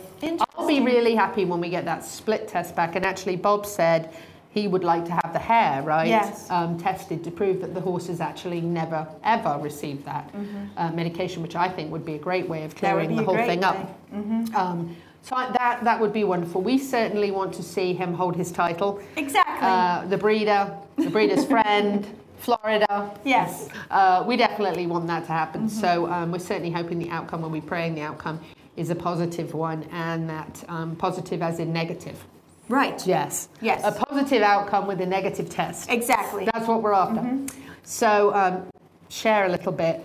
I'll 0.55 0.67
be 0.67 0.81
really 0.81 1.15
happy 1.15 1.45
when 1.45 1.59
we 1.59 1.69
get 1.69 1.85
that 1.85 2.05
split 2.05 2.47
test 2.47 2.75
back. 2.75 2.95
And 2.95 3.03
actually, 3.05 3.37
Bob 3.37 3.65
said 3.65 4.13
he 4.51 4.67
would 4.67 4.83
like 4.83 5.05
to 5.05 5.11
have 5.11 5.33
the 5.33 5.39
hair 5.39 5.81
right 5.83 6.07
Yes. 6.07 6.49
um, 6.49 6.79
tested 6.79 7.23
to 7.23 7.31
prove 7.31 7.61
that 7.61 7.73
the 7.75 7.81
horses 7.81 8.19
actually 8.21 8.61
never 8.61 9.07
ever 9.23 9.57
received 9.61 10.05
that 10.05 10.31
Mhm. 10.33 10.69
uh, 10.77 10.91
medication, 10.91 11.41
which 11.43 11.55
I 11.55 11.69
think 11.69 11.91
would 11.91 12.05
be 12.05 12.15
a 12.15 12.19
great 12.19 12.47
way 12.49 12.63
of 12.65 12.75
clearing 12.75 13.15
the 13.15 13.23
whole 13.23 13.35
thing 13.35 13.63
up. 13.63 13.77
way. 13.77 13.85
Mhm. 14.15 14.55
Um, 14.55 14.95
so 15.06 15.06
I, 15.06 15.06
that 15.35 15.83
that 15.83 15.99
would 15.99 16.13
be 16.13 16.23
wonderful. 16.23 16.61
We 16.61 16.77
certainly 16.77 17.31
want 17.31 17.53
to 17.55 17.63
see 17.63 17.93
him 17.93 18.13
hold 18.13 18.35
his 18.35 18.51
title. 18.51 19.01
Exactly. 19.15 19.67
Uh, 19.67 20.05
the 20.07 20.17
breeder, 20.17 20.75
the 20.97 21.09
breeder's 21.09 21.45
friend, 21.53 22.07
Florida. 22.39 23.11
Yes. 23.23 23.69
Uh, 23.89 24.23
we 24.27 24.37
definitely 24.37 24.87
want 24.87 25.07
that 25.07 25.25
to 25.25 25.31
happen. 25.31 25.67
Mm-hmm. 25.67 25.79
So 25.79 26.07
um, 26.07 26.31
we're 26.31 26.39
certainly 26.39 26.71
hoping 26.71 26.99
the 26.99 27.09
outcome, 27.09 27.41
when 27.41 27.51
we 27.51 27.61
praying 27.61 27.95
the 27.95 28.01
outcome, 28.01 28.39
is 28.75 28.89
a 28.89 28.95
positive 28.95 29.53
one, 29.53 29.83
and 29.91 30.29
that 30.29 30.63
um, 30.67 30.95
positive 30.95 31.41
as 31.41 31.59
in 31.59 31.73
negative. 31.73 32.23
Right. 32.69 33.05
Yes. 33.07 33.49
Yes. 33.61 33.81
A 33.83 33.91
positive 33.91 34.41
outcome 34.41 34.87
with 34.87 35.01
a 35.01 35.05
negative 35.05 35.49
test. 35.49 35.89
Exactly. 35.89 36.45
That's 36.53 36.67
what 36.67 36.81
we're 36.81 36.93
after. 36.93 37.37
So 37.83 38.33
um, 38.35 38.67
share 39.09 39.45
a 39.45 39.49
little 39.49 39.71
bit 39.71 40.03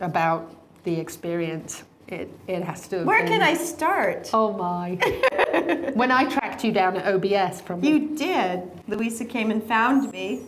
about 0.00 0.54
the 0.84 0.98
experience. 0.98 1.84
It, 2.08 2.30
it 2.46 2.62
has 2.62 2.88
to. 2.88 3.04
Where 3.04 3.22
been- 3.22 3.32
can 3.32 3.42
I 3.42 3.54
start? 3.54 4.30
Oh 4.32 4.52
my! 4.54 4.92
when 5.94 6.10
I 6.10 6.24
tracked 6.24 6.64
you 6.64 6.72
down 6.72 6.96
at 6.96 7.14
OBS 7.14 7.60
from 7.60 7.84
You 7.84 8.16
did. 8.16 8.70
Louisa 8.88 9.24
came 9.26 9.50
and 9.50 9.62
found 9.62 10.10
me. 10.10 10.40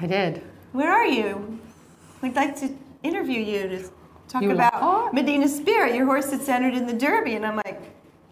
I 0.00 0.06
did. 0.06 0.42
Where 0.72 0.90
are 0.90 1.06
you? 1.06 1.58
We'd 2.22 2.34
like 2.34 2.58
to 2.60 2.74
interview 3.02 3.40
you 3.40 3.68
to 3.68 3.90
talk 4.28 4.42
You 4.42 4.48
were 4.48 4.54
like, 4.54 4.72
about 4.72 5.12
Medina 5.12 5.48
Spirit, 5.48 5.94
your 5.94 6.06
horse 6.06 6.30
that's 6.30 6.48
entered 6.48 6.74
in 6.74 6.86
the 6.86 6.94
Derby. 6.94 7.34
And 7.34 7.44
I'm 7.44 7.56
like, 7.56 7.80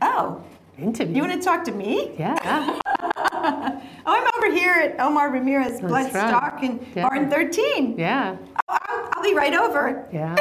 oh. 0.01 0.43
Interview? 0.79 1.15
You 1.17 1.23
want 1.23 1.35
to 1.35 1.41
talk 1.41 1.65
to 1.65 1.73
me? 1.73 2.13
Yeah. 2.19 2.37
oh, 2.87 3.81
I'm 4.07 4.29
over 4.37 4.53
here 4.55 4.73
at 4.75 4.99
Omar 5.01 5.31
Ramirez 5.31 5.81
Bloodstock 5.81 6.55
right. 6.55 6.63
in 6.65 6.87
Yeah. 6.95 7.09
Barn 7.09 7.31
13. 7.31 7.97
Yeah. 7.99 8.37
Oh, 8.69 8.79
I'll, 8.81 9.09
I'll 9.13 9.23
be 9.23 9.35
right 9.35 9.55
over. 9.55 10.09
Yeah. 10.13 10.35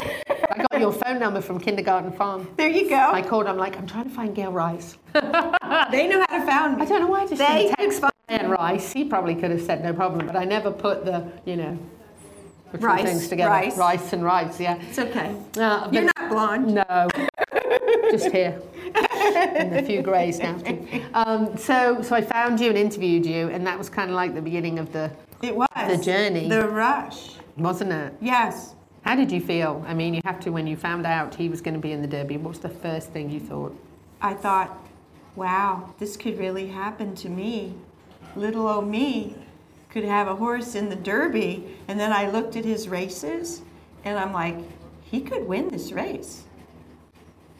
I 0.51 0.65
got 0.71 0.79
your 0.81 0.91
phone 0.91 1.19
number 1.19 1.39
from 1.41 1.59
Kindergarten 1.59 2.11
Farm. 2.13 2.47
There 2.57 2.69
you 2.69 2.89
go. 2.89 2.95
I 3.11 3.21
called. 3.21 3.45
I'm 3.47 3.57
like, 3.57 3.77
I'm 3.77 3.85
trying 3.87 4.05
to 4.05 4.09
find 4.09 4.33
Gail 4.35 4.51
Rice. 4.51 4.97
They 5.91 6.07
know 6.07 6.23
how 6.29 6.39
to 6.39 6.45
find 6.45 6.77
me. 6.77 6.81
I 6.83 6.85
don't 6.85 7.01
know 7.01 7.07
why 7.07 7.21
I 7.23 7.27
just 7.27 7.37
They 7.39 7.73
text 7.77 8.01
Brian 8.27 8.49
Rice. 8.49 8.91
He 8.93 9.03
probably 9.05 9.35
could 9.35 9.51
have 9.51 9.61
said 9.61 9.83
no 9.83 9.93
problem, 9.93 10.25
but 10.25 10.35
I 10.35 10.43
never 10.45 10.71
put 10.71 11.03
the, 11.05 11.31
you 11.45 11.55
know, 11.55 11.77
the 12.71 12.77
two 12.79 12.85
Rice, 12.85 13.03
things 13.03 13.27
together. 13.27 13.49
rice. 13.51 13.77
rice 13.77 14.13
and 14.13 14.23
rice. 14.23 14.59
Yeah. 14.59 14.81
It's 14.81 14.97
okay. 14.99 15.35
Uh, 15.57 15.89
You're 15.91 16.03
not 16.17 16.29
blonde. 16.29 16.73
No. 16.73 17.07
Just 18.11 18.31
here. 18.31 18.61
and 18.95 19.75
a 19.75 19.83
few 19.83 20.01
greys 20.01 20.39
now 20.39 20.57
too. 20.57 20.87
Um, 21.13 21.57
so, 21.57 22.01
so 22.01 22.15
I 22.15 22.21
found 22.21 22.59
you 22.59 22.69
and 22.69 22.77
interviewed 22.77 23.25
you, 23.25 23.49
and 23.49 23.65
that 23.65 23.77
was 23.77 23.89
kind 23.89 24.09
of 24.09 24.15
like 24.15 24.33
the 24.35 24.41
beginning 24.41 24.79
of 24.79 24.91
the 24.93 25.11
It 25.41 25.55
was. 25.55 25.67
the 25.87 25.97
journey, 25.97 26.47
The 26.49 26.67
rush. 26.67 27.35
wasn't 27.57 27.91
it? 27.91 28.13
Yes. 28.21 28.75
How 29.03 29.15
did 29.15 29.31
you 29.31 29.41
feel? 29.41 29.83
I 29.87 29.93
mean, 29.93 30.13
you 30.13 30.21
have 30.25 30.39
to 30.41 30.49
when 30.51 30.65
you 30.67 30.75
found 30.77 31.05
out 31.05 31.35
he 31.35 31.49
was 31.49 31.59
going 31.61 31.73
to 31.73 31.79
be 31.79 31.91
in 31.91 32.01
the 32.01 32.07
Derby. 32.07 32.37
What 32.37 32.49
was 32.49 32.59
the 32.59 32.69
first 32.69 33.09
thing 33.11 33.29
you 33.29 33.39
thought? 33.39 33.75
I 34.21 34.33
thought, 34.33 34.77
wow, 35.35 35.93
this 35.99 36.15
could 36.15 36.37
really 36.39 36.67
happen 36.67 37.15
to 37.15 37.29
me. 37.29 37.73
Little 38.35 38.67
old 38.67 38.87
me 38.87 39.35
could 39.89 40.05
have 40.05 40.27
a 40.27 40.35
horse 40.35 40.75
in 40.75 40.89
the 40.89 40.95
Derby. 40.95 41.75
And 41.87 41.99
then 41.99 42.13
I 42.13 42.29
looked 42.29 42.55
at 42.55 42.63
his 42.65 42.87
races 42.87 43.61
and 44.05 44.17
I'm 44.17 44.31
like, 44.33 44.57
he 45.03 45.21
could 45.21 45.45
win 45.47 45.67
this 45.69 45.91
race. 45.91 46.43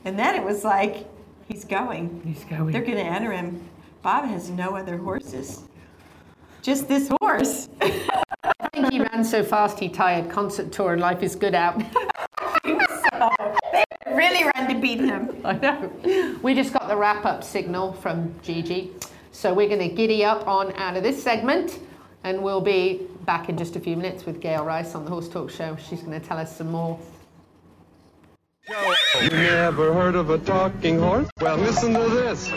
And 0.06 0.20
then 0.20 0.36
it 0.36 0.44
was 0.44 0.64
like, 0.64 1.08
he's 1.48 1.66
going. 1.66 2.22
He's 2.26 2.44
going. 2.44 2.72
They're 2.72 2.82
going 2.82 2.98
to 2.98 3.04
enter 3.04 3.32
him. 3.32 3.62
Bob 4.02 4.26
has 4.26 4.50
no 4.50 4.76
other 4.76 4.98
horses, 4.98 5.62
just 6.62 6.90
this 6.90 7.10
horse. 7.22 7.70
I 7.80 8.68
think 8.74 8.92
he 8.92 9.00
ran 9.00 9.24
so 9.24 9.44
fast 9.44 9.80
he 9.80 9.88
tired 9.88 10.30
concert 10.30 10.74
tour 10.74 10.92
and 10.92 11.02
life 11.02 11.24
is 11.24 11.38
good 11.38 11.56
out. 11.56 11.82
so 12.66 13.30
they 13.72 13.86
really 14.08 14.44
ran 14.54 14.68
to 14.74 14.80
beat 14.80 15.00
him. 15.00 15.42
I 15.46 15.54
know. 15.54 16.40
We 16.44 16.54
just 16.54 16.74
got 16.74 16.90
the 16.90 16.98
wrap 16.98 17.26
up 17.26 17.46
signal 17.46 17.94
from 17.94 18.34
Gigi. 18.42 18.92
So 19.32 19.54
we're 19.54 19.70
going 19.70 19.88
to 19.88 19.96
giddy 19.96 20.26
up 20.26 20.46
on 20.46 20.74
out 20.74 20.98
of 20.98 21.04
this 21.04 21.22
segment 21.24 21.80
and 22.26 22.42
we'll 22.42 22.62
be 22.62 23.08
back 23.26 23.48
in 23.48 23.58
just 23.58 23.78
a 23.78 23.80
few 23.80 23.96
minutes 23.96 24.26
with 24.26 24.42
Gail 24.42 24.66
Rice 24.66 24.96
on 24.96 25.06
the 25.06 25.12
Horse 25.12 25.30
Talk 25.30 25.50
Show. 25.50 25.78
She's 25.78 26.02
going 26.02 26.20
to 26.20 26.26
tell 26.26 26.38
us 26.38 26.56
some 26.56 26.72
more. 26.72 27.00
You 28.70 29.30
never 29.30 29.94
heard 29.94 30.16
of 30.16 30.30
a 30.30 30.38
talking 30.38 30.98
horse? 30.98 31.30
Well, 31.42 31.58
listen 31.58 31.94
to 31.94 32.10
this. 32.10 32.50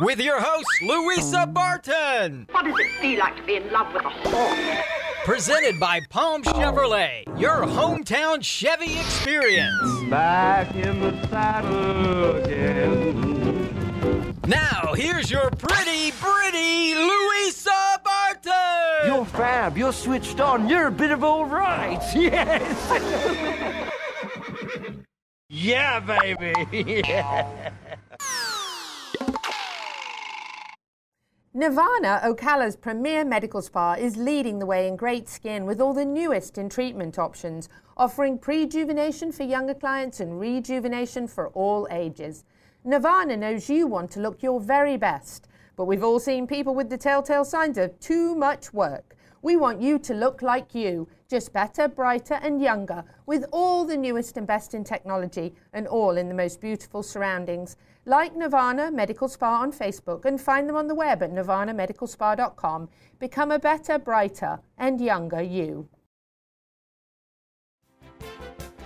With 0.00 0.18
your 0.20 0.40
host, 0.40 0.66
Louisa 0.82 1.46
Barton. 1.46 2.46
What 2.50 2.64
does 2.64 2.78
it 2.78 2.90
feel 3.00 3.20
like 3.20 3.36
to 3.36 3.42
be 3.44 3.56
in 3.56 3.70
love 3.70 3.92
with 3.94 4.04
a 4.04 4.08
horse? 4.10 4.84
Presented 5.24 5.78
by 5.78 6.00
Palm 6.10 6.42
Chevrolet, 6.42 7.24
your 7.38 7.62
hometown 7.66 8.42
Chevy 8.42 8.98
experience. 8.98 10.10
Back 10.10 10.74
in 10.74 11.00
the 11.00 11.26
saddle 11.28 12.36
again. 12.42 14.36
Now, 14.46 14.94
here's 14.96 15.30
your 15.30 15.50
pretty, 15.50 16.10
pretty 16.12 16.94
Louisa 16.94 18.00
Barton. 18.02 19.06
You're 19.06 19.24
fab. 19.24 19.78
You're 19.78 19.92
switched 19.92 20.40
on. 20.40 20.68
You're 20.68 20.88
a 20.88 20.92
bit 20.92 21.12
of 21.12 21.22
all 21.22 21.44
right. 21.46 22.00
Yes. 22.16 23.96
Yeah, 25.50 26.00
baby. 26.00 27.02
Yeah. 27.06 27.72
Nirvana, 31.52 32.20
Ocala's 32.22 32.76
premier 32.76 33.24
medical 33.24 33.60
spa, 33.60 33.94
is 33.94 34.16
leading 34.16 34.60
the 34.60 34.66
way 34.66 34.86
in 34.86 34.94
great 34.94 35.28
skin 35.28 35.66
with 35.66 35.80
all 35.80 35.92
the 35.92 36.04
newest 36.04 36.56
in 36.58 36.68
treatment 36.68 37.18
options, 37.18 37.68
offering 37.96 38.38
prejuvenation 38.38 39.34
for 39.34 39.42
younger 39.42 39.74
clients 39.74 40.20
and 40.20 40.38
rejuvenation 40.38 41.26
for 41.26 41.48
all 41.48 41.88
ages. 41.90 42.44
Nirvana 42.84 43.36
knows 43.36 43.68
you 43.68 43.88
want 43.88 44.12
to 44.12 44.20
look 44.20 44.44
your 44.44 44.60
very 44.60 44.96
best, 44.96 45.48
but 45.74 45.86
we've 45.86 46.04
all 46.04 46.20
seen 46.20 46.46
people 46.46 46.72
with 46.72 46.88
the 46.88 46.96
telltale 46.96 47.44
signs 47.44 47.76
of 47.76 47.98
too 47.98 48.36
much 48.36 48.72
work. 48.72 49.16
We 49.42 49.56
want 49.56 49.80
you 49.80 49.98
to 49.98 50.12
look 50.12 50.42
like 50.42 50.74
you, 50.74 51.08
just 51.28 51.52
better, 51.52 51.88
brighter, 51.88 52.38
and 52.42 52.60
younger, 52.60 53.04
with 53.24 53.46
all 53.52 53.86
the 53.86 53.96
newest 53.96 54.36
and 54.36 54.46
best 54.46 54.74
in 54.74 54.84
technology 54.84 55.54
and 55.72 55.86
all 55.86 56.18
in 56.18 56.28
the 56.28 56.34
most 56.34 56.60
beautiful 56.60 57.02
surroundings. 57.02 57.76
Like 58.04 58.36
Nirvana 58.36 58.90
Medical 58.90 59.28
Spa 59.28 59.60
on 59.60 59.72
Facebook 59.72 60.26
and 60.26 60.38
find 60.38 60.68
them 60.68 60.76
on 60.76 60.88
the 60.88 60.94
web 60.94 61.22
at 61.22 61.32
nirvanamedicalspa.com. 61.32 62.88
Become 63.18 63.50
a 63.50 63.58
better, 63.58 63.98
brighter, 63.98 64.60
and 64.76 65.00
younger 65.00 65.40
you. 65.40 65.88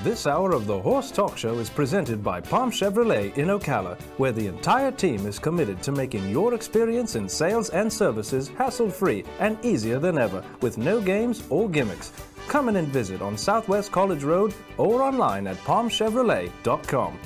This 0.04 0.26
hour 0.26 0.52
of 0.52 0.66
the 0.66 0.78
Horse 0.78 1.10
Talk 1.10 1.38
Show 1.38 1.60
is 1.60 1.70
presented 1.70 2.22
by 2.22 2.38
Palm 2.38 2.70
Chevrolet 2.70 3.34
in 3.38 3.48
Ocala, 3.48 3.98
where 4.18 4.32
the 4.32 4.46
entire 4.46 4.92
team 4.92 5.26
is 5.26 5.38
committed 5.38 5.82
to 5.82 5.92
making 5.92 6.28
your 6.28 6.52
experience 6.52 7.16
in 7.16 7.26
sales 7.26 7.70
and 7.70 7.90
services 7.90 8.48
hassle 8.58 8.90
free 8.90 9.24
and 9.40 9.56
easier 9.64 9.98
than 9.98 10.18
ever, 10.18 10.44
with 10.60 10.76
no 10.76 11.00
games 11.00 11.42
or 11.48 11.70
gimmicks. 11.70 12.12
Come 12.48 12.68
in 12.68 12.76
and 12.76 12.88
visit 12.88 13.22
on 13.22 13.38
Southwest 13.38 13.92
College 13.92 14.24
Road 14.24 14.52
or 14.76 15.00
online 15.00 15.46
at 15.46 15.56
palmchevrolet.com. 15.64 17.18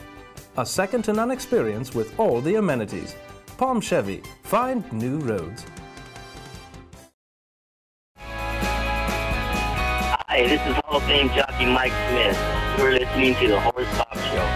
A 0.59 0.65
second 0.65 1.03
to 1.03 1.13
none 1.13 1.33
experience 1.33 1.97
with 1.97 2.17
all 2.17 2.41
the 2.41 2.55
amenities. 2.55 3.17
Palm 3.57 3.81
Chevy. 3.81 4.23
Find 4.45 4.85
new 4.93 5.19
roads. 5.19 5.67
Hi, 10.29 10.47
this 10.47 10.65
is 10.65 10.77
Hall 10.85 10.99
of 10.99 11.03
Fame 11.03 11.29
jockey 11.31 11.67
Mike 11.67 11.91
Smith. 12.11 12.58
You're 13.17 13.27
listening 13.27 13.35
to 13.35 13.49
the 13.49 13.61
Horse 13.61 13.97
Talk 13.97 14.15
Show. 14.15 14.47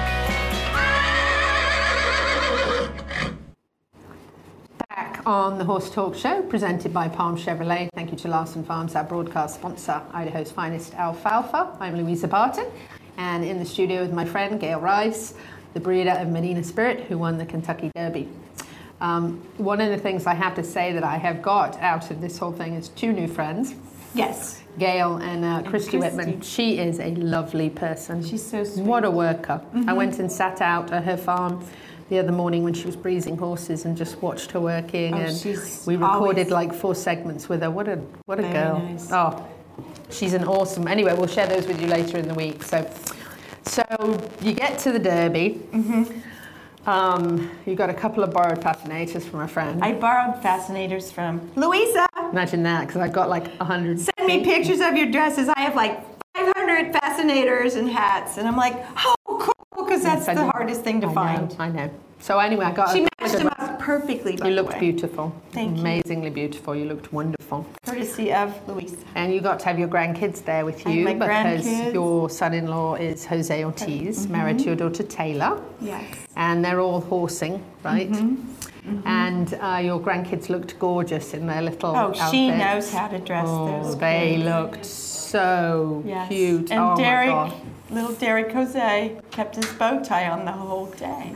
Back 4.89 5.23
on 5.27 5.59
the 5.59 5.65
Horse 5.65 5.91
Talk 5.91 6.15
Show, 6.15 6.43
presented 6.43 6.93
by 6.93 7.09
Palm 7.09 7.37
Chevrolet. 7.37 7.89
Thank 7.95 8.13
you 8.13 8.17
to 8.19 8.29
Larson 8.29 8.63
Farms, 8.63 8.95
our 8.95 9.05
broadcast 9.05 9.57
sponsor, 9.57 10.01
Idaho's 10.13 10.53
finest 10.53 10.95
alfalfa. 10.95 11.77
I'm 11.81 11.97
Louisa 11.97 12.29
Barton, 12.29 12.67
and 13.17 13.45
in 13.45 13.59
the 13.59 13.65
studio 13.65 14.03
with 14.03 14.13
my 14.13 14.25
friend 14.25 14.61
Gail 14.61 14.79
Rice, 14.79 15.35
the 15.75 15.81
breeder 15.81 16.13
of 16.13 16.29
Medina 16.29 16.63
Spirit, 16.63 17.01
who 17.01 17.19
won 17.19 17.39
the 17.39 17.47
Kentucky 17.47 17.91
Derby. 17.97 18.29
Um, 19.01 19.39
one 19.57 19.81
of 19.81 19.91
the 19.91 19.99
things 19.99 20.27
I 20.27 20.35
have 20.35 20.55
to 20.55 20.63
say 20.63 20.93
that 20.93 21.03
I 21.03 21.17
have 21.17 21.43
got 21.43 21.81
out 21.81 22.11
of 22.13 22.21
this 22.21 22.39
whole 22.39 22.53
thing 22.53 22.75
is 22.75 22.89
two 22.91 23.13
new 23.13 23.27
friends. 23.27 23.75
Yes. 24.15 24.62
Gail 24.79 25.17
and 25.17 25.45
uh, 25.45 25.63
Christy, 25.69 25.99
Christy. 25.99 26.17
Whitman. 26.17 26.41
She 26.41 26.79
is 26.79 26.99
a 26.99 27.11
lovely 27.17 27.69
person. 27.71 28.25
She's 28.25 28.43
so 28.45 28.65
sweet. 28.65 28.85
What 28.85 29.05
a 29.05 29.11
worker. 29.11 29.61
I 29.75 29.77
Mhm. 29.79 29.97
went 29.97 30.19
and 30.19 30.31
sat 30.33 30.61
out 30.61 30.93
at 30.93 31.05
her 31.05 31.17
farm 31.17 31.63
the 32.09 32.19
other 32.19 32.33
morning 32.33 32.65
when 32.65 32.73
she 32.75 32.87
was 32.87 32.97
breezing 32.97 33.37
horses 33.37 33.85
and 33.85 33.97
just 33.97 34.21
watched 34.23 34.51
her 34.53 34.61
working 34.61 35.15
Oh, 35.15 35.19
and 35.19 35.61
we 35.87 35.97
recorded 35.97 36.51
like 36.51 36.73
four 36.75 36.95
segments 36.95 37.49
with 37.49 37.61
her. 37.63 37.71
What 37.71 37.89
a 37.89 37.99
what 38.27 38.39
a 38.39 38.43
girl. 38.43 38.79
nice. 38.81 39.09
Oh. 39.13 39.45
She's 40.11 40.35
an 40.35 40.45
awesome. 40.45 40.87
Anyway, 40.89 41.15
we'll 41.15 41.27
share 41.27 41.47
those 41.47 41.67
with 41.67 41.81
you 41.81 41.89
later 41.89 42.19
in 42.19 42.29
the 42.29 42.35
week. 42.35 42.63
So 42.63 42.87
so 43.65 43.83
you 44.41 44.53
get 44.53 44.79
to 44.81 44.93
the 44.93 44.99
Derby. 44.99 45.61
Mm-hmm. 45.73 46.19
Um, 46.87 47.51
you 47.65 47.75
got 47.77 47.91
a 47.91 47.95
couple 47.95 48.25
of 48.25 48.33
borrowed 48.33 48.63
fascinators 48.63 49.25
from 49.27 49.41
a 49.41 49.49
friend. 49.49 49.83
I 49.85 49.93
borrowed 49.93 50.43
fascinators 50.43 51.13
from 51.13 51.51
Louisa. 51.55 52.07
Imagine 52.33 52.63
that, 52.65 52.87
because 52.87 53.01
I've 53.01 53.13
got 53.13 53.29
like 53.29 53.47
a 53.61 53.65
hundred. 53.65 54.01
Send 54.01 54.27
me 54.27 54.43
pictures 54.45 54.81
of 54.81 54.97
your 54.97 55.11
dresses. 55.11 55.49
I 55.49 55.61
have 55.61 55.77
like 55.77 56.05
500 56.35 56.93
fascinators 56.93 57.77
and 57.77 57.89
hats, 57.89 58.37
and 58.39 58.49
I'm 58.49 58.57
like, 58.57 58.75
oh, 59.05 59.15
cool, 59.27 59.85
because 59.85 60.03
that's 60.03 60.27
Yes, 60.27 60.37
the 60.37 60.47
hardest 60.47 60.83
thing 60.83 61.01
to 61.03 61.09
I 61.09 61.15
find. 61.15 61.51
Know, 61.51 61.57
I 61.65 61.69
know. 61.69 61.91
So 62.23 62.39
anyway, 62.39 62.67
I 62.67 62.73
got. 62.73 62.95
She 62.95 63.01
matched 63.21 63.35
them 63.37 63.49
up 63.49 63.81
perfectly. 63.81 64.39
You 64.45 64.53
looked 64.55 64.79
beautiful. 64.79 65.35
Thank 65.51 65.75
you. 65.75 65.81
Amazingly 65.81 66.31
beautiful. 66.31 66.77
You 66.77 66.85
looked 66.85 67.13
wonderful. 67.13 67.67
Courtesy 67.85 68.33
of 68.33 68.55
Louisa. 68.69 68.97
And 69.17 69.35
you 69.35 69.41
got 69.41 69.59
to 69.59 69.65
have 69.67 69.77
your 69.77 69.89
grandkids 69.89 70.45
there 70.45 70.65
with 70.65 70.87
you 70.87 71.03
my 71.05 71.15
because 71.15 71.65
grandkids. 71.67 71.93
your 71.93 72.31
son-in-law 72.31 72.95
is 72.95 73.25
Jose 73.27 73.65
Ortiz, 73.65 74.29
married 74.29 74.61
to 74.61 74.67
your 74.67 74.77
daughter 74.77 75.03
Taylor, 75.03 75.61
Yes. 75.81 76.05
and 76.37 76.65
they're 76.65 76.79
all 76.81 77.01
horsing, 77.01 77.61
right? 77.83 78.09
Mm-hmm. 78.11 79.01
And 79.05 79.55
uh, 79.55 79.81
your 79.83 80.01
grandkids 80.01 80.49
looked 80.49 80.79
gorgeous 80.79 81.35
in 81.35 81.49
their 81.49 81.61
little. 81.63 81.97
Oh, 81.97 82.13
she 82.31 82.51
knows 82.53 82.93
how 82.93 83.09
to 83.09 83.19
dress 83.19 83.47
Oh, 83.49 83.83
those. 83.83 83.99
they 83.99 84.35
kids. 84.37 84.45
looked 84.45 84.85
so 84.87 86.03
Yes. 86.07 86.29
cute. 86.29 86.71
And 86.71 86.81
oh 86.81 86.97
Derek, 86.97 87.53
little 87.91 88.13
Derek 88.13 88.53
Jose, 88.53 89.21
kept 89.33 89.57
his 89.57 89.67
bow 89.73 90.01
tie 90.05 90.29
on 90.29 90.45
the 90.45 90.53
whole 90.53 90.87
day. 90.87 91.33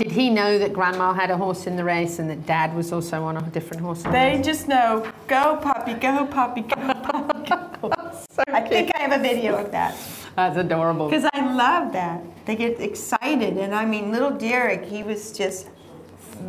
Did 0.00 0.12
he 0.12 0.30
know 0.30 0.58
that 0.58 0.72
Grandma 0.72 1.12
had 1.12 1.30
a 1.30 1.36
horse 1.36 1.66
in 1.66 1.76
the 1.76 1.84
race 1.84 2.18
and 2.18 2.30
that 2.30 2.46
Dad 2.46 2.74
was 2.74 2.90
also 2.90 3.22
on 3.22 3.36
a 3.36 3.42
different 3.50 3.82
horse? 3.82 3.98
in 3.98 4.04
the 4.04 4.10
They 4.12 4.36
race? 4.36 4.46
just 4.46 4.66
know, 4.66 5.06
go 5.28 5.56
puppy, 5.56 5.92
go 5.92 6.24
puppy, 6.24 6.62
go 6.62 6.74
puppy, 6.76 7.50
go. 7.50 7.92
I 8.48 8.62
think 8.62 8.92
I 8.94 9.02
have 9.02 9.12
a 9.12 9.22
video 9.22 9.56
of 9.58 9.70
that. 9.72 9.94
That's 10.36 10.56
adorable. 10.56 11.10
Because 11.10 11.28
I 11.34 11.52
love 11.54 11.92
that. 11.92 12.22
They 12.46 12.56
get 12.56 12.80
excited. 12.80 13.58
And 13.58 13.74
I 13.74 13.84
mean, 13.84 14.10
little 14.10 14.30
Derek, 14.30 14.86
he 14.86 15.02
was 15.02 15.32
just 15.36 15.68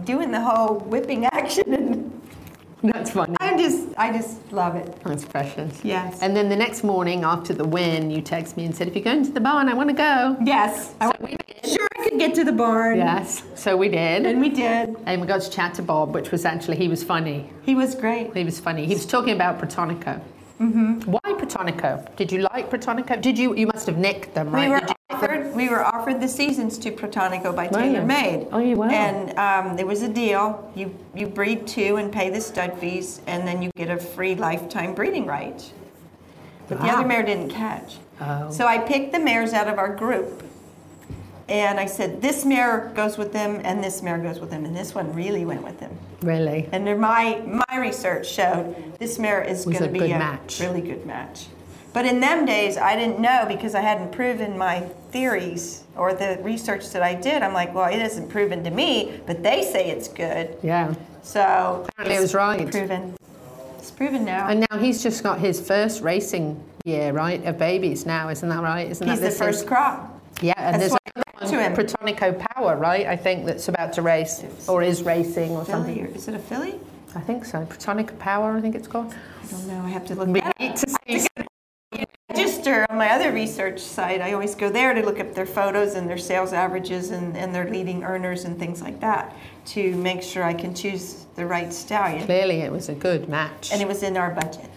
doing 0.06 0.32
the 0.32 0.40
whole 0.40 0.78
whipping 0.80 1.26
action. 1.26 1.74
And 1.74 2.22
That's 2.94 3.12
funny. 3.12 3.36
I 3.42 3.58
just, 3.58 3.90
I 3.98 4.14
just 4.14 4.50
love 4.54 4.78
it. 4.78 4.96
That's 5.04 5.26
precious. 5.26 5.84
Yes. 5.84 6.22
And 6.22 6.34
then 6.38 6.48
the 6.48 6.56
next 6.56 6.86
morning 6.86 7.26
after 7.26 7.54
the 7.54 7.66
win, 7.68 8.10
you 8.12 8.22
text 8.22 8.56
me 8.56 8.64
and 8.64 8.74
said, 8.74 8.88
if 8.88 8.96
you're 8.96 9.04
going 9.04 9.26
to 9.26 9.32
the 9.32 9.42
barn, 9.42 9.68
I 9.68 9.74
want 9.74 9.90
to 9.90 9.94
go. 9.96 10.38
Yes. 10.42 10.96
I 11.02 11.08
want 11.08 11.22
we 11.22 11.36
sure 11.66 11.81
Could 12.12 12.20
get 12.20 12.36
to 12.36 12.44
the 12.44 12.52
barn. 12.52 12.98
Yes. 12.98 13.44
So 13.56 13.78
we 13.78 13.88
did. 13.88 14.26
And 14.26 14.42
we 14.42 14.50
did. 14.50 14.96
And 15.06 15.22
we 15.22 15.28
got 15.28 15.42
to 15.42 15.50
chat 15.50 15.74
to 15.76 15.82
Bob, 15.82 16.14
which 16.14 16.30
was 16.30 16.44
actually, 16.44 16.76
he 16.76 16.90
was 16.90 17.04
funny. 17.04 17.50
He 17.64 17.74
was 17.74 17.96
great. 17.96 18.36
He 18.36 18.44
was 18.44 18.60
funny. 18.60 18.86
He 18.86 18.94
was 18.94 19.06
talking 19.06 19.34
about 19.34 19.60
Protonico. 19.60 20.22
Mm-hmm. 20.60 21.10
Why 21.10 21.20
Protonico? 21.24 22.14
Did 22.18 22.32
you 22.32 22.42
like 22.42 22.70
Protonico? 22.70 23.20
Did 23.22 23.40
you, 23.40 23.56
you 23.56 23.66
must 23.66 23.88
have 23.88 23.98
nicked 23.98 24.34
them, 24.36 24.52
right? 24.52 24.68
We 24.68 24.74
were 24.74 24.82
offered 25.10 25.56
we 25.56 25.70
were 25.70 25.84
offered 25.84 26.20
the 26.22 26.28
seasons 26.28 26.78
to 26.80 26.92
Protonico 26.92 27.56
by 27.56 27.68
Taylor 27.68 28.06
Made. 28.06 28.48
Oh, 28.52 28.60
you 28.60 28.76
were? 28.76 28.90
And 28.90 29.38
um, 29.38 29.76
there 29.76 29.86
was 29.86 30.02
a 30.02 30.10
deal. 30.10 30.72
You 30.76 30.94
you 31.16 31.28
breed 31.28 31.66
two 31.66 31.96
and 31.96 32.12
pay 32.12 32.30
the 32.30 32.42
stud 32.42 32.78
fees, 32.78 33.22
and 33.26 33.48
then 33.48 33.62
you 33.62 33.72
get 33.76 33.90
a 33.90 33.98
free 33.98 34.36
lifetime 34.36 34.94
breeding 34.94 35.26
right. 35.26 35.72
But 36.68 36.80
the 36.80 36.88
other 36.88 37.08
mare 37.08 37.24
didn't 37.24 37.50
catch. 37.50 37.98
Oh. 38.20 38.50
So 38.52 38.66
I 38.68 38.78
picked 38.78 39.12
the 39.12 39.20
mares 39.20 39.54
out 39.54 39.68
of 39.68 39.78
our 39.78 39.94
group, 39.96 40.44
and 41.52 41.80
I 41.80 41.86
said 41.86 42.22
this 42.22 42.46
mare 42.46 42.92
goes 42.96 43.18
with 43.18 43.34
them, 43.34 43.60
and 43.64 43.84
this 43.84 44.02
mare 44.02 44.18
goes 44.18 44.40
with 44.40 44.50
them, 44.50 44.64
and 44.66 44.76
this 44.76 44.96
one 44.96 45.14
really 45.14 45.44
went 45.46 45.64
with 45.64 45.80
them. 45.80 45.92
Really? 46.22 46.70
And 46.72 46.86
my 47.00 47.42
my 47.46 47.78
research 47.78 48.28
showed 48.30 48.98
this 49.00 49.20
mare 49.20 49.44
is 49.44 49.66
going 49.66 49.78
to 49.78 49.88
be 49.90 50.00
good 50.00 50.12
a 50.12 50.20
match. 50.20 50.60
really 50.62 50.82
good 50.82 51.06
match. 51.06 51.48
But 51.94 52.06
in 52.06 52.22
them 52.22 52.46
days, 52.46 52.78
I 52.78 52.96
didn't 52.96 53.20
know 53.20 53.44
because 53.50 53.76
I 53.76 53.82
hadn't 53.82 54.14
proven 54.14 54.58
my 54.58 54.80
theories 55.12 55.84
or 55.98 56.14
the 56.14 56.40
research 56.42 56.90
that 56.92 57.04
I 57.04 57.16
did. 57.16 57.44
I'm 57.44 57.54
like, 57.54 57.76
well, 57.76 57.92
it 57.94 58.02
isn't 58.02 58.30
proven 58.30 58.64
to 58.64 58.72
me, 58.72 59.20
but 59.28 59.44
they 59.44 59.62
say 59.64 59.90
it's 59.90 60.08
good. 60.08 60.58
Yeah. 60.64 60.94
So 61.22 61.86
Apparently 61.90 62.16
it 62.16 62.22
was 62.22 62.34
right. 62.34 62.72
Proven. 62.72 63.14
It's 63.78 63.92
proven 63.92 64.24
now. 64.24 64.48
And 64.48 64.66
now 64.72 64.78
he's 64.78 65.04
just 65.04 65.22
got 65.22 65.40
his 65.40 65.60
first 65.60 66.02
racing 66.02 66.64
year, 66.86 67.12
right, 67.12 67.44
of 67.46 67.58
babies 67.58 68.06
now, 68.06 68.30
isn't 68.30 68.48
that 68.48 68.64
right? 68.64 68.90
Isn't 68.90 69.10
He's 69.10 69.20
that 69.20 69.32
the 69.32 69.36
first 69.36 69.64
is- 69.64 69.68
crop. 69.68 70.18
Yeah, 70.42 70.54
and 70.58 70.82
That's 70.82 70.94
there's 70.94 71.26
why 71.42 71.48
another 71.58 71.64
I 71.72 71.76
went 71.76 71.90
to 71.90 71.98
him. 71.98 72.16
Protonico 72.18 72.48
Power, 72.56 72.76
right? 72.78 73.06
I 73.08 73.16
think 73.16 73.46
that's 73.46 73.68
about 73.68 73.94
to 73.94 74.02
race 74.02 74.44
or 74.68 74.82
is 74.84 75.04
racing 75.04 75.52
or 75.52 75.66
Filly, 75.66 75.72
something. 75.86 76.06
or- 76.06 76.16
is 76.16 76.28
it 76.28 76.36
a 76.36 76.40
filly? 76.40 76.76
I 77.16 77.20
think 77.22 77.46
so. 77.46 77.66
Protonico 77.66 78.18
Power, 78.20 78.58
I 78.58 78.62
think 78.62 78.76
it's 78.76 78.88
called. 78.88 79.14
I 79.44 79.48
don't 79.52 79.68
know. 79.68 79.82
I 79.84 79.90
have 79.90 80.06
to 80.08 80.16
look. 80.16 80.28
We 80.28 80.40
that 80.42 80.60
need 80.60 80.72
up. 80.72 80.76
to 80.78 80.90
see. 80.90 81.28
register 82.30 82.86
on 82.90 82.98
my 82.98 83.10
other 83.10 83.34
research 83.34 83.80
site. 83.82 84.22
I 84.22 84.32
always 84.32 84.56
go 84.56 84.70
there 84.70 84.94
to 84.94 85.02
look 85.04 85.20
up 85.20 85.34
their 85.34 85.46
photos 85.46 85.96
and 85.96 86.10
their 86.10 86.18
sales 86.18 86.54
averages 86.54 87.12
and, 87.12 87.36
and 87.36 87.54
their 87.54 87.70
leading 87.70 88.04
earners 88.06 88.46
and 88.46 88.58
things 88.58 88.82
like 88.82 89.02
that 89.02 89.36
to 89.68 89.94
make 89.98 90.22
sure 90.22 90.44
I 90.44 90.54
can 90.54 90.74
choose 90.74 91.26
the 91.36 91.46
right 91.46 91.74
stallion. 91.74 92.26
Clearly, 92.26 92.62
it 92.62 92.72
was 92.72 92.88
a 92.88 92.94
good 92.96 93.28
match. 93.28 93.74
And 93.74 93.82
it 93.82 93.88
was 93.88 94.04
in 94.04 94.16
our 94.16 94.32
budget. 94.32 94.70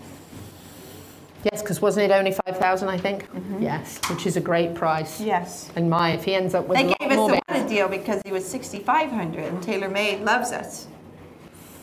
Yes, 1.53 1.63
because 1.63 1.81
wasn't 1.83 2.11
it 2.11 2.15
only 2.15 2.33
five 2.33 2.57
thousand? 2.59 2.89
I 2.89 2.99
think. 2.99 3.27
Yes, 3.61 4.01
which 4.11 4.27
is 4.27 4.37
a 4.37 4.41
great 4.41 4.75
price. 4.75 5.17
Mm-hmm. 5.19 5.27
Yes. 5.27 5.71
And 5.77 5.89
my, 5.91 6.13
if 6.13 6.25
he 6.25 6.35
ends 6.35 6.55
up 6.55 6.67
with 6.67 6.79
They 6.79 6.95
gave 6.99 7.11
us 7.19 7.31
the 7.31 7.41
babies- 7.49 7.71
deal 7.71 7.89
because 7.89 8.21
he 8.25 8.33
was 8.33 8.47
6,500 8.47 9.45
and 9.45 9.63
Taylor 9.63 9.89
Made 9.89 10.21
loves 10.21 10.53
us. 10.53 10.87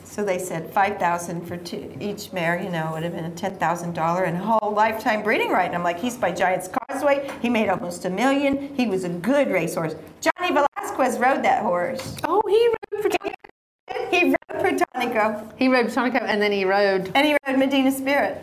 So 0.04 0.24
they 0.26 0.40
said 0.40 0.74
5,000 0.74 1.46
for 1.48 1.56
two, 1.58 1.96
each 2.00 2.34
mare, 2.34 2.62
you 2.62 2.70
know, 2.70 2.92
would 2.94 3.04
have 3.04 3.14
been 3.16 3.26
a 3.26 3.30
$10,000 3.32 4.28
and 4.28 4.38
a 4.38 4.40
whole 4.40 4.74
lifetime 4.74 5.24
breeding 5.24 5.52
right. 5.52 5.66
And 5.68 5.76
I'm 5.76 5.84
like, 5.84 6.00
he's 6.00 6.18
by 6.18 6.32
Giant's 6.34 6.68
Causeway. 6.68 7.32
He 7.42 7.50
made 7.50 7.70
almost 7.70 8.04
a 8.06 8.10
million. 8.10 8.76
He 8.76 8.88
was 8.88 9.06
a 9.06 9.10
good 9.10 9.48
racehorse. 9.50 9.96
Johnny 10.20 10.54
Velazquez 10.54 11.18
rode 11.18 11.44
that 11.44 11.64
horse. 11.64 12.18
Oh, 12.26 12.42
he 12.48 12.68
rode 12.68 13.04
for. 13.04 13.10
Protonico. 13.10 14.10
He 14.12 14.26
rode 14.26 14.62
Protonico. 14.62 15.54
He 15.58 15.68
rode 15.70 15.88
Protonico, 15.88 16.22
and 16.24 16.42
then 16.42 16.52
he 16.52 16.66
rode. 16.66 17.10
And 17.16 17.26
he 17.26 17.38
rode 17.48 17.58
Medina 17.58 17.92
Spirit. 17.92 18.42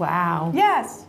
Wow. 0.00 0.50
Yes. 0.54 1.04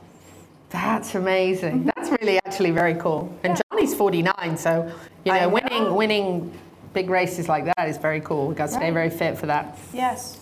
That's 0.69 1.15
amazing. 1.15 1.89
That's 1.95 2.11
really 2.21 2.37
actually 2.45 2.71
very 2.71 2.95
cool. 2.95 3.33
And 3.43 3.59
Johnny's 3.71 3.95
49, 3.95 4.57
so 4.57 4.91
you 5.25 5.33
know, 5.33 5.39
know. 5.41 5.49
winning 5.49 5.95
winning 5.95 6.59
big 6.93 7.09
races 7.09 7.47
like 7.47 7.65
that 7.65 7.87
is 7.87 7.97
very 7.97 8.21
cool. 8.21 8.47
We've 8.47 8.57
got 8.57 8.67
to 8.67 8.71
stay 8.73 8.85
Right. 8.85 8.93
very 8.93 9.09
fit 9.09 9.37
for 9.37 9.45
that. 9.47 9.77
Yes. 9.93 10.39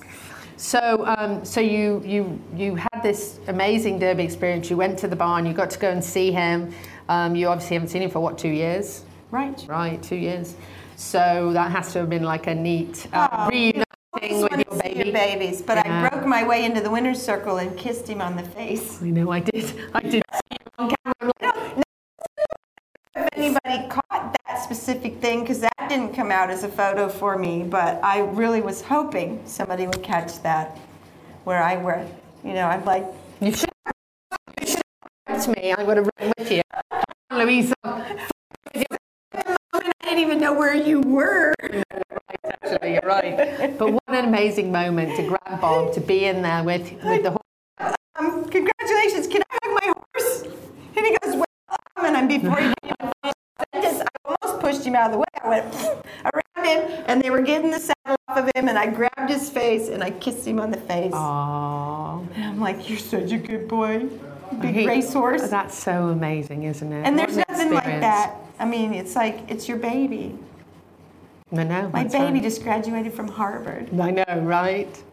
So, 0.58 1.06
um, 1.06 1.46
so 1.46 1.62
you 1.62 2.02
you 2.06 2.40
you 2.56 2.76
had 2.76 3.02
this 3.02 3.40
amazing 3.48 4.00
Derby 4.00 4.24
experience. 4.24 4.70
You 4.70 4.78
went 4.78 5.00
to 5.00 5.08
the 5.08 5.16
barn. 5.16 5.46
You 5.46 5.54
got 5.54 5.70
to 5.72 5.80
go 5.80 5.90
and 5.90 6.04
see 6.04 6.32
him. 6.32 6.74
Um, 7.08 7.36
you 7.36 7.48
obviously 7.48 7.76
haven't 7.76 7.90
seen 7.90 8.02
him 8.02 8.10
for 8.12 8.20
what 8.20 8.38
two 8.38 8.50
years? 8.50 9.04
Right. 9.32 9.64
Right, 9.68 10.02
two 10.04 10.16
years. 10.16 10.56
So 10.96 11.52
that 11.54 11.72
has 11.72 11.94
to 11.94 12.00
have 12.00 12.10
been 12.10 12.24
like 12.24 12.48
a 12.48 12.56
neat 12.56 13.08
uh, 13.14 13.28
Oh, 13.32 13.48
reuniting 13.50 13.84
Just 14.22 14.44
with 14.44 14.52
your 14.52 14.64
to 14.64 14.84
baby. 14.84 15.12
babies, 15.12 15.62
but 15.62 15.78
Yeah. 15.78 16.06
I 16.06 16.10
broke 16.10 16.26
my 16.26 16.44
way 16.46 16.66
into 16.66 16.82
the 16.82 16.90
winner's 16.90 17.22
circle 17.22 17.58
and 17.58 17.78
kissed 17.78 18.08
him 18.08 18.22
on 18.22 18.36
the 18.36 18.44
face. 18.44 19.02
I 19.02 19.10
know 19.10 19.32
I 19.32 19.40
did. 19.40 19.74
I 19.94 20.00
did. 20.02 20.12
see 20.34 20.42
you 20.52 20.58
on 20.78 20.90
camera. 21.04 21.16
I'm 21.22 21.32
like, 21.42 21.84
if 23.16 23.28
anybody 23.34 23.88
caught 23.90 24.36
that 24.48 24.64
specific 24.64 25.20
thing 25.20 25.42
because 25.42 25.60
that 25.60 25.74
didn't 25.90 26.14
come 26.14 26.32
out 26.32 26.50
as 26.50 26.64
a 26.64 26.70
photo 26.70 27.10
for 27.10 27.38
me 27.38 27.64
but 27.64 28.02
i 28.04 28.20
really 28.20 28.62
was 28.62 28.82
hoping 28.82 29.42
somebody 29.46 29.88
would 29.88 30.02
catch 30.04 30.42
that 30.44 30.78
where 31.44 31.62
i 31.62 31.76
were 31.76 32.06
you 32.46 32.54
know 32.54 32.66
i'm 32.68 32.86
like 32.86 33.04
You 33.42 33.52
should. 33.52 33.70
You 34.62 34.68
should 34.68 34.82
have 35.28 35.44
to 35.46 35.52
me. 35.52 35.74
I 35.74 35.84
would 35.84 35.98
have 35.98 36.10
run 36.20 36.34
with 36.38 36.52
you. 36.52 36.62
Louisa. 37.32 37.74
I 37.84 38.86
didn't 40.04 40.20
even 40.20 40.40
know 40.40 40.54
where 40.54 40.76
you 40.76 41.02
were. 41.02 41.54
Actually, 42.72 42.94
you're 42.94 43.02
right. 43.02 43.78
But 43.78 43.92
what 43.94 44.04
an 44.08 44.26
amazing 44.26 44.72
moment 44.72 45.16
to 45.18 45.24
grab 45.28 45.62
Bob, 45.62 45.94
to 45.94 46.02
be 46.02 46.26
in 46.26 46.42
there 46.42 46.64
with, 46.64 46.92
with 47.04 47.24
the 47.24 47.32
horse. 47.32 47.96
Um, 48.16 48.46
congratulations, 48.50 49.28
can 49.28 49.42
I 49.50 49.58
hug 49.64 49.82
my 49.82 49.94
horse? 49.94 50.44
And 50.96 51.06
he 51.06 51.18
goes, 51.22 51.36
well, 51.36 51.46
um, 51.98 52.06
and 52.06 52.18
I'm 52.18 52.28
before 52.28 52.58
he 52.60 52.74
even 52.84 53.12
finished 53.24 53.36
the 53.58 53.66
sentence, 53.74 54.02
I 54.02 54.34
almost 54.44 54.62
pushed 54.62 54.84
him 54.86 54.96
out 54.96 55.08
of 55.08 55.12
the 55.14 55.18
way. 55.20 55.26
I 55.44 55.48
went 55.50 55.76
around 56.26 56.66
him, 56.68 57.04
and 57.08 57.22
they 57.22 57.30
were 57.30 57.42
getting 57.42 57.72
the 57.72 57.80
saddle 57.80 58.16
off 58.28 58.38
of 58.38 58.52
him, 58.56 58.68
and 58.68 58.78
I 58.78 58.88
grabbed 58.88 59.30
his 59.30 59.50
face 59.50 59.88
and 59.90 60.04
I 60.04 60.12
kissed 60.12 60.46
him 60.46 60.60
on 60.60 60.72
the 60.72 60.78
face. 60.78 61.14
Aww. 61.14 62.28
And 62.36 62.44
I'm 62.44 62.60
like, 62.60 62.90
you're 62.90 63.00
such 63.00 63.32
a 63.32 63.38
good 63.38 63.68
boy. 63.68 64.10
Big 64.62 64.76
He- 64.76 64.88
racehorse. 64.88 65.50
That's 65.50 65.78
so 65.78 66.10
amazing, 66.10 66.64
isn't 66.64 66.92
it? 66.92 67.06
And 67.06 67.18
there's 67.18 67.38
nothing 67.38 67.72
like 67.72 68.02
that. 68.02 68.36
I 68.60 68.66
mean, 68.66 68.94
it's 68.94 69.16
like, 69.16 69.40
it's 69.48 69.68
your 69.70 69.78
baby. 69.78 70.38
I 71.52 71.64
know. 71.64 71.90
My 71.92 72.04
baby 72.04 72.34
right. 72.34 72.44
just 72.44 72.64
graduated 72.64 73.14
from 73.14 73.28
Harvard. 73.28 73.90
I 74.00 74.12
know, 74.12 74.42
right? 74.42 75.04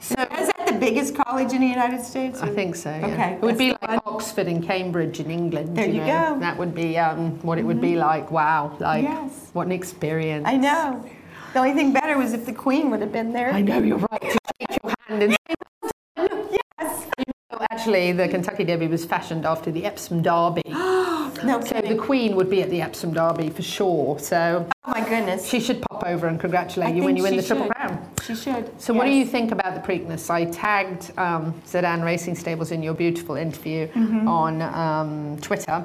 So 0.00 0.14
is 0.14 0.48
that 0.56 0.66
the 0.66 0.78
biggest 0.78 1.14
college 1.14 1.52
in 1.52 1.60
the 1.60 1.66
United 1.66 2.02
States? 2.02 2.40
I 2.40 2.48
think 2.48 2.76
so. 2.76 2.90
Yeah. 2.90 3.06
Okay, 3.06 3.32
It 3.34 3.42
would 3.42 3.58
be 3.58 3.72
like 3.82 4.00
Oxford 4.06 4.46
and 4.46 4.64
Cambridge 4.64 5.20
in 5.20 5.30
England. 5.30 5.76
There 5.76 5.86
you 5.86 6.00
know. 6.00 6.06
go. 6.06 6.12
Mm-hmm. 6.12 6.40
That 6.40 6.56
would 6.56 6.74
be 6.74 6.96
um, 6.96 7.38
what 7.42 7.58
it 7.58 7.64
would 7.64 7.80
be 7.80 7.96
like. 7.96 8.30
Wow, 8.30 8.76
like 8.80 9.02
Yes. 9.02 9.50
what 9.52 9.66
an 9.66 9.72
experience. 9.72 10.46
I 10.46 10.56
know. 10.56 11.04
The 11.52 11.58
only 11.58 11.72
thing 11.72 11.92
better 11.92 12.16
was 12.16 12.32
if 12.32 12.46
the 12.46 12.52
Queen 12.52 12.90
would 12.90 13.00
have 13.00 13.12
been 13.12 13.32
there. 13.32 13.50
I 13.50 13.60
know 13.60 13.78
you're 13.78 13.98
right. 13.98 14.20
To 14.20 14.38
shake 14.60 14.78
your 14.82 14.94
hand 15.06 15.22
and 15.22 15.32
say, 15.32 16.58
Yes. 16.78 17.06
Well, 17.50 17.66
Actually, 17.70 18.12
the 18.12 18.28
Kentucky 18.28 18.64
Derby 18.64 18.86
was 18.86 19.04
fashioned 19.04 19.44
after 19.44 19.70
the 19.70 19.84
Epsom 19.84 20.22
Derby. 20.22 20.62
no 21.44 21.60
so 21.60 21.74
kidding. 21.74 21.96
the 21.96 22.02
Queen 22.02 22.36
would 22.36 22.48
be 22.50 22.62
at 22.62 22.70
the 22.70 22.80
Epsom 22.82 23.12
Derby 23.12 23.50
for 23.50 23.62
sure. 23.62 24.18
So 24.18 24.68
Oh 24.84 24.90
my 24.92 25.00
goodness. 25.08 25.46
she 25.46 25.60
should 25.60 25.80
pop 25.82 26.04
over 26.06 26.26
and 26.28 26.40
congratulate 26.40 26.90
I 26.90 26.92
you 26.92 27.02
when 27.04 27.16
you 27.16 27.22
win 27.22 27.36
the 27.36 27.42
Triple. 27.42 27.68
Crown. 27.68 28.10
She 28.26 28.34
should. 28.34 28.80
So, 28.80 28.92
what 28.94 29.04
do 29.04 29.10
you 29.10 29.24
think 29.26 29.52
about 29.52 29.74
the 29.74 29.80
Preakness? 29.80 30.28
I 30.30 30.46
tagged 30.46 31.12
um, 31.18 31.52
Zedan 31.66 32.04
Racing 32.04 32.34
Stables 32.36 32.70
in 32.72 32.82
your 32.82 32.94
beautiful 32.94 33.36
interview 33.36 33.86
Mm-hmm. 33.88 34.28
on 34.28 34.62
um, 34.62 35.38
Twitter, 35.40 35.84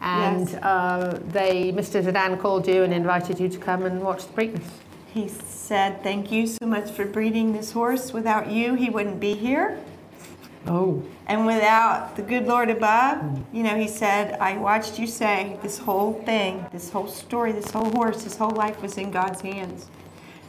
and 0.00 0.48
Yes. 0.50 0.54
uh, 0.62 1.20
they, 1.28 1.72
Mr. 1.72 2.02
Zedan, 2.02 2.38
called 2.40 2.66
you 2.66 2.82
and 2.84 2.92
invited 2.92 3.38
you 3.40 3.48
to 3.48 3.58
come 3.58 3.84
and 3.86 4.02
watch 4.02 4.26
the 4.26 4.32
Preakness. 4.32 4.64
He 5.12 5.28
said, 5.28 6.02
Thank 6.02 6.32
you 6.32 6.46
so 6.48 6.66
much 6.66 6.90
for 6.90 7.04
breeding 7.04 7.52
this 7.52 7.70
horse. 7.72 8.12
Without 8.12 8.50
you, 8.50 8.74
he 8.74 8.90
wouldn't 8.90 9.20
be 9.20 9.34
here. 9.34 9.78
Oh, 10.66 11.02
And 11.26 11.46
without 11.46 12.16
the 12.16 12.22
good 12.22 12.46
Lord 12.46 12.70
above, 12.70 13.22
you 13.52 13.62
know, 13.62 13.76
he 13.76 13.88
said, 13.88 14.38
I 14.40 14.56
watched 14.56 14.98
you 14.98 15.06
say 15.06 15.58
this 15.62 15.78
whole 15.78 16.14
thing, 16.24 16.64
this 16.72 16.90
whole 16.90 17.06
story, 17.06 17.52
this 17.52 17.70
whole 17.70 17.90
horse, 17.90 18.24
this 18.24 18.36
whole 18.36 18.50
life 18.52 18.80
was 18.82 18.96
in 18.98 19.10
God's 19.10 19.40
hands. 19.40 19.86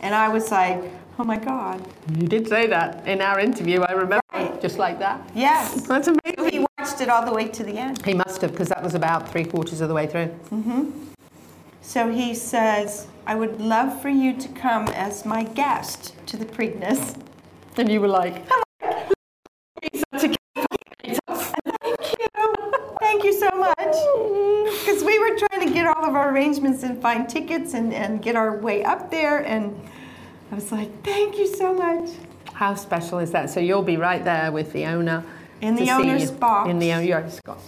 And 0.01 0.13
I 0.15 0.29
was 0.29 0.51
like, 0.51 0.83
oh 1.19 1.23
my 1.23 1.37
God. 1.37 1.85
you 2.13 2.27
did 2.27 2.47
say 2.47 2.67
that 2.67 3.07
in 3.07 3.21
our 3.21 3.39
interview. 3.39 3.81
I 3.81 3.91
remember, 3.91 4.21
Right. 4.33 4.59
just 4.61 4.77
like 4.77 4.99
that. 4.99 5.21
Yes. 5.33 5.81
That's 5.87 6.07
amazing. 6.07 6.51
He 6.51 6.65
watched 6.77 6.99
it 7.01 7.09
all 7.09 7.25
the 7.25 7.33
way 7.33 7.47
to 7.47 7.63
the 7.63 7.77
end. 7.77 8.05
He 8.05 8.13
must 8.13 8.41
have, 8.41 8.51
because 8.51 8.69
that 8.69 8.83
was 8.83 8.95
about 8.95 9.29
three 9.29 9.45
quarters 9.45 9.79
of 9.81 9.87
the 9.87 9.95
way 9.95 10.07
through. 10.07 10.27
Mm-hmm. 10.51 10.91
So 11.81 12.09
he 12.11 12.33
says, 12.35 13.07
I 13.25 13.35
would 13.35 13.61
love 13.61 14.01
for 14.01 14.09
you 14.09 14.35
to 14.37 14.47
come 14.49 14.87
as 14.89 15.25
my 15.25 15.43
guest 15.43 16.13
to 16.27 16.35
the 16.37 16.45
Preakness. 16.45 17.17
And 17.77 17.89
you 17.89 18.01
were 18.01 18.07
like, 18.09 18.45
Thank 18.47 18.64
Thank 23.15 23.27
you 23.27 23.39
so 23.39 23.49
much. 23.57 24.75
Because 24.85 25.01
we 25.01 25.17
were 25.19 25.37
trying 25.37 25.65
to 25.65 25.73
get 25.73 25.87
all 25.87 26.03
of 26.03 26.15
our 26.15 26.33
arrangements 26.33 26.83
and 26.83 27.01
find 27.01 27.29
tickets 27.29 27.73
and, 27.73 27.93
and 27.93 28.21
get 28.21 28.35
our 28.35 28.57
way 28.57 28.83
up 28.83 29.09
there. 29.09 29.37
And 29.37 29.73
I 30.51 30.55
was 30.55 30.69
like, 30.69 31.01
thank 31.01 31.37
you 31.37 31.47
so 31.47 31.73
much. 31.73 32.09
How 32.51 32.75
special 32.75 33.19
is 33.19 33.31
that? 33.31 33.49
So 33.49 33.61
you'll 33.61 33.83
be 33.83 33.95
right 33.95 34.21
there 34.21 34.51
with 34.51 34.73
the 34.73 34.83
owner. 34.87 35.23
In 35.61 35.75
the 35.75 35.89
owner's 35.91 36.29
box. 36.29 36.69
In 36.69 36.77
the 36.79 36.91
owner's 36.91 37.39
box. 37.39 37.61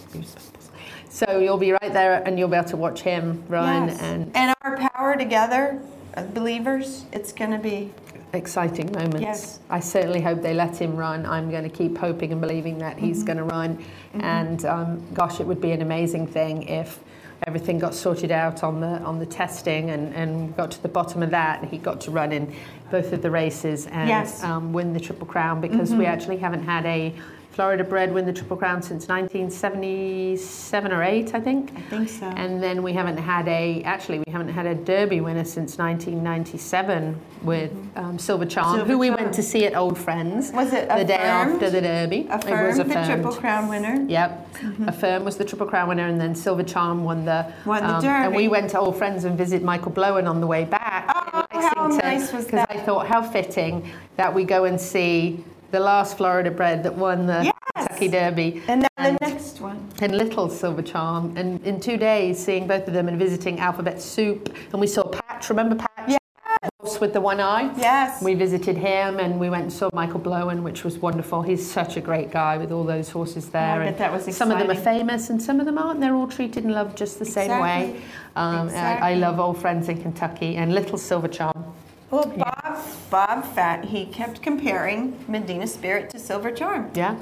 So 1.08 1.38
you'll 1.38 1.56
be 1.56 1.72
right 1.72 1.94
there 1.94 2.22
and 2.26 2.38
you'll 2.38 2.48
be 2.48 2.56
able 2.58 2.68
to 2.68 2.76
watch 2.76 3.00
him 3.00 3.42
run 3.48 3.88
Yes. 3.88 4.02
and 4.02 4.30
And 4.36 4.54
our 4.60 4.76
power 4.76 5.16
together, 5.16 5.80
uh, 6.14 6.24
believers, 6.24 7.06
it's 7.10 7.32
going 7.32 7.52
to 7.52 7.58
be. 7.58 7.90
Exciting 8.32 8.92
moments. 8.92 9.20
Yes. 9.20 9.58
I 9.70 9.80
certainly 9.80 10.20
hope 10.20 10.42
they 10.42 10.54
let 10.54 10.76
him 10.80 10.96
run. 10.96 11.24
I'm 11.26 11.50
going 11.50 11.64
to 11.64 11.74
keep 11.74 11.96
hoping 11.98 12.32
and 12.32 12.40
believing 12.40 12.78
that 12.78 12.98
he's 12.98 13.18
Mm-hmm. 13.18 13.26
going 13.26 13.36
to 13.38 13.44
run. 13.44 13.84
And 14.14 14.64
um, 14.64 15.02
gosh, 15.14 15.40
it 15.40 15.46
would 15.46 15.60
be 15.60 15.72
an 15.72 15.82
amazing 15.82 16.26
thing 16.26 16.64
if 16.68 16.98
everything 17.46 17.78
got 17.78 17.94
sorted 17.94 18.32
out 18.32 18.64
on 18.64 18.80
the 18.80 18.98
on 19.02 19.18
the 19.20 19.26
testing 19.26 19.90
and, 19.90 20.12
and 20.14 20.56
got 20.56 20.72
to 20.72 20.82
the 20.82 20.88
bottom 20.88 21.22
of 21.22 21.30
that. 21.30 21.62
And 21.62 21.70
he 21.70 21.78
got 21.78 22.00
to 22.02 22.10
run 22.10 22.32
in 22.32 22.52
both 22.90 23.12
of 23.12 23.22
the 23.22 23.30
races 23.30 23.86
and 23.86 24.08
Yes. 24.08 24.42
Mm-hmm. 24.42 24.50
um, 24.52 24.72
win 24.72 24.92
the 24.92 25.00
Triple 25.00 25.26
Crown 25.26 25.60
because 25.60 25.92
we 25.94 26.04
actually 26.06 26.38
haven't 26.38 26.64
had 26.64 26.84
a 26.86 27.14
Florida 27.50 27.82
bred 27.82 28.12
win 28.14 28.24
the 28.24 28.32
Triple 28.32 28.56
Crown 28.56 28.82
since 28.82 29.08
1977 29.08 30.92
or 30.92 31.02
8, 31.02 31.34
I 31.34 31.40
think. 31.40 31.72
I 31.76 31.80
think 31.82 32.08
so. 32.08 32.26
And 32.26 32.62
then 32.62 32.84
we 32.84 32.92
haven't 32.92 33.16
had 33.16 33.48
a, 33.48 33.82
actually, 33.82 34.20
we 34.20 34.30
haven't 34.30 34.50
had 34.50 34.66
a 34.66 34.76
Derby 34.76 35.20
winner 35.20 35.44
since 35.44 35.76
1997 35.76 37.18
with 37.42 37.72
um, 37.96 38.16
Silver 38.16 38.46
Charm, 38.46 38.76
Silver 38.76 38.92
who 38.92 38.98
we 38.98 39.08
Charm. 39.08 39.20
went 39.22 39.34
to 39.34 39.42
see 39.42 39.64
at 39.66 39.74
Old 39.74 39.98
Friends 39.98 40.52
Was 40.52 40.72
it 40.72 40.88
the 40.88 41.04
day 41.04 41.14
after 41.16 41.68
the 41.68 41.80
Derby. 41.80 42.20
it 42.20 42.28
was 42.30 42.78
Affirmed 42.78 42.90
the. 42.90 43.04
Triple 43.14 43.32
Crown 43.32 43.68
winner. 43.68 44.04
Yep. 44.08 44.54
Affirm 44.86 45.24
was 45.24 45.36
the 45.36 45.44
Triple 45.44 45.66
Crown 45.66 45.88
winner, 45.88 46.06
and 46.06 46.20
then 46.20 46.34
Silver 46.36 46.62
Charm 46.62 47.02
won 47.02 47.24
the. 47.24 47.44
um, 47.46 47.52
Won 47.64 47.82
the 47.82 48.08
And 48.08 48.34
we 48.36 48.46
went 48.48 48.70
to 48.70 48.78
Old 48.78 48.96
Friends 48.96 49.24
and 49.24 49.36
visit 49.36 49.62
Michael 49.64 49.90
Blowen 49.92 50.28
on 50.28 50.40
the 50.40 50.46
way 50.46 50.64
back. 50.64 51.06
Oh, 51.12 51.44
how 51.50 51.88
nice 51.88 52.32
was 52.32 52.46
that? 52.48 52.68
Because? 52.68 52.82
I 52.82 52.86
thought 52.86 53.06
how 53.08 53.22
fitting 53.22 53.90
that 54.16 54.32
we 54.32 54.44
go 54.44 54.64
and 54.64 54.80
see 54.80 55.44
the 55.70 55.80
last 55.80 56.16
Florida 56.16 56.50
bred 56.50 56.82
that 56.84 56.94
won 56.94 57.26
the 57.26 57.44
Yes. 57.44 57.54
Kentucky 57.76 58.08
Derby. 58.08 58.62
And 58.68 58.82
now 58.82 58.88
the 59.12 59.18
next 59.20 59.60
one. 59.60 59.88
and 60.00 60.16
Little 60.16 60.48
Silver 60.48 60.82
Charm, 60.82 61.36
and 61.36 61.64
in 61.64 61.80
two 61.80 61.96
days 61.96 62.42
seeing 62.44 62.66
both 62.66 62.86
of 62.88 62.94
them 62.94 63.08
and 63.08 63.18
visiting 63.18 63.60
Alphabet 63.60 64.00
Soup, 64.00 64.54
and 64.72 64.80
we 64.80 64.86
saw 64.86 65.04
Patch. 65.04 65.48
Remember 65.50 65.76
Patch? 65.76 66.16
The 66.60 66.70
horse 66.80 67.00
with 67.00 67.12
the 67.12 67.20
one 67.20 67.38
eye. 67.40 67.72
Yes. 67.78 68.20
We 68.20 68.34
visited 68.34 68.76
him, 68.76 69.20
and 69.20 69.38
we 69.38 69.48
went 69.48 69.62
and 69.64 69.72
saw 69.72 69.90
Michael 69.92 70.18
Blowen, 70.18 70.62
which 70.64 70.82
was 70.82 70.98
wonderful. 70.98 71.42
He's 71.42 71.64
such 71.70 71.96
a 71.96 72.00
great 72.00 72.32
guy 72.32 72.56
with 72.58 72.72
all 72.72 72.82
those 72.82 73.10
horses 73.10 73.48
there. 73.50 73.62
I 73.74 73.78
bet 73.78 73.86
and 73.88 73.98
that 73.98 74.10
was 74.12 74.26
exciting. 74.26 74.34
Some 74.34 74.50
of 74.50 74.58
them 74.58 74.76
are 74.76 74.80
famous, 74.80 75.30
and 75.30 75.40
some 75.40 75.60
of 75.60 75.66
them 75.66 75.78
aren't. 75.78 76.00
They're 76.00 76.16
all 76.16 76.26
treated 76.26 76.64
and 76.64 76.72
loved 76.74 76.98
just 76.98 77.20
the 77.20 77.24
same 77.24 77.60
way. 77.60 77.90
Exactly. 77.90 78.02
Um, 78.34 78.68
I- 78.70 79.10
I, 79.12 79.14
love 79.14 79.38
Old 79.38 79.58
Friends 79.58 79.88
in 79.88 80.02
Kentucky 80.02 80.56
and 80.56 80.74
Little 80.74 80.98
Silver 80.98 81.28
Charm. 81.28 81.64
Well, 82.10 82.26
Bob, 82.26 82.78
Bob 83.10 83.44
Baffert, 83.54 83.84
he 83.84 84.06
kept 84.06 84.40
comparing 84.42 85.22
Medina 85.28 85.66
Spirit 85.66 86.08
to 86.10 86.18
Silver 86.18 86.50
Charm. 86.50 86.90
Yeah, 86.94 87.16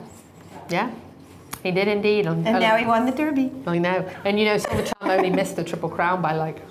yeah. 0.71 0.93
He 1.63 1.73
did 1.73 1.89
indeed. 1.89 2.27
And 2.27 2.45
now 2.45 2.77
he 2.77 2.87
won 2.87 3.07
the 3.07 3.13
Derby. 3.13 3.51
I 3.67 3.79
know. 3.79 4.09
And 4.25 4.39
you 4.39 4.45
know, 4.45 4.59
Silver 4.59 4.83
Charm 4.83 5.11
only 5.11 5.31
missed 5.31 5.57
the 5.57 5.65
Triple 5.65 5.89
Crown 5.89 6.23
by 6.23 6.37
like. 6.37 6.63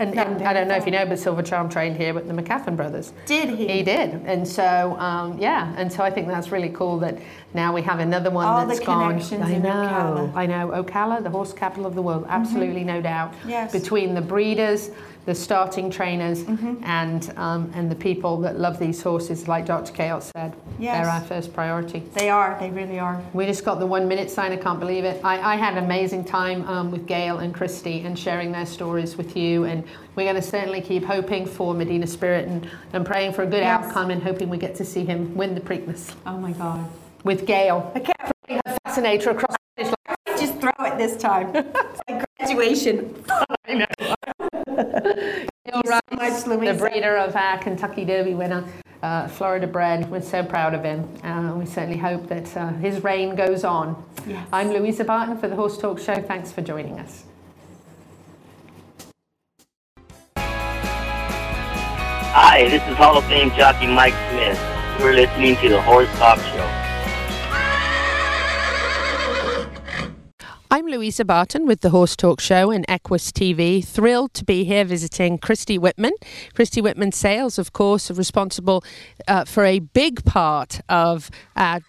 And, 0.00 0.18
and 0.18 0.42
I 0.42 0.52
don't 0.52 0.66
know 0.66 0.74
if 0.74 0.86
you 0.86 0.90
know, 0.92 1.06
but 1.06 1.18
Silver 1.20 1.42
Charm 1.42 1.68
trained 1.68 1.96
here 1.96 2.12
with 2.12 2.26
the 2.26 2.34
McCaffin 2.34 2.76
brothers. 2.76 3.12
Did 3.26 3.48
he? 3.50 3.68
He 3.68 3.82
did. 3.84 4.14
And 4.26 4.46
so, 4.46 4.96
um, 4.98 5.38
yeah. 5.38 5.72
And 5.78 5.90
so 5.90 6.02
I 6.02 6.10
think 6.10 6.26
that's 6.26 6.50
really 6.50 6.70
cool 6.70 6.98
that 6.98 7.16
now 7.54 7.72
we 7.72 7.80
have 7.82 8.00
another 8.00 8.28
one 8.28 8.44
All 8.44 8.66
that's 8.66 8.80
the 8.80 8.86
gone. 8.86 9.12
connections 9.12 9.42
I 9.44 9.50
in 9.52 9.62
know. 9.62 9.70
Ocala. 9.70 10.34
I 10.34 10.46
know. 10.46 10.68
Ocala, 10.82 11.22
the 11.22 11.30
horse 11.30 11.52
capital 11.52 11.86
of 11.86 11.94
the 11.94 12.02
world. 12.02 12.26
Absolutely 12.28 12.82
no 12.82 13.00
doubt. 13.00 13.32
Mm-hmm. 13.34 13.50
Yes. 13.50 13.72
Between 13.72 14.14
the 14.14 14.20
breeders, 14.20 14.90
the 15.26 15.34
starting 15.34 15.90
trainers, 15.90 16.44
Mm-hmm. 16.44 16.84
and 16.84 17.32
um, 17.36 17.70
and 17.74 17.90
the 17.90 17.94
people 17.94 18.40
that 18.42 18.58
love 18.58 18.78
these 18.78 19.00
horses, 19.02 19.48
like 19.48 19.64
Dr. 19.66 19.92
Chaos 19.92 20.30
said, 20.36 20.54
Yes. 20.78 20.96
they're 21.04 21.10
our 21.12 21.20
first 21.22 21.54
priority. 21.54 22.00
They 22.14 22.28
are. 22.28 22.56
They 22.60 22.70
really 22.70 22.98
are. 22.98 23.22
We 23.32 23.46
just 23.46 23.64
got 23.64 23.78
the 23.78 23.86
one 23.86 24.06
minute 24.08 24.30
sign. 24.30 24.52
I 24.52 24.56
can't 24.56 24.80
believe 24.80 25.04
it. 25.04 25.24
I, 25.24 25.54
I 25.54 25.56
had 25.56 25.76
an 25.78 25.84
amazing 25.84 26.24
time 26.24 26.66
um, 26.68 26.90
with 26.90 27.06
Gail 27.06 27.38
and 27.38 27.54
Christy 27.54 28.00
and 28.02 28.18
sharing 28.18 28.52
their 28.52 28.66
stories 28.66 29.16
with 29.16 29.36
you. 29.36 29.64
And 29.64 29.84
we're 30.14 30.24
going 30.24 30.36
to 30.36 30.42
certainly 30.42 30.80
keep 30.80 31.04
hoping 31.04 31.46
for 31.46 31.72
Medina 31.74 32.06
Spirit 32.06 32.46
and, 32.48 32.68
and 32.92 33.06
praying 33.06 33.32
for 33.32 33.42
a 33.42 33.46
good 33.46 33.62
Yes. 33.62 33.84
outcome 33.86 34.10
and 34.10 34.22
hoping 34.22 34.48
we 34.50 34.58
get 34.58 34.74
to 34.76 34.84
see 34.84 35.04
him 35.04 35.34
win 35.34 35.54
the 35.54 35.60
Preakness 35.60 36.14
Oh 36.26 36.36
my 36.38 36.52
God. 36.52 36.84
with 37.24 37.46
Gail. 37.46 37.90
I 37.94 38.00
can't 38.00 38.32
Her 38.66 38.76
fascinator 38.84 39.30
across 39.30 39.56
the 39.76 39.84
finish 39.84 39.94
line. 40.06 40.38
just 40.38 40.60
throw 40.60 40.72
it 40.86 40.98
this 40.98 41.16
time. 41.16 41.50
it's 41.56 42.00
like 42.08 42.24
graduation. 42.38 43.24
I 43.66 43.74
know. 43.74 43.86
Gail 44.74 45.82
so 45.84 46.00
Rice, 46.16 46.46
much, 46.46 46.60
the 46.60 46.74
breeder 46.78 47.16
of 47.16 47.34
our 47.36 47.58
Kentucky 47.58 48.04
Derby 48.04 48.34
winner, 48.34 48.64
uh, 49.02 49.28
Florida 49.28 49.66
bred. 49.66 50.10
We're 50.10 50.22
so 50.22 50.42
proud 50.44 50.74
of 50.74 50.84
him. 50.84 51.08
Uh, 51.22 51.54
we 51.56 51.66
certainly 51.66 51.98
hope 51.98 52.28
that 52.28 52.56
uh, 52.56 52.68
his 52.74 53.02
reign 53.02 53.34
goes 53.34 53.64
on. 53.64 54.02
Yes. 54.26 54.46
I'm 54.52 54.70
Louisa 54.70 55.04
Barton 55.04 55.38
for 55.38 55.48
the 55.48 55.56
Horse 55.56 55.78
Talk 55.78 55.98
Show. 55.98 56.20
Thanks 56.22 56.52
for 56.52 56.62
joining 56.62 56.98
us. 56.98 57.24
Hi, 62.36 62.68
this 62.68 62.82
is 62.88 62.96
Hall 62.96 63.16
of 63.16 63.24
Fame 63.26 63.50
jockey 63.50 63.86
Mike 63.86 64.14
Smith. 64.30 64.60
You're 64.98 65.14
listening 65.14 65.56
to 65.56 65.68
the 65.68 65.80
Horse 65.82 66.08
Talk 66.18 66.38
Show. 66.40 66.83
I'm 70.74 70.88
Louisa 70.88 71.24
Barton 71.24 71.66
with 71.66 71.82
the 71.82 71.90
Horse 71.90 72.16
Talk 72.16 72.40
Show 72.40 72.72
and 72.72 72.84
Equus 72.88 73.30
TV. 73.30 73.84
Thrilled 73.84 74.34
to 74.34 74.44
be 74.44 74.64
here 74.64 74.84
visiting 74.84 75.38
Christy 75.38 75.78
Whitman. 75.78 76.14
Christy 76.52 76.80
Whitman 76.80 77.12
sales, 77.12 77.60
of 77.60 77.72
course, 77.72 78.10
are 78.10 78.14
responsible 78.14 78.82
uh, 79.28 79.44
for 79.44 79.64
a 79.64 79.78
big 79.78 80.24
part 80.24 80.80
of 80.88 81.30
our 81.54 81.80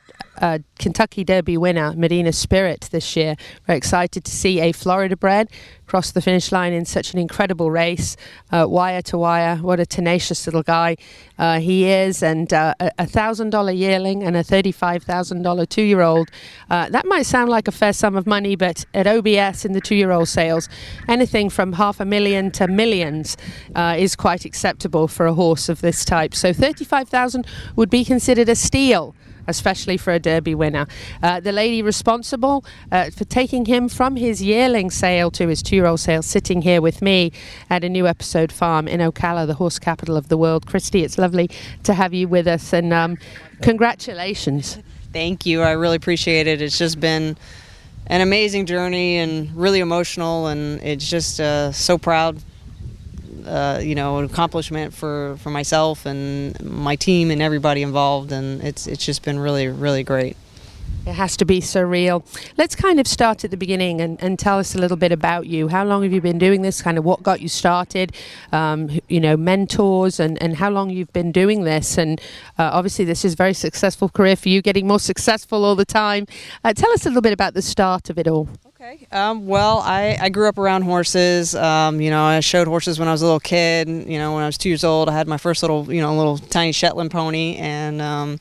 uh, 0.42 0.60
Kentucky 0.80 1.24
Derby 1.24 1.58
winner, 1.58 1.94
Medina 1.96 2.34
Spirit, 2.34 2.90
this 2.92 3.16
year. 3.16 3.36
We're 3.68 3.76
excited 3.76 4.24
to 4.26 4.32
see 4.32 4.60
a 4.60 4.72
Florida 4.72 5.16
bred 5.16 5.50
cross 5.86 6.12
the 6.12 6.22
finish 6.22 6.52
line 6.52 6.74
in 6.74 6.86
such 6.86 7.14
an 7.14 7.20
incredible 7.20 7.70
race, 7.70 8.18
uh, 8.52 8.66
wire 8.68 9.02
to 9.04 9.18
wire. 9.18 9.58
What 9.58 9.80
a 9.80 9.86
tenacious 9.86 10.46
little 10.48 10.64
guy 10.64 10.98
uh, 11.38 11.60
he 11.60 11.86
is, 11.86 12.24
and 12.24 12.52
uh, 12.52 12.74
a 12.80 13.06
thousand 13.06 13.52
dollar 13.52 13.72
yearling 13.72 14.24
and 14.24 14.36
a 14.36 14.44
thirty-five 14.44 15.04
thousand 15.04 15.44
dollar 15.44 15.66
two-year-old. 15.66 16.30
Uh, 16.70 16.90
that 16.90 17.06
might 17.06 17.24
sound 17.24 17.50
like 17.50 17.68
a 17.68 17.72
fair 17.72 17.94
sum 17.94 18.16
of 18.16 18.26
money, 18.26 18.56
but 18.56 18.86
at 18.94 19.08
OBS 19.08 19.66
in 19.66 19.74
the 19.74 19.82
two-year-old 19.82 20.28
sales, 20.28 20.70
anything 21.08 21.50
from 21.50 21.74
half 21.74 22.00
a 22.00 22.06
million 22.06 22.52
to 22.52 22.68
millions 22.68 23.38
uh, 23.76 23.96
is 23.98 24.16
quite 24.16 24.46
acceptable 24.46 25.08
for 25.08 25.26
a 25.26 25.34
horse 25.34 25.70
of 25.70 25.82
this 25.82 26.04
type. 26.04 26.34
So 26.34 26.52
thirty-five 26.54 27.10
thousand 27.10 27.46
would 27.76 27.90
be 27.90 28.04
considered 28.04 28.50
a 28.50 28.56
steal 28.56 29.16
especially 29.48 29.98
for 29.98 30.12
a 30.14 30.20
Derby 30.20 30.56
winner. 30.56 30.88
Uh, 31.22 31.40
the 31.40 31.52
lady 31.52 31.82
responsible 31.82 32.66
uh, 32.92 33.10
for 33.10 33.26
taking 33.26 33.66
him 33.66 33.90
from 33.90 34.16
his 34.16 34.42
yearling 34.42 34.90
sale 34.90 35.32
to 35.32 35.48
his 35.48 35.62
two 35.62 35.76
year 35.76 35.86
old 35.86 36.00
sale, 36.00 36.22
sitting 36.22 36.62
here 36.62 36.82
with 36.82 37.02
me 37.02 37.32
at 37.70 37.84
a 37.84 37.90
new 37.90 38.08
episode 38.08 38.52
farm 38.52 38.88
in 38.88 39.00
Ocala, 39.00 39.48
the 39.48 39.56
horse 39.56 39.80
capital 39.80 40.18
of 40.18 40.30
the 40.30 40.38
world. 40.38 40.66
Christy, 40.66 41.04
it's 41.04 41.18
lovely 41.18 41.50
to 41.84 41.94
have 41.94 42.14
you 42.14 42.28
with 42.28 42.48
us 42.48 42.74
and 42.74 42.94
um, 42.94 43.18
congratulations. 43.62 44.78
Thank 45.14 45.46
you. 45.46 45.62
I 45.62 45.72
really 45.72 45.96
appreciate 45.96 46.48
it. 46.48 46.62
It's 46.62 46.78
just 46.78 47.00
been 47.00 47.38
an 48.08 48.22
amazing 48.22 48.66
journey 48.66 49.18
and 49.18 49.56
really 49.56 49.80
emotional, 49.80 50.48
and 50.48 50.82
it's 50.84 51.10
just 51.10 51.40
uh, 51.40 51.72
so 51.72 51.98
proud 51.98 52.38
uh, 53.46 53.80
you 53.82 53.96
know, 53.96 54.18
an 54.18 54.26
accomplishment 54.26 54.94
for, 54.94 55.38
for 55.40 55.50
myself 55.50 56.06
and 56.06 56.60
my 56.64 56.96
team 56.96 57.32
and 57.32 57.42
everybody 57.42 57.82
involved. 57.82 58.32
And 58.32 58.62
it's, 58.64 58.88
it's 58.88 59.06
just 59.06 59.24
been 59.24 59.40
really, 59.40 59.68
really 59.68 60.04
great. 60.04 60.38
It 61.06 61.14
has 61.14 61.38
to 61.38 61.46
be 61.46 61.62
surreal. 61.62 62.26
Let's 62.58 62.76
kind 62.76 63.00
of 63.00 63.06
start 63.06 63.44
at 63.44 63.52
the 63.52 63.58
beginning 63.58 64.02
and, 64.02 64.22
and 64.24 64.40
tell 64.40 64.58
us 64.58 64.74
a 64.74 64.80
little 64.80 64.98
bit 64.98 65.12
about 65.12 65.46
you. 65.46 65.68
How 65.68 65.86
long 65.86 66.02
have 66.02 66.12
you 66.12 66.20
been 66.20 66.40
doing 66.40 66.64
this? 66.64 66.82
Kind 66.82 66.98
of 66.98 67.06
what 67.06 67.22
got 67.22 67.42
you 67.42 67.48
started? 67.48 68.12
Um, 68.52 68.90
you 69.08 69.20
know, 69.20 69.38
mentors 69.38 70.20
and, 70.20 70.42
and 70.42 70.56
how 70.56 70.72
long 70.72 70.90
you've 70.90 71.14
been 71.14 71.32
doing 71.32 71.64
this. 71.64 72.00
And 72.00 72.20
uh, 72.58 72.72
obviously, 72.74 73.06
this 73.06 73.24
is 73.24 73.34
a 73.34 73.36
very 73.36 73.54
successful 73.54 74.10
career 74.10 74.36
for 74.36 74.50
you, 74.50 74.64
getting 74.64 74.88
more 74.88 75.00
successful 75.00 75.64
all 75.64 75.76
the 75.76 75.86
time. 75.86 76.26
Uh, 76.64 76.74
tell 76.74 76.92
us 76.92 77.06
a 77.06 77.10
little 77.10 77.22
bit 77.22 77.34
about 77.34 77.54
the 77.54 77.62
start 77.62 78.10
of 78.10 78.18
it 78.18 78.28
all. 78.28 78.50
Okay. 78.86 79.08
Um, 79.12 79.48
well, 79.48 79.80
I, 79.80 80.16
I 80.22 80.30
grew 80.30 80.48
up 80.48 80.60
around 80.60 80.84
horses. 80.84 81.56
Um, 81.56 82.00
you 82.02 82.12
know, 82.12 82.24
I 82.24 82.40
showed 82.42 82.68
horses 82.68 83.00
when 83.00 83.08
I 83.08 83.12
was 83.12 83.24
a 83.24 83.26
little 83.26 83.40
kid. 83.40 83.88
You 83.88 84.20
know, 84.20 84.34
when 84.36 84.44
I 84.44 84.46
was 84.46 84.60
two 84.60 84.70
years 84.70 84.84
old, 84.84 85.10
I 85.10 85.14
had 85.14 85.28
my 85.28 85.38
first 85.38 85.64
little, 85.64 85.92
you 85.92 86.02
know, 86.02 86.16
little 86.16 86.38
tiny 86.38 86.72
Shetland 86.72 87.10
pony, 87.10 87.56
and 87.56 88.00
um, 88.00 88.40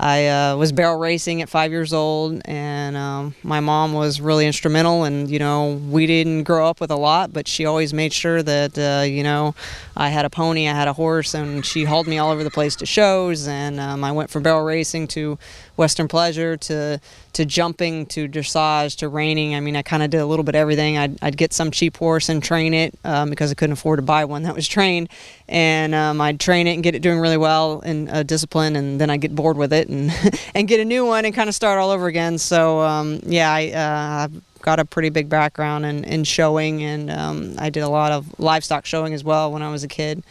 I 0.00 0.26
uh, 0.26 0.56
was 0.56 0.72
barrel 0.72 0.98
racing 0.98 1.42
at 1.42 1.48
five 1.48 1.70
years 1.70 1.92
old, 1.92 2.40
and 2.46 2.96
um, 2.96 3.34
my 3.42 3.60
mom 3.60 3.92
was 3.92 4.20
really 4.20 4.46
instrumental. 4.46 5.04
And 5.04 5.30
you 5.30 5.38
know, 5.38 5.80
we 5.88 6.06
didn't 6.06 6.44
grow 6.44 6.66
up 6.66 6.80
with 6.80 6.90
a 6.90 6.96
lot, 6.96 7.32
but 7.32 7.46
she 7.46 7.66
always 7.66 7.92
made 7.92 8.12
sure 8.12 8.42
that 8.42 8.78
uh, 8.78 9.04
you 9.04 9.22
know 9.22 9.54
I 9.96 10.08
had 10.08 10.24
a 10.24 10.30
pony, 10.30 10.66
I 10.66 10.72
had 10.72 10.88
a 10.88 10.94
horse, 10.94 11.34
and 11.34 11.64
she 11.64 11.84
hauled 11.84 12.08
me 12.08 12.18
all 12.18 12.30
over 12.30 12.42
the 12.42 12.50
place 12.50 12.74
to 12.76 12.86
shows. 12.86 13.46
And 13.46 13.78
um, 13.78 14.02
I 14.02 14.12
went 14.12 14.30
from 14.30 14.42
barrel 14.42 14.64
racing 14.64 15.08
to 15.08 15.38
Western 15.76 16.08
Pleasure 16.08 16.56
to 16.56 17.00
to 17.32 17.44
jumping 17.44 18.06
to 18.06 18.28
dressage 18.28 18.96
to 18.98 19.08
reining. 19.08 19.54
I 19.54 19.60
mean, 19.60 19.76
I 19.76 19.82
kind 19.82 20.02
of 20.02 20.10
did 20.10 20.20
a 20.20 20.26
little 20.26 20.44
bit 20.44 20.54
of 20.54 20.60
everything. 20.60 20.96
I'd, 20.96 21.22
I'd 21.22 21.36
get 21.36 21.52
some 21.52 21.70
cheap 21.70 21.96
horse 21.96 22.28
and 22.28 22.42
train 22.42 22.74
it 22.74 22.96
um, 23.04 23.30
because 23.30 23.50
I 23.50 23.54
couldn't 23.54 23.72
afford 23.72 23.98
to 23.98 24.02
buy 24.02 24.24
one 24.24 24.44
that 24.44 24.54
was 24.54 24.68
trained, 24.68 25.08
and 25.48 25.94
um, 25.94 26.20
I'd 26.20 26.38
train 26.38 26.66
it 26.66 26.74
and 26.74 26.82
get 26.82 26.94
it 26.94 27.02
doing 27.02 27.18
really 27.18 27.36
well 27.36 27.80
in 27.80 28.08
uh, 28.08 28.22
discipline, 28.22 28.76
and 28.76 29.00
then 29.00 29.10
I 29.10 29.16
get 29.16 29.34
bored 29.34 29.56
with 29.56 29.72
it 29.72 29.88
and 29.88 30.12
and 30.54 30.68
get 30.68 30.80
a 30.80 30.84
new 30.84 31.04
one 31.06 31.24
and 31.24 31.34
kind 31.34 31.48
of 31.48 31.54
start 31.54 31.78
all 31.78 31.90
over 31.90 32.06
again. 32.06 32.38
So 32.38 32.80
um, 32.80 33.20
yeah, 33.24 33.52
I. 33.52 33.70
Uh, 33.70 34.28
got 34.64 34.80
a 34.80 34.84
pretty 34.86 35.10
big 35.10 35.28
background 35.28 35.84
in, 35.84 36.04
in 36.04 36.24
showing, 36.24 36.82
and 36.82 37.10
um, 37.10 37.54
I 37.58 37.68
did 37.68 37.82
a 37.82 37.88
lot 37.88 38.12
of 38.12 38.40
livestock 38.40 38.86
showing 38.86 39.12
as 39.12 39.22
well 39.22 39.52
when 39.52 39.60
I 39.60 39.70
was 39.70 39.84
a 39.84 39.88
kid. 39.88 40.24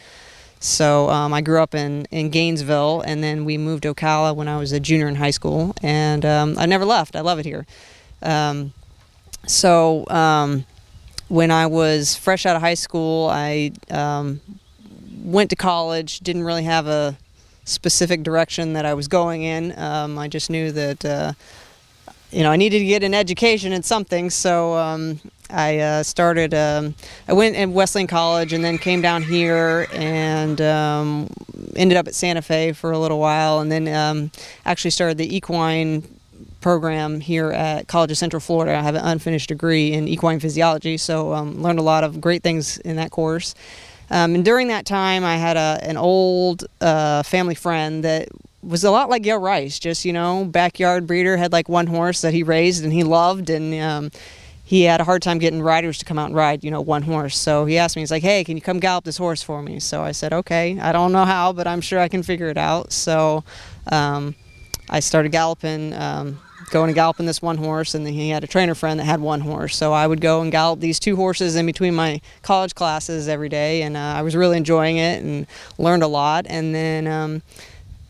So 0.60 1.10
um, 1.10 1.34
I 1.34 1.40
grew 1.40 1.60
up 1.60 1.74
in, 1.74 2.06
in 2.10 2.30
Gainesville, 2.30 3.02
and 3.02 3.22
then 3.22 3.44
we 3.44 3.58
moved 3.58 3.82
to 3.82 3.94
Ocala 3.94 4.34
when 4.34 4.48
I 4.48 4.56
was 4.56 4.72
a 4.72 4.80
junior 4.80 5.08
in 5.08 5.16
high 5.16 5.30
school, 5.30 5.74
and 5.82 6.24
um, 6.24 6.56
I 6.58 6.66
never 6.66 6.84
left. 6.84 7.16
I 7.16 7.20
love 7.20 7.38
it 7.38 7.44
here. 7.44 7.66
Um, 8.22 8.72
so 9.46 10.06
um, 10.08 10.64
when 11.28 11.50
I 11.50 11.66
was 11.66 12.16
fresh 12.16 12.46
out 12.46 12.56
of 12.56 12.62
high 12.62 12.74
school, 12.74 13.28
I 13.30 13.72
um, 13.90 14.40
went 15.22 15.50
to 15.50 15.56
college. 15.56 16.20
Didn't 16.20 16.44
really 16.44 16.64
have 16.64 16.86
a 16.86 17.18
specific 17.64 18.22
direction 18.22 18.72
that 18.72 18.86
I 18.86 18.94
was 18.94 19.08
going 19.08 19.42
in. 19.42 19.78
Um, 19.78 20.18
I 20.18 20.28
just 20.28 20.50
knew 20.50 20.72
that. 20.72 21.04
Uh, 21.04 21.32
you 22.30 22.42
know, 22.42 22.50
I 22.50 22.56
needed 22.56 22.80
to 22.80 22.84
get 22.84 23.04
an 23.04 23.14
education 23.14 23.72
in 23.72 23.84
something, 23.84 24.28
so 24.28 24.74
um, 24.74 25.20
I 25.50 25.78
uh, 25.78 26.02
started. 26.02 26.54
Um, 26.54 26.94
I 27.28 27.32
went 27.32 27.56
at 27.56 27.68
Wesleyan 27.68 28.06
College 28.06 28.52
and 28.52 28.64
then 28.64 28.78
came 28.78 29.02
down 29.02 29.22
here 29.22 29.86
and 29.92 30.60
um, 30.60 31.28
ended 31.76 31.96
up 31.96 32.08
at 32.08 32.14
Santa 32.14 32.42
Fe 32.42 32.72
for 32.72 32.92
a 32.92 32.98
little 32.98 33.18
while, 33.18 33.60
and 33.60 33.70
then 33.70 33.88
um, 33.88 34.30
actually 34.64 34.90
started 34.90 35.18
the 35.18 35.36
equine 35.36 36.02
program 36.60 37.20
here 37.20 37.52
at 37.52 37.88
College 37.88 38.10
of 38.10 38.16
Central 38.16 38.40
Florida. 38.40 38.74
I 38.74 38.80
have 38.80 38.94
an 38.94 39.04
unfinished 39.04 39.48
degree 39.48 39.92
in 39.92 40.08
equine 40.08 40.40
physiology, 40.40 40.96
so 40.96 41.34
um, 41.34 41.62
learned 41.62 41.78
a 41.78 41.82
lot 41.82 42.04
of 42.04 42.20
great 42.20 42.42
things 42.42 42.78
in 42.78 42.96
that 42.96 43.10
course. 43.10 43.54
Um, 44.10 44.34
and 44.34 44.44
during 44.44 44.68
that 44.68 44.86
time, 44.86 45.24
I 45.24 45.36
had 45.36 45.56
a, 45.56 45.78
an 45.82 45.96
old 45.96 46.64
uh, 46.80 47.22
family 47.22 47.54
friend 47.54 48.04
that 48.04 48.28
was 48.62 48.82
a 48.82 48.90
lot 48.90 49.10
like 49.10 49.22
Gail 49.22 49.38
Rice, 49.38 49.78
just 49.78 50.04
you 50.04 50.12
know, 50.12 50.44
backyard 50.46 51.06
breeder, 51.06 51.36
had 51.36 51.52
like 51.52 51.68
one 51.68 51.86
horse 51.86 52.22
that 52.22 52.32
he 52.32 52.42
raised 52.42 52.82
and 52.82 52.92
he 52.92 53.04
loved, 53.04 53.50
and 53.50 53.74
um, 53.80 54.10
he 54.66 54.82
had 54.82 55.00
a 55.00 55.04
hard 55.04 55.22
time 55.22 55.38
getting 55.38 55.60
riders 55.60 55.98
to 55.98 56.06
come 56.06 56.18
out 56.18 56.26
and 56.26 56.34
ride, 56.34 56.64
you 56.64 56.70
know, 56.70 56.80
one 56.80 57.02
horse. 57.02 57.36
So 57.36 57.66
he 57.66 57.76
asked 57.76 57.96
me, 57.96 58.02
he's 58.02 58.10
like, 58.10 58.22
hey, 58.22 58.42
can 58.44 58.56
you 58.56 58.62
come 58.62 58.80
gallop 58.80 59.04
this 59.04 59.18
horse 59.18 59.42
for 59.42 59.62
me? 59.62 59.78
So 59.78 60.02
I 60.02 60.12
said, 60.12 60.32
okay. 60.32 60.78
I 60.80 60.90
don't 60.90 61.12
know 61.12 61.26
how, 61.26 61.52
but 61.52 61.66
I'm 61.66 61.82
sure 61.82 62.00
I 62.00 62.08
can 62.08 62.22
figure 62.22 62.48
it 62.48 62.56
out. 62.56 62.90
So 62.90 63.44
um, 63.92 64.34
I 64.88 65.00
started 65.00 65.32
galloping, 65.32 65.92
um, 65.92 66.40
going 66.70 66.88
and 66.88 66.94
galloping 66.94 67.26
this 67.26 67.42
one 67.42 67.58
horse, 67.58 67.94
and 67.94 68.06
then 68.06 68.14
he 68.14 68.30
had 68.30 68.42
a 68.42 68.46
trainer 68.46 68.74
friend 68.74 68.98
that 68.98 69.04
had 69.04 69.20
one 69.20 69.42
horse. 69.42 69.76
So 69.76 69.92
I 69.92 70.06
would 70.06 70.22
go 70.22 70.40
and 70.40 70.50
gallop 70.50 70.80
these 70.80 70.98
two 70.98 71.14
horses 71.14 71.56
in 71.56 71.66
between 71.66 71.94
my 71.94 72.22
college 72.40 72.74
classes 72.74 73.28
every 73.28 73.50
day, 73.50 73.82
and 73.82 73.98
uh, 73.98 74.00
I 74.00 74.22
was 74.22 74.34
really 74.34 74.56
enjoying 74.56 74.96
it 74.96 75.22
and 75.22 75.46
learned 75.76 76.02
a 76.02 76.08
lot. 76.08 76.46
And 76.48 76.74
then 76.74 77.06
um, 77.06 77.42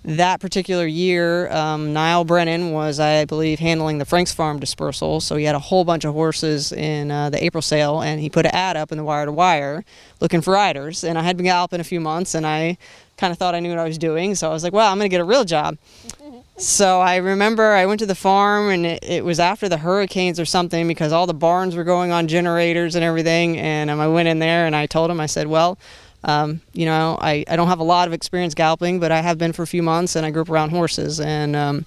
that 0.04 0.38
particular 0.38 0.86
year, 0.86 1.50
um, 1.50 1.94
Niall 1.94 2.24
Brennan 2.24 2.72
was, 2.72 3.00
I 3.00 3.24
believe, 3.24 3.58
handling 3.58 3.98
the 3.98 4.04
Franks 4.04 4.32
Farm 4.32 4.60
dispersal. 4.60 5.20
So 5.20 5.36
he 5.36 5.44
had 5.44 5.54
a 5.54 5.60
whole 5.60 5.84
bunch 5.84 6.04
of 6.04 6.12
horses 6.12 6.72
in 6.72 7.10
uh, 7.10 7.30
the 7.30 7.42
April 7.42 7.62
sale, 7.62 8.02
and 8.02 8.20
he 8.20 8.28
put 8.28 8.44
an 8.44 8.54
ad 8.54 8.76
up 8.76 8.92
in 8.92 8.98
the 8.98 9.04
wire 9.04 9.24
to 9.24 9.32
wire 9.32 9.84
looking 10.20 10.42
for 10.42 10.52
riders. 10.52 11.04
And 11.04 11.16
I 11.16 11.22
had 11.22 11.38
been 11.38 11.44
galloping 11.44 11.80
a 11.80 11.84
few 11.84 12.00
months, 12.00 12.34
and 12.34 12.46
I 12.46 12.76
kind 13.16 13.32
of 13.32 13.38
thought 13.38 13.54
I 13.54 13.60
knew 13.60 13.70
what 13.70 13.78
I 13.78 13.84
was 13.84 13.96
doing. 13.96 14.34
So 14.34 14.50
I 14.50 14.52
was 14.52 14.62
like, 14.62 14.74
well, 14.74 14.90
I'm 14.92 14.98
going 14.98 15.08
to 15.08 15.14
get 15.14 15.22
a 15.22 15.24
real 15.24 15.44
job. 15.44 15.78
so 16.58 17.00
I 17.00 17.16
remember 17.16 17.72
I 17.72 17.86
went 17.86 18.00
to 18.00 18.06
the 18.06 18.14
farm, 18.14 18.68
and 18.68 18.84
it, 18.84 19.02
it, 19.02 19.24
was 19.24 19.40
after 19.40 19.70
the 19.70 19.78
hurricanes 19.78 20.38
or 20.38 20.44
something 20.44 20.86
because 20.86 21.12
all 21.12 21.26
the 21.26 21.32
barns 21.32 21.76
were 21.76 21.84
going 21.84 22.12
on 22.12 22.28
generators 22.28 22.94
and 22.94 23.02
everything. 23.02 23.58
And 23.58 23.88
um, 23.88 24.00
I 24.00 24.08
went 24.08 24.28
in 24.28 24.38
there 24.38 24.66
and 24.66 24.76
I 24.76 24.84
told 24.84 25.10
him, 25.10 25.18
I 25.18 25.26
said, 25.26 25.46
well, 25.46 25.78
um, 26.24 26.62
you 26.72 26.86
know, 26.86 27.18
I, 27.20 27.44
I 27.48 27.56
don't 27.56 27.68
have 27.68 27.80
a 27.80 27.84
lot 27.84 28.08
of 28.08 28.14
experience 28.14 28.54
galloping, 28.54 28.98
but 28.98 29.12
I 29.12 29.20
have 29.20 29.36
been 29.36 29.52
for 29.52 29.62
a 29.62 29.66
few 29.66 29.82
months, 29.82 30.16
and 30.16 30.24
I 30.24 30.30
grew 30.30 30.42
up 30.42 30.50
around 30.50 30.70
horses. 30.70 31.20
And 31.20 31.54
um, 31.54 31.84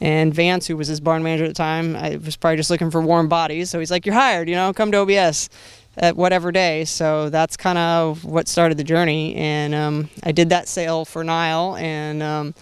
and 0.00 0.32
Vance, 0.34 0.66
who 0.66 0.76
was 0.76 0.88
his 0.88 1.00
barn 1.00 1.22
manager 1.22 1.44
at 1.44 1.48
the 1.48 1.54
time, 1.54 1.96
I 1.96 2.16
was 2.16 2.36
probably 2.36 2.56
just 2.56 2.70
looking 2.70 2.90
for 2.90 3.00
warm 3.00 3.28
bodies. 3.28 3.70
So 3.70 3.80
he's 3.80 3.90
like, 3.90 4.06
"You're 4.06 4.14
hired. 4.14 4.48
You 4.48 4.54
know, 4.54 4.72
come 4.72 4.92
to 4.92 4.98
OBS." 4.98 5.50
At 5.94 6.16
whatever 6.16 6.50
day, 6.52 6.86
so 6.86 7.28
that's 7.28 7.54
kind 7.58 7.76
of 7.76 8.24
what 8.24 8.48
started 8.48 8.78
the 8.78 8.82
journey, 8.82 9.34
and 9.34 9.74
um, 9.74 10.08
I 10.22 10.32
did 10.32 10.48
that 10.48 10.66
sale 10.66 11.04
for 11.04 11.22
Niall, 11.22 11.76
and 11.76 12.22
um, 12.22 12.54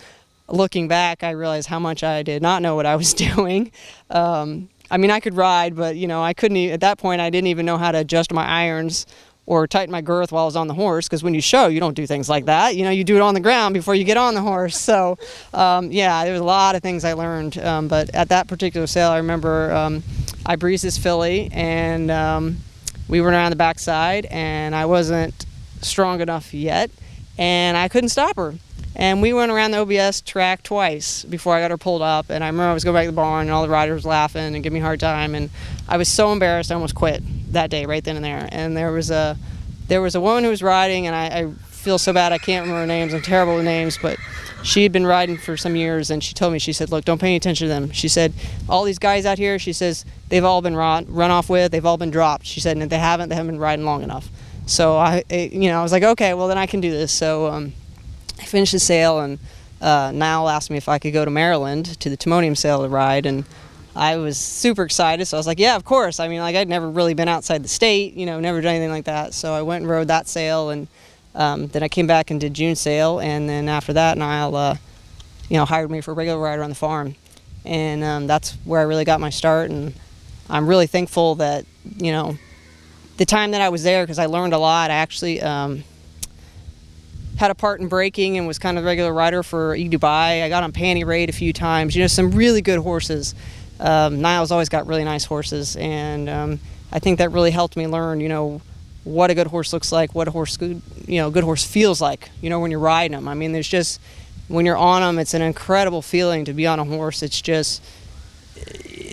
looking 0.48 0.88
back, 0.88 1.22
I 1.22 1.30
realized 1.30 1.68
how 1.68 1.78
much 1.78 2.02
I 2.02 2.24
did 2.24 2.42
not 2.42 2.60
know 2.60 2.74
what 2.74 2.86
I 2.86 2.96
was 2.96 3.14
doing. 3.36 3.70
Um, 4.10 4.68
I 4.90 4.96
mean, 4.96 5.12
I 5.12 5.20
could 5.20 5.36
ride, 5.36 5.76
but 5.76 5.94
you 5.94 6.08
know, 6.08 6.20
I 6.20 6.34
couldn't. 6.34 6.56
At 6.70 6.80
that 6.80 6.98
point, 6.98 7.20
I 7.20 7.30
didn't 7.30 7.46
even 7.46 7.64
know 7.66 7.78
how 7.78 7.92
to 7.92 7.98
adjust 7.98 8.32
my 8.32 8.44
irons 8.44 9.06
or 9.46 9.66
tighten 9.66 9.90
my 9.90 10.00
girth 10.00 10.30
while 10.30 10.44
I 10.44 10.46
was 10.46 10.56
on 10.56 10.68
the 10.68 10.74
horse 10.74 11.08
because 11.08 11.22
when 11.22 11.34
you 11.34 11.40
show, 11.40 11.66
you 11.66 11.80
don't 11.80 11.94
do 11.94 12.06
things 12.06 12.28
like 12.28 12.44
that. 12.44 12.76
You 12.76 12.84
know, 12.84 12.90
you 12.90 13.04
do 13.04 13.16
it 13.16 13.20
on 13.20 13.34
the 13.34 13.40
ground 13.40 13.74
before 13.74 13.94
you 13.94 14.04
get 14.04 14.16
on 14.16 14.34
the 14.34 14.40
horse. 14.40 14.78
So, 14.78 15.18
um, 15.52 15.90
yeah, 15.90 16.24
there 16.24 16.32
was 16.32 16.40
a 16.40 16.44
lot 16.44 16.74
of 16.74 16.82
things 16.82 17.04
I 17.04 17.14
learned. 17.14 17.58
Um, 17.58 17.88
but 17.88 18.14
at 18.14 18.28
that 18.28 18.46
particular 18.46 18.86
sale, 18.86 19.10
I 19.10 19.16
remember 19.16 19.72
um, 19.72 20.02
I 20.46 20.56
breezed 20.56 20.84
this 20.84 20.98
filly 20.98 21.50
and 21.52 22.10
um, 22.10 22.58
we 23.08 23.20
went 23.20 23.34
around 23.34 23.50
the 23.50 23.56
backside 23.56 24.26
and 24.26 24.74
I 24.74 24.86
wasn't 24.86 25.46
strong 25.80 26.20
enough 26.20 26.54
yet 26.54 26.90
and 27.38 27.76
I 27.76 27.88
couldn't 27.88 28.10
stop 28.10 28.36
her. 28.36 28.54
And 28.94 29.22
we 29.22 29.32
went 29.32 29.50
around 29.50 29.70
the 29.70 29.78
OBS 29.78 30.20
track 30.20 30.62
twice 30.62 31.24
before 31.24 31.54
I 31.54 31.60
got 31.60 31.70
her 31.70 31.78
pulled 31.78 32.02
up. 32.02 32.28
And 32.28 32.42
I 32.44 32.48
remember 32.48 32.70
I 32.70 32.74
was 32.74 32.84
going 32.84 32.94
back 32.94 33.04
to 33.04 33.10
the 33.10 33.16
barn 33.16 33.42
and 33.42 33.50
all 33.50 33.62
the 33.62 33.68
riders 33.68 34.04
were 34.04 34.10
laughing 34.10 34.54
and 34.54 34.62
giving 34.62 34.74
me 34.74 34.80
a 34.80 34.84
hard 34.84 35.00
time. 35.00 35.34
And 35.34 35.50
I 35.88 35.96
was 35.96 36.08
so 36.08 36.32
embarrassed 36.32 36.70
I 36.70 36.74
almost 36.74 36.94
quit 36.94 37.22
that 37.52 37.70
day 37.70 37.86
right 37.86 38.02
then 38.02 38.16
and 38.16 38.24
there. 38.24 38.48
And 38.50 38.76
there 38.76 38.92
was 38.92 39.10
a 39.10 39.36
there 39.88 40.00
was 40.00 40.14
a 40.14 40.20
woman 40.20 40.44
who 40.44 40.50
was 40.50 40.62
riding 40.62 41.06
and 41.06 41.16
I, 41.16 41.26
I 41.26 41.50
feel 41.68 41.98
so 41.98 42.12
bad 42.12 42.32
I 42.32 42.38
can't 42.38 42.64
remember 42.64 42.82
her 42.82 42.86
names. 42.86 43.14
I'm 43.14 43.22
terrible 43.22 43.56
with 43.56 43.64
names, 43.64 43.98
but 44.00 44.18
she 44.62 44.82
had 44.82 44.92
been 44.92 45.06
riding 45.06 45.36
for 45.36 45.56
some 45.56 45.76
years 45.76 46.10
and 46.10 46.22
she 46.22 46.34
told 46.34 46.52
me 46.52 46.58
she 46.58 46.72
said 46.72 46.90
look 46.90 47.04
don't 47.04 47.20
pay 47.20 47.28
any 47.28 47.36
attention 47.36 47.66
to 47.66 47.68
them 47.68 47.90
she 47.90 48.08
said 48.08 48.32
all 48.68 48.84
these 48.84 48.98
guys 48.98 49.24
out 49.24 49.38
here 49.38 49.58
she 49.58 49.72
says 49.72 50.04
they've 50.28 50.44
all 50.44 50.62
been 50.62 50.76
run, 50.76 51.06
run 51.08 51.30
off 51.30 51.48
with 51.48 51.72
they've 51.72 51.86
all 51.86 51.96
been 51.96 52.10
dropped 52.10 52.44
she 52.44 52.60
said 52.60 52.76
and 52.76 52.82
if 52.82 52.90
they 52.90 52.98
haven't 52.98 53.28
they 53.28 53.34
haven't 53.34 53.52
been 53.52 53.60
riding 53.60 53.84
long 53.84 54.02
enough 54.02 54.28
so 54.66 54.96
i 54.96 55.22
it, 55.28 55.52
you 55.52 55.68
know 55.70 55.80
i 55.80 55.82
was 55.82 55.92
like 55.92 56.02
okay 56.02 56.34
well 56.34 56.48
then 56.48 56.58
i 56.58 56.66
can 56.66 56.80
do 56.80 56.90
this 56.90 57.12
so 57.12 57.46
um, 57.46 57.72
i 58.38 58.44
finished 58.44 58.72
the 58.72 58.78
sale 58.78 59.20
and 59.20 59.38
uh, 59.80 60.10
niall 60.12 60.48
asked 60.48 60.70
me 60.70 60.76
if 60.76 60.88
i 60.88 60.98
could 60.98 61.12
go 61.12 61.24
to 61.24 61.30
maryland 61.30 61.98
to 62.00 62.10
the 62.10 62.16
timonium 62.16 62.56
sale 62.56 62.82
to 62.82 62.88
ride 62.88 63.26
and 63.26 63.44
I 63.94 64.16
was 64.16 64.36
super 64.36 64.84
excited, 64.84 65.26
so 65.26 65.36
I 65.36 65.40
was 65.40 65.46
like, 65.46 65.58
"Yeah, 65.58 65.76
of 65.76 65.84
course." 65.84 66.20
I 66.20 66.28
mean, 66.28 66.40
like 66.40 66.56
I'd 66.56 66.68
never 66.68 66.88
really 66.88 67.14
been 67.14 67.28
outside 67.28 67.62
the 67.64 67.68
state, 67.68 68.14
you 68.14 68.26
know, 68.26 68.38
never 68.40 68.60
done 68.60 68.74
anything 68.74 68.90
like 68.90 69.06
that. 69.06 69.34
So 69.34 69.52
I 69.52 69.62
went 69.62 69.82
and 69.82 69.90
rode 69.90 70.08
that 70.08 70.28
sale, 70.28 70.70
and 70.70 70.86
um, 71.34 71.66
then 71.68 71.82
I 71.82 71.88
came 71.88 72.06
back 72.06 72.30
and 72.30 72.40
did 72.40 72.54
June 72.54 72.76
sale, 72.76 73.18
and 73.18 73.48
then 73.48 73.68
after 73.68 73.92
that, 73.94 74.16
Niall, 74.16 74.54
uh, 74.54 74.76
you 75.48 75.56
know, 75.56 75.64
hired 75.64 75.90
me 75.90 76.00
for 76.00 76.12
a 76.12 76.14
regular 76.14 76.38
rider 76.38 76.62
on 76.62 76.70
the 76.70 76.76
farm, 76.76 77.16
and 77.64 78.04
um, 78.04 78.26
that's 78.26 78.52
where 78.64 78.80
I 78.80 78.84
really 78.84 79.04
got 79.04 79.20
my 79.20 79.30
start. 79.30 79.70
And 79.70 79.94
I'm 80.48 80.68
really 80.68 80.86
thankful 80.86 81.34
that 81.36 81.64
you 81.96 82.12
know, 82.12 82.36
the 83.16 83.24
time 83.24 83.52
that 83.52 83.60
I 83.60 83.68
was 83.68 83.82
there 83.82 84.04
because 84.04 84.18
I 84.18 84.26
learned 84.26 84.52
a 84.52 84.58
lot. 84.58 84.90
I 84.90 84.94
actually 84.94 85.40
um, 85.42 85.84
had 87.36 87.50
a 87.50 87.54
part 87.54 87.80
in 87.80 87.88
breaking 87.88 88.38
and 88.38 88.46
was 88.46 88.58
kind 88.58 88.78
of 88.78 88.84
a 88.84 88.86
regular 88.86 89.12
rider 89.12 89.42
for 89.42 89.74
E 89.74 89.88
Dubai. 89.88 90.42
I 90.42 90.48
got 90.48 90.62
on 90.62 90.72
Panty 90.72 91.04
Raid 91.06 91.28
a 91.28 91.32
few 91.32 91.52
times. 91.52 91.96
You 91.96 92.02
know, 92.02 92.06
some 92.06 92.30
really 92.32 92.62
good 92.62 92.78
horses. 92.78 93.34
Um, 93.80 94.20
Niall's 94.20 94.50
always 94.50 94.68
got 94.68 94.86
really 94.86 95.04
nice 95.04 95.24
horses, 95.24 95.76
and 95.76 96.28
um, 96.28 96.60
I 96.92 96.98
think 96.98 97.18
that 97.18 97.32
really 97.32 97.50
helped 97.50 97.76
me 97.76 97.86
learn. 97.86 98.20
You 98.20 98.28
know 98.28 98.60
what 99.04 99.30
a 99.30 99.34
good 99.34 99.46
horse 99.46 99.72
looks 99.72 99.92
like, 99.92 100.14
what 100.14 100.28
a 100.28 100.30
horse 100.30 100.56
good, 100.56 100.82
you 101.06 101.16
know, 101.16 101.30
good 101.30 101.44
horse 101.44 101.64
feels 101.64 102.00
like, 102.00 102.30
you 102.42 102.50
know, 102.50 102.60
when 102.60 102.70
you're 102.70 102.80
riding 102.80 103.12
them. 103.12 103.28
I 103.28 103.34
mean, 103.34 103.52
there's 103.52 103.68
just 103.68 104.00
when 104.48 104.66
you're 104.66 104.76
on 104.76 105.00
them, 105.00 105.18
it's 105.18 105.34
an 105.34 105.42
incredible 105.42 106.02
feeling 106.02 106.44
to 106.44 106.52
be 106.52 106.66
on 106.66 106.78
a 106.78 106.84
horse. 106.84 107.22
It's 107.22 107.40
just 107.40 107.82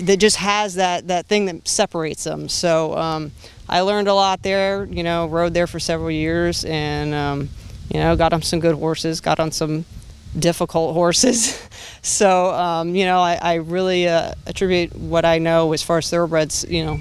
that 0.02 0.18
just 0.18 0.38
has 0.38 0.76
that 0.76 1.08
that 1.08 1.26
thing 1.28 1.46
that 1.46 1.68
separates 1.68 2.24
them. 2.24 2.50
So 2.50 2.98
um, 2.98 3.32
I 3.70 3.82
learned 3.82 4.08
a 4.08 4.14
lot 4.14 4.44
there. 4.44 4.86
You 4.86 5.04
know, 5.04 5.28
rode 5.28 5.54
there 5.54 5.68
for 5.68 5.80
several 5.80 6.12
years, 6.12 6.66
and 6.66 7.14
um, 7.14 7.50
you 7.94 8.00
know, 8.00 8.16
got 8.16 8.34
on 8.34 8.42
some 8.42 8.60
good 8.60 8.76
horses, 8.76 9.22
got 9.22 9.40
on 9.40 9.52
some 9.52 9.86
difficult 10.38 10.94
horses. 10.94 11.68
so 12.02 12.52
um, 12.54 12.96
you 12.96 13.06
know, 13.06 13.20
I, 13.20 13.36
I 13.42 13.54
really 13.56 14.08
uh, 14.08 14.34
attribute 14.46 14.96
what 14.96 15.26
I 15.26 15.40
know 15.40 15.74
as 15.74 15.84
far 15.84 15.98
as 15.98 16.10
thoroughbreds. 16.10 16.66
You 16.68 16.86
know 16.86 17.00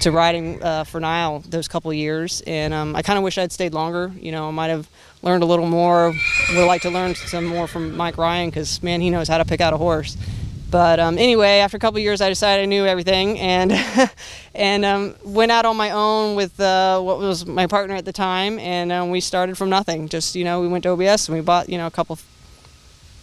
to 0.00 0.10
riding 0.10 0.62
uh, 0.62 0.84
for 0.84 1.00
Niall 1.00 1.40
those 1.48 1.68
couple 1.68 1.92
years, 1.92 2.42
and 2.46 2.74
um, 2.74 2.94
I 2.94 3.02
kind 3.02 3.16
of 3.16 3.24
wish 3.24 3.38
I'd 3.38 3.52
stayed 3.52 3.72
longer. 3.72 4.12
You 4.20 4.32
know, 4.32 4.48
I 4.48 4.50
might 4.50 4.68
have 4.68 4.88
learned 5.22 5.42
a 5.42 5.46
little 5.46 5.66
more. 5.66 6.12
Would 6.54 6.66
like 6.66 6.82
to 6.82 6.90
learn 6.90 7.14
some 7.14 7.46
more 7.46 7.66
from 7.66 7.96
Mike 7.96 8.18
Ryan 8.18 8.50
because 8.50 8.82
man, 8.82 9.00
he 9.00 9.08
knows 9.08 9.28
how 9.28 9.38
to 9.38 9.44
pick 9.44 9.60
out 9.60 9.72
a 9.72 9.78
horse. 9.78 10.16
But 10.70 10.98
um, 10.98 11.18
anyway, 11.18 11.58
after 11.58 11.76
a 11.76 11.80
couple 11.80 12.00
years, 12.00 12.20
I 12.20 12.28
decided 12.28 12.64
I 12.64 12.66
knew 12.66 12.84
everything, 12.84 13.38
and 13.38 13.72
and 14.54 14.84
um, 14.84 15.14
went 15.24 15.52
out 15.52 15.64
on 15.64 15.76
my 15.76 15.90
own 15.92 16.34
with 16.34 16.58
uh, 16.58 17.00
what 17.00 17.18
was 17.18 17.46
my 17.46 17.66
partner 17.66 17.94
at 17.94 18.04
the 18.04 18.12
time, 18.12 18.58
and 18.58 18.90
um, 18.90 19.10
we 19.10 19.20
started 19.20 19.56
from 19.56 19.70
nothing. 19.70 20.08
Just 20.08 20.34
you 20.34 20.44
know, 20.44 20.60
we 20.60 20.68
went 20.68 20.82
to 20.82 20.90
OBS 20.90 21.28
and 21.28 21.38
we 21.38 21.42
bought 21.42 21.68
you 21.68 21.78
know 21.78 21.86
a 21.86 21.90
couple, 21.90 22.18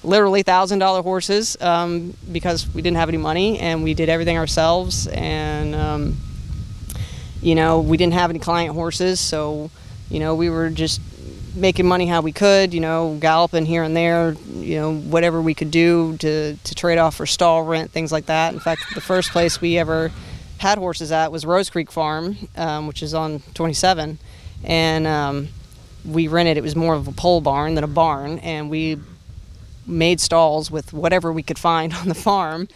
literally 0.04 0.44
thousand 0.44 0.80
dollar 0.80 1.02
horses 1.02 1.58
um, 1.62 2.14
because 2.32 2.68
we 2.74 2.82
didn't 2.82 2.98
have 2.98 3.10
any 3.10 3.18
money, 3.18 3.60
and 3.60 3.84
we 3.84 3.94
did 3.94 4.10
everything 4.10 4.38
ourselves, 4.38 5.08
and 5.08 5.76
um, 5.76 6.18
you 7.42 7.56
know, 7.56 7.82
we 7.82 7.98
didn't 7.98 8.14
have 8.14 8.30
any 8.30 8.40
client 8.40 8.74
horses, 8.74 9.20
so 9.20 9.72
you 10.10 10.20
know, 10.20 10.36
we 10.36 10.50
were 10.50 10.70
just 10.70 11.00
making 11.56 11.86
money 11.86 12.06
how 12.06 12.22
we 12.22 12.32
could, 12.32 12.74
you 12.74 12.80
know, 12.80 13.18
galloping 13.20 13.66
here 13.66 13.84
and 13.84 13.96
there, 13.96 14.34
you 14.56 14.76
know, 14.76 14.96
whatever 14.96 15.42
we 15.42 15.54
could 15.54 15.72
do 15.72 16.16
to, 16.18 16.56
to 16.56 16.76
trade 16.76 16.98
off 16.98 17.16
for 17.16 17.26
stall 17.26 17.64
rent, 17.64 17.92
things 17.92 18.12
like 18.12 18.28
that. 18.28 18.54
In 18.54 18.60
fact, 18.60 18.82
the 18.94 19.02
first 19.02 19.32
place 19.32 19.60
we 19.60 19.78
ever 19.78 20.12
had 20.60 20.78
horses 20.78 21.12
at 21.12 21.32
was 21.32 21.46
Rose 21.46 21.70
Creek 21.70 21.92
Farm, 21.92 22.38
um, 22.56 22.88
which 22.88 23.04
is 23.04 23.14
on 23.14 23.42
27, 23.54 24.20
and 24.64 25.08
um, 25.08 25.48
we 26.06 26.28
rented. 26.28 26.58
It 26.58 26.62
was 26.62 26.76
more 26.76 26.94
of 26.94 27.08
a 27.08 27.12
pole 27.12 27.42
barn 27.42 27.76
than 27.76 27.84
a 27.84 27.88
barn, 27.88 28.40
and 28.40 28.70
we 28.70 29.00
made 29.92 30.20
stalls 30.20 30.72
with 30.72 30.94
whatever 30.94 31.32
we 31.32 31.44
could 31.44 31.60
find 31.60 31.94
on 32.02 32.08
the 32.08 32.16
farm. 32.16 32.68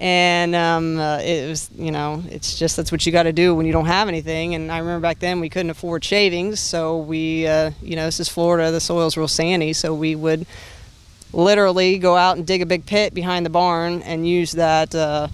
And 0.00 0.54
um, 0.54 0.96
uh, 0.96 1.18
it 1.18 1.48
was 1.48 1.70
you 1.74 1.90
know 1.90 2.22
it's 2.30 2.56
just 2.56 2.76
that's 2.76 2.92
what 2.92 3.04
you 3.04 3.10
got 3.10 3.24
to 3.24 3.32
do 3.32 3.52
when 3.54 3.66
you 3.66 3.72
don't 3.72 3.86
have 3.86 4.06
anything. 4.06 4.54
And 4.54 4.70
i 4.70 4.78
remember 4.78 5.00
back 5.00 5.18
then 5.18 5.40
we 5.40 5.48
couldn't 5.48 5.70
afford 5.70 6.04
shavings. 6.04 6.60
So 6.60 6.98
we 6.98 7.48
uh, 7.48 7.72
you 7.82 7.96
know 7.96 8.04
this 8.04 8.20
is 8.20 8.28
florida 8.28 8.70
the 8.70 8.80
soil's 8.80 9.16
real 9.16 9.26
sandy. 9.26 9.72
So 9.72 9.92
we 9.92 10.14
would 10.14 10.46
literally 11.32 11.98
go 11.98 12.16
out 12.16 12.36
and 12.36 12.46
dig 12.46 12.62
a 12.62 12.66
big 12.66 12.86
pit 12.86 13.12
behind 13.12 13.44
the 13.44 13.50
barn 13.50 14.02
and 14.02 14.26
use 14.26 14.52
that 14.52 14.94
uh, 14.94 15.28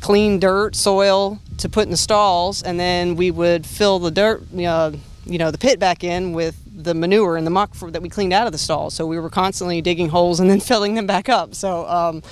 clean 0.00 0.40
dirt 0.40 0.74
soil 0.74 1.38
to 1.58 1.68
put 1.68 1.84
in 1.84 1.90
the 1.90 1.96
stalls. 1.96 2.62
And 2.62 2.78
then 2.78 3.14
we 3.14 3.30
would 3.30 3.64
fill 3.66 4.00
the 4.00 4.10
dirt 4.10 4.42
uh, 4.58 4.92
you 5.26 5.38
know 5.38 5.52
the 5.52 5.58
pit 5.58 5.78
back 5.78 6.02
in 6.02 6.32
with 6.32 6.56
the 6.82 6.94
manure 6.94 7.36
and 7.36 7.46
the 7.46 7.50
muck 7.50 7.74
for, 7.74 7.90
that 7.90 8.00
we 8.00 8.08
cleaned 8.08 8.32
out 8.32 8.46
of 8.46 8.52
the 8.52 8.58
stalls 8.58 8.94
so 8.94 9.06
we 9.06 9.18
were 9.18 9.28
constantly 9.28 9.82
digging 9.82 10.08
holes 10.08 10.40
and 10.40 10.48
then 10.48 10.60
filling 10.70 10.94
them 10.94 11.06
back 11.06 11.28
up. 11.28 11.54
So 11.54 11.86
um, 11.86 12.22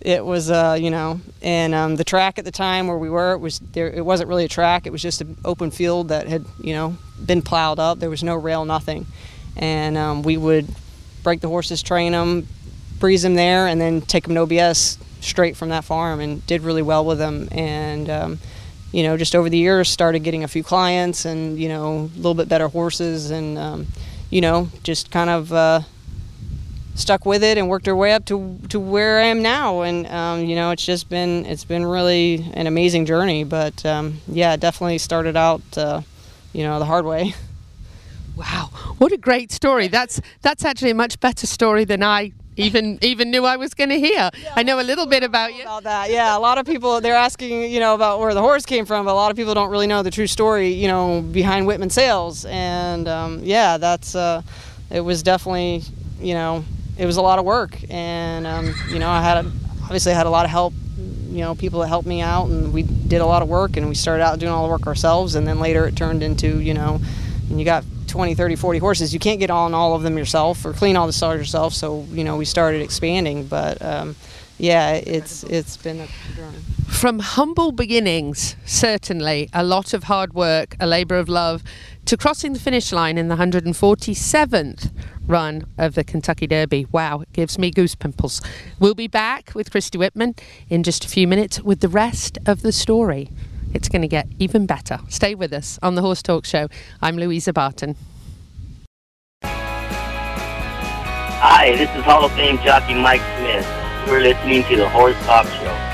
it 0.00 0.24
was 0.24 0.50
uh, 0.50 0.76
you 0.78 0.90
know 0.90 1.20
and 1.42 1.74
um, 1.74 1.96
the 1.96 2.04
track 2.04 2.38
at 2.38 2.44
the 2.44 2.50
time 2.50 2.86
where 2.86 2.98
we 2.98 3.08
were 3.08 3.32
it 3.32 3.38
was 3.38 3.58
there 3.58 3.88
it 3.88 4.04
wasn't 4.04 4.28
really 4.28 4.44
a 4.44 4.48
track. 4.48 4.86
It 4.86 4.90
was 4.90 5.02
just 5.02 5.20
an 5.20 5.36
open 5.44 5.70
field 5.70 6.08
that 6.08 6.28
had 6.28 6.44
you 6.62 6.74
know 6.74 6.96
been 7.24 7.42
plowed 7.42 7.78
up. 7.78 7.98
There 7.98 8.10
was 8.10 8.22
no 8.22 8.34
rail 8.34 8.64
nothing. 8.64 9.06
And 9.56 9.98
um, 9.98 10.22
we 10.22 10.36
would 10.36 10.66
break 11.22 11.40
the 11.40 11.48
horses 11.48 11.82
train 11.82 12.12
them 12.12 12.46
breeze 12.98 13.22
them 13.22 13.34
there 13.34 13.66
and 13.66 13.80
then 13.80 14.00
take 14.00 14.24
them 14.24 14.34
to 14.34 14.42
obs 14.42 14.96
straight 15.20 15.56
from 15.56 15.70
that 15.70 15.84
farm 15.84 16.20
and 16.20 16.46
did 16.46 16.62
really 16.62 16.82
well 16.82 17.04
with 17.04 17.18
them 17.18 17.48
and 17.50 18.08
um, 18.08 18.38
you 18.92 19.02
know 19.02 19.16
just 19.16 19.34
over 19.34 19.48
the 19.48 19.58
years 19.58 19.90
started 19.90 20.20
getting 20.20 20.44
a 20.44 20.48
few 20.48 20.62
clients 20.62 21.24
and 21.24 21.58
you 21.58 21.68
know 21.68 22.10
a 22.14 22.16
little 22.16 22.34
bit 22.34 22.48
better 22.48 22.68
horses 22.68 23.30
and 23.30 23.58
um, 23.58 23.86
you 24.30 24.40
know 24.40 24.68
just 24.82 25.10
kind 25.10 25.30
of 25.30 25.52
uh, 25.52 25.80
stuck 26.94 27.24
with 27.24 27.42
it 27.42 27.58
and 27.58 27.68
worked 27.68 27.88
our 27.88 27.96
way 27.96 28.12
up 28.12 28.24
to 28.26 28.58
to 28.68 28.78
where 28.78 29.18
I 29.18 29.24
am 29.24 29.42
now. 29.42 29.82
And 29.82 30.06
um, 30.06 30.44
you 30.44 30.54
know, 30.54 30.70
it's 30.70 30.84
just 30.84 31.08
been 31.08 31.46
it's 31.46 31.64
been 31.64 31.84
really 31.84 32.46
an 32.54 32.66
amazing 32.66 33.06
journey. 33.06 33.44
But 33.44 33.84
um, 33.84 34.18
yeah, 34.28 34.56
definitely 34.56 34.98
started 34.98 35.36
out 35.36 35.62
uh, 35.76 36.02
you 36.52 36.62
know 36.64 36.78
the 36.78 36.86
hard 36.86 37.04
way. 37.04 37.34
Wow, 38.34 38.70
what 38.96 39.12
a 39.12 39.18
great 39.18 39.52
story! 39.52 39.88
That's 39.88 40.18
that's 40.40 40.64
actually 40.64 40.92
a 40.92 40.94
much 40.94 41.20
better 41.20 41.46
story 41.46 41.84
than 41.84 42.02
I 42.02 42.32
even 42.56 42.98
even 43.02 43.30
knew 43.30 43.44
I 43.44 43.56
was 43.56 43.72
going 43.74 43.90
to 43.90 43.98
hear. 43.98 44.30
Yeah, 44.34 44.52
I 44.54 44.62
know 44.62 44.78
a 44.78 44.82
little 44.82 45.06
bit 45.06 45.22
about 45.22 45.54
you. 45.54 45.62
About 45.62 45.84
that, 45.84 46.10
yeah. 46.10 46.36
A 46.36 46.40
lot 46.40 46.58
of 46.58 46.66
people 46.66 47.00
they're 47.00 47.14
asking, 47.14 47.70
you 47.70 47.80
know, 47.80 47.94
about 47.94 48.20
where 48.20 48.34
the 48.34 48.42
horse 48.42 48.66
came 48.66 48.84
from, 48.84 49.06
but 49.06 49.12
a 49.12 49.14
lot 49.14 49.30
of 49.30 49.36
people 49.36 49.54
don't 49.54 49.70
really 49.70 49.86
know 49.86 50.02
the 50.02 50.10
true 50.10 50.26
story, 50.26 50.68
you 50.68 50.88
know, 50.88 51.22
behind 51.22 51.66
Whitman 51.66 51.90
Sales. 51.90 52.44
And 52.44 53.08
um, 53.08 53.40
yeah, 53.42 53.78
that's 53.78 54.14
uh, 54.14 54.42
it 54.90 55.00
was 55.00 55.22
definitely, 55.22 55.82
you 56.20 56.34
know, 56.34 56.64
it 56.98 57.06
was 57.06 57.16
a 57.16 57.22
lot 57.22 57.38
of 57.38 57.44
work, 57.46 57.78
and 57.88 58.46
um, 58.46 58.74
you 58.90 58.98
know, 58.98 59.08
I 59.08 59.22
had 59.22 59.44
a, 59.44 59.50
obviously 59.84 60.12
I 60.12 60.16
had 60.16 60.26
a 60.26 60.30
lot 60.30 60.44
of 60.44 60.50
help. 60.50 60.74
You 61.30 61.38
know, 61.38 61.54
people 61.54 61.80
that 61.80 61.88
helped 61.88 62.06
me 62.06 62.20
out, 62.20 62.48
and 62.50 62.74
we 62.74 62.82
did 62.82 63.22
a 63.22 63.26
lot 63.26 63.40
of 63.40 63.48
work, 63.48 63.78
and 63.78 63.88
we 63.88 63.94
started 63.94 64.22
out 64.22 64.38
doing 64.38 64.52
all 64.52 64.66
the 64.66 64.70
work 64.70 64.86
ourselves, 64.86 65.34
and 65.34 65.46
then 65.46 65.60
later 65.60 65.86
it 65.86 65.96
turned 65.96 66.22
into, 66.22 66.60
you 66.60 66.74
know, 66.74 67.00
and 67.48 67.58
you 67.58 67.64
got 67.64 67.84
20, 68.12 68.34
30, 68.34 68.56
40 68.56 68.78
horses. 68.78 69.14
You 69.14 69.18
can't 69.18 69.40
get 69.40 69.50
on 69.50 69.72
all 69.72 69.94
of 69.94 70.02
them 70.02 70.18
yourself 70.18 70.64
or 70.66 70.74
clean 70.74 70.96
all 70.96 71.06
the 71.06 71.14
stalls 71.14 71.38
yourself. 71.38 71.72
So 71.72 72.02
you 72.10 72.24
know, 72.24 72.36
we 72.36 72.44
started 72.44 72.82
expanding, 72.82 73.46
but 73.46 73.80
um, 73.80 74.14
yeah, 74.58 74.92
it's 74.92 75.44
it's 75.44 75.78
been 75.78 76.00
a 76.00 76.06
journey. 76.36 76.58
From 76.88 77.20
humble 77.20 77.72
beginnings, 77.72 78.54
certainly 78.66 79.48
a 79.54 79.64
lot 79.64 79.94
of 79.94 80.04
hard 80.04 80.34
work, 80.34 80.76
a 80.78 80.86
labour 80.86 81.16
of 81.16 81.28
love, 81.28 81.62
to 82.04 82.18
crossing 82.18 82.52
the 82.52 82.60
finish 82.60 82.92
line 82.92 83.16
in 83.16 83.28
the 83.28 83.36
147th 83.36 84.90
run 85.26 85.66
of 85.78 85.94
the 85.94 86.04
Kentucky 86.04 86.46
Derby. 86.46 86.86
Wow, 86.92 87.22
it 87.22 87.32
gives 87.32 87.58
me 87.58 87.70
goose 87.70 87.94
pimples. 87.94 88.42
We'll 88.78 88.94
be 88.94 89.08
back 89.08 89.52
with 89.54 89.70
Christy 89.70 89.96
Whitman 89.96 90.34
in 90.68 90.82
just 90.82 91.04
a 91.06 91.08
few 91.08 91.26
minutes 91.26 91.60
with 91.60 91.80
the 91.80 91.88
rest 91.88 92.38
of 92.44 92.60
the 92.60 92.72
story. 92.72 93.30
It's 93.74 93.88
going 93.88 94.02
to 94.02 94.08
get 94.08 94.26
even 94.38 94.66
better. 94.66 94.98
Stay 95.08 95.34
with 95.34 95.52
us 95.52 95.78
on 95.82 95.94
the 95.94 96.02
Horse 96.02 96.22
Talk 96.22 96.44
Show. 96.44 96.68
I'm 97.00 97.16
Louisa 97.16 97.52
Barton. 97.52 97.96
Hi, 101.44 101.72
this 101.76 101.90
is 101.90 102.04
Hall 102.04 102.24
of 102.24 102.32
Fame 102.32 102.58
jockey 102.58 102.94
Mike 102.94 103.22
Smith. 103.38 103.66
You're 104.06 104.20
listening 104.20 104.64
to 104.64 104.76
the 104.76 104.88
Horse 104.88 105.16
Talk 105.24 105.46
Show. 105.46 105.92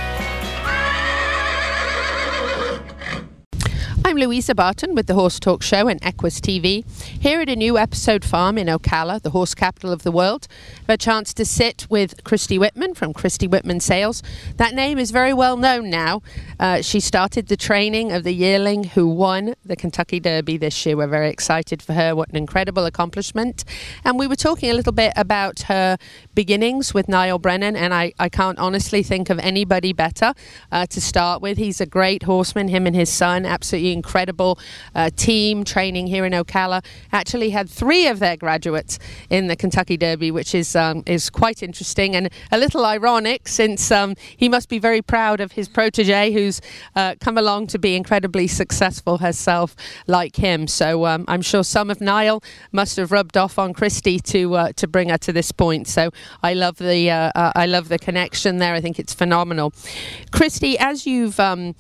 I'm 4.09 4.17
Louisa 4.17 4.55
Barton 4.55 4.95
with 4.95 5.07
the 5.07 5.13
Horse 5.13 5.39
Talk 5.39 5.63
Show 5.63 5.87
and 5.87 6.03
Equus 6.03 6.41
TV. 6.41 6.83
Here 7.21 7.43
at 7.43 7.51
a 7.51 7.57
new 7.57 7.77
episode 7.77 8.25
farm 8.25 8.57
in 8.57 8.67
Ocala, 8.67 9.21
the 9.21 9.29
horse 9.31 9.55
capital 9.55 9.93
of 9.93 10.03
the 10.03 10.11
world. 10.11 10.49
I've 10.85 10.95
a 10.95 10.97
chance 10.97 11.35
to 11.35 11.45
sit 11.45 11.87
with 11.91 12.25
Christy 12.25 12.59
Whitman 12.59 12.95
from 12.95 13.13
Christy 13.13 13.47
Whitman 13.47 13.81
Sales. 13.81 14.23
That 14.57 14.75
name 14.75 14.97
is 14.97 15.11
very 15.11 15.35
well 15.35 15.59
known 15.59 15.91
now. 15.91 16.23
Uh, 16.59 16.83
she 16.83 17.01
started 17.01 17.47
the 17.47 17.57
training 17.57 18.13
of 18.13 18.25
the 18.25 18.33
yearling 18.33 18.85
who 18.85 19.09
won 19.09 19.55
the 19.65 19.77
Kentucky 19.77 20.19
Derby 20.19 20.57
this 20.57 20.85
year. 20.85 20.97
We're 20.97 21.07
very 21.07 21.31
excited 21.31 21.83
for 21.83 21.93
her. 21.93 22.15
What 22.15 22.29
an 22.31 22.37
incredible 22.37 22.85
accomplishment. 22.85 23.65
And 24.05 24.19
we 24.19 24.27
were 24.27 24.37
talking 24.37 24.71
a 24.71 24.75
little 24.75 24.93
bit 24.93 25.13
about 25.17 25.63
her 25.63 25.97
beginnings 26.35 26.93
with 26.93 27.09
Niall 27.09 27.39
Brennan, 27.39 27.77
and 27.77 27.95
I, 27.95 28.13
I 28.19 28.29
can't 28.29 28.59
honestly 28.59 29.03
think 29.03 29.31
of 29.31 29.39
anybody 29.39 29.93
better 29.93 30.35
uh, 30.73 30.87
to 30.87 31.01
start 31.01 31.41
with. 31.41 31.59
He's 31.59 31.81
a 31.81 31.87
great 31.87 32.25
horseman, 32.25 32.69
him 32.69 32.87
and 32.87 32.97
his 32.97 33.11
son, 33.11 33.47
absolutely 33.47 33.93
incredible 33.93 34.59
uh, 34.95 35.11
team 35.17 35.65
training 35.65 36.09
here 36.09 36.25
in 36.25 36.33
Ocala. 36.33 36.85
Actually, 37.13 37.51
had 37.51 37.69
three 37.71 38.07
of 38.07 38.19
their 38.19 38.37
graduates 38.37 38.99
in 39.31 39.47
the 39.47 39.57
Kentucky 39.57 39.97
Derby, 39.97 40.31
which 40.31 40.55
is 40.55 40.75
um, 40.75 41.03
is 41.07 41.31
quite 41.31 41.63
interesting 41.63 42.17
and 42.17 42.31
a 42.51 42.59
little 42.59 42.85
ironic 42.85 43.49
since 43.49 43.91
um, 43.91 44.15
he 44.37 44.49
must 44.49 44.69
be 44.69 44.79
very 44.79 45.03
proud 45.03 45.41
of 45.41 45.53
his 45.53 45.69
protege 45.69 46.33
who's 46.49 46.61
uh, 46.97 47.15
come 47.21 47.37
along 47.39 47.67
to 47.69 47.79
be 47.79 47.95
incredibly 47.95 48.47
successful 48.47 49.19
herself, 49.19 49.77
like 50.07 50.37
him. 50.37 50.67
So 50.67 51.07
um, 51.07 51.25
I'm 51.29 51.43
sure 51.43 51.63
some 51.63 51.91
of 51.91 52.01
Niall 52.01 52.43
must 52.73 52.97
have 52.97 53.13
rubbed 53.13 53.37
off 53.37 53.59
on 53.59 53.75
Christy 53.75 54.19
to 54.21 54.55
uh, 54.55 54.73
to 54.77 54.87
bring 54.87 55.11
her 55.11 55.19
to 55.19 55.33
this 55.33 55.53
point. 55.53 55.87
So 55.89 56.11
I 56.43 56.55
love 56.55 56.77
the 56.79 57.11
uh, 57.11 57.31
uh, 57.35 57.53
I 57.55 57.67
love 57.67 57.89
the 57.89 57.99
connection 57.99 58.59
there. 58.59 58.75
I 58.75 58.81
think 58.81 58.99
it's 58.99 59.15
phenomenal. 59.15 59.73
Christy, 60.33 60.79
as 60.79 61.07
you've 61.07 61.39
um, 61.39 61.75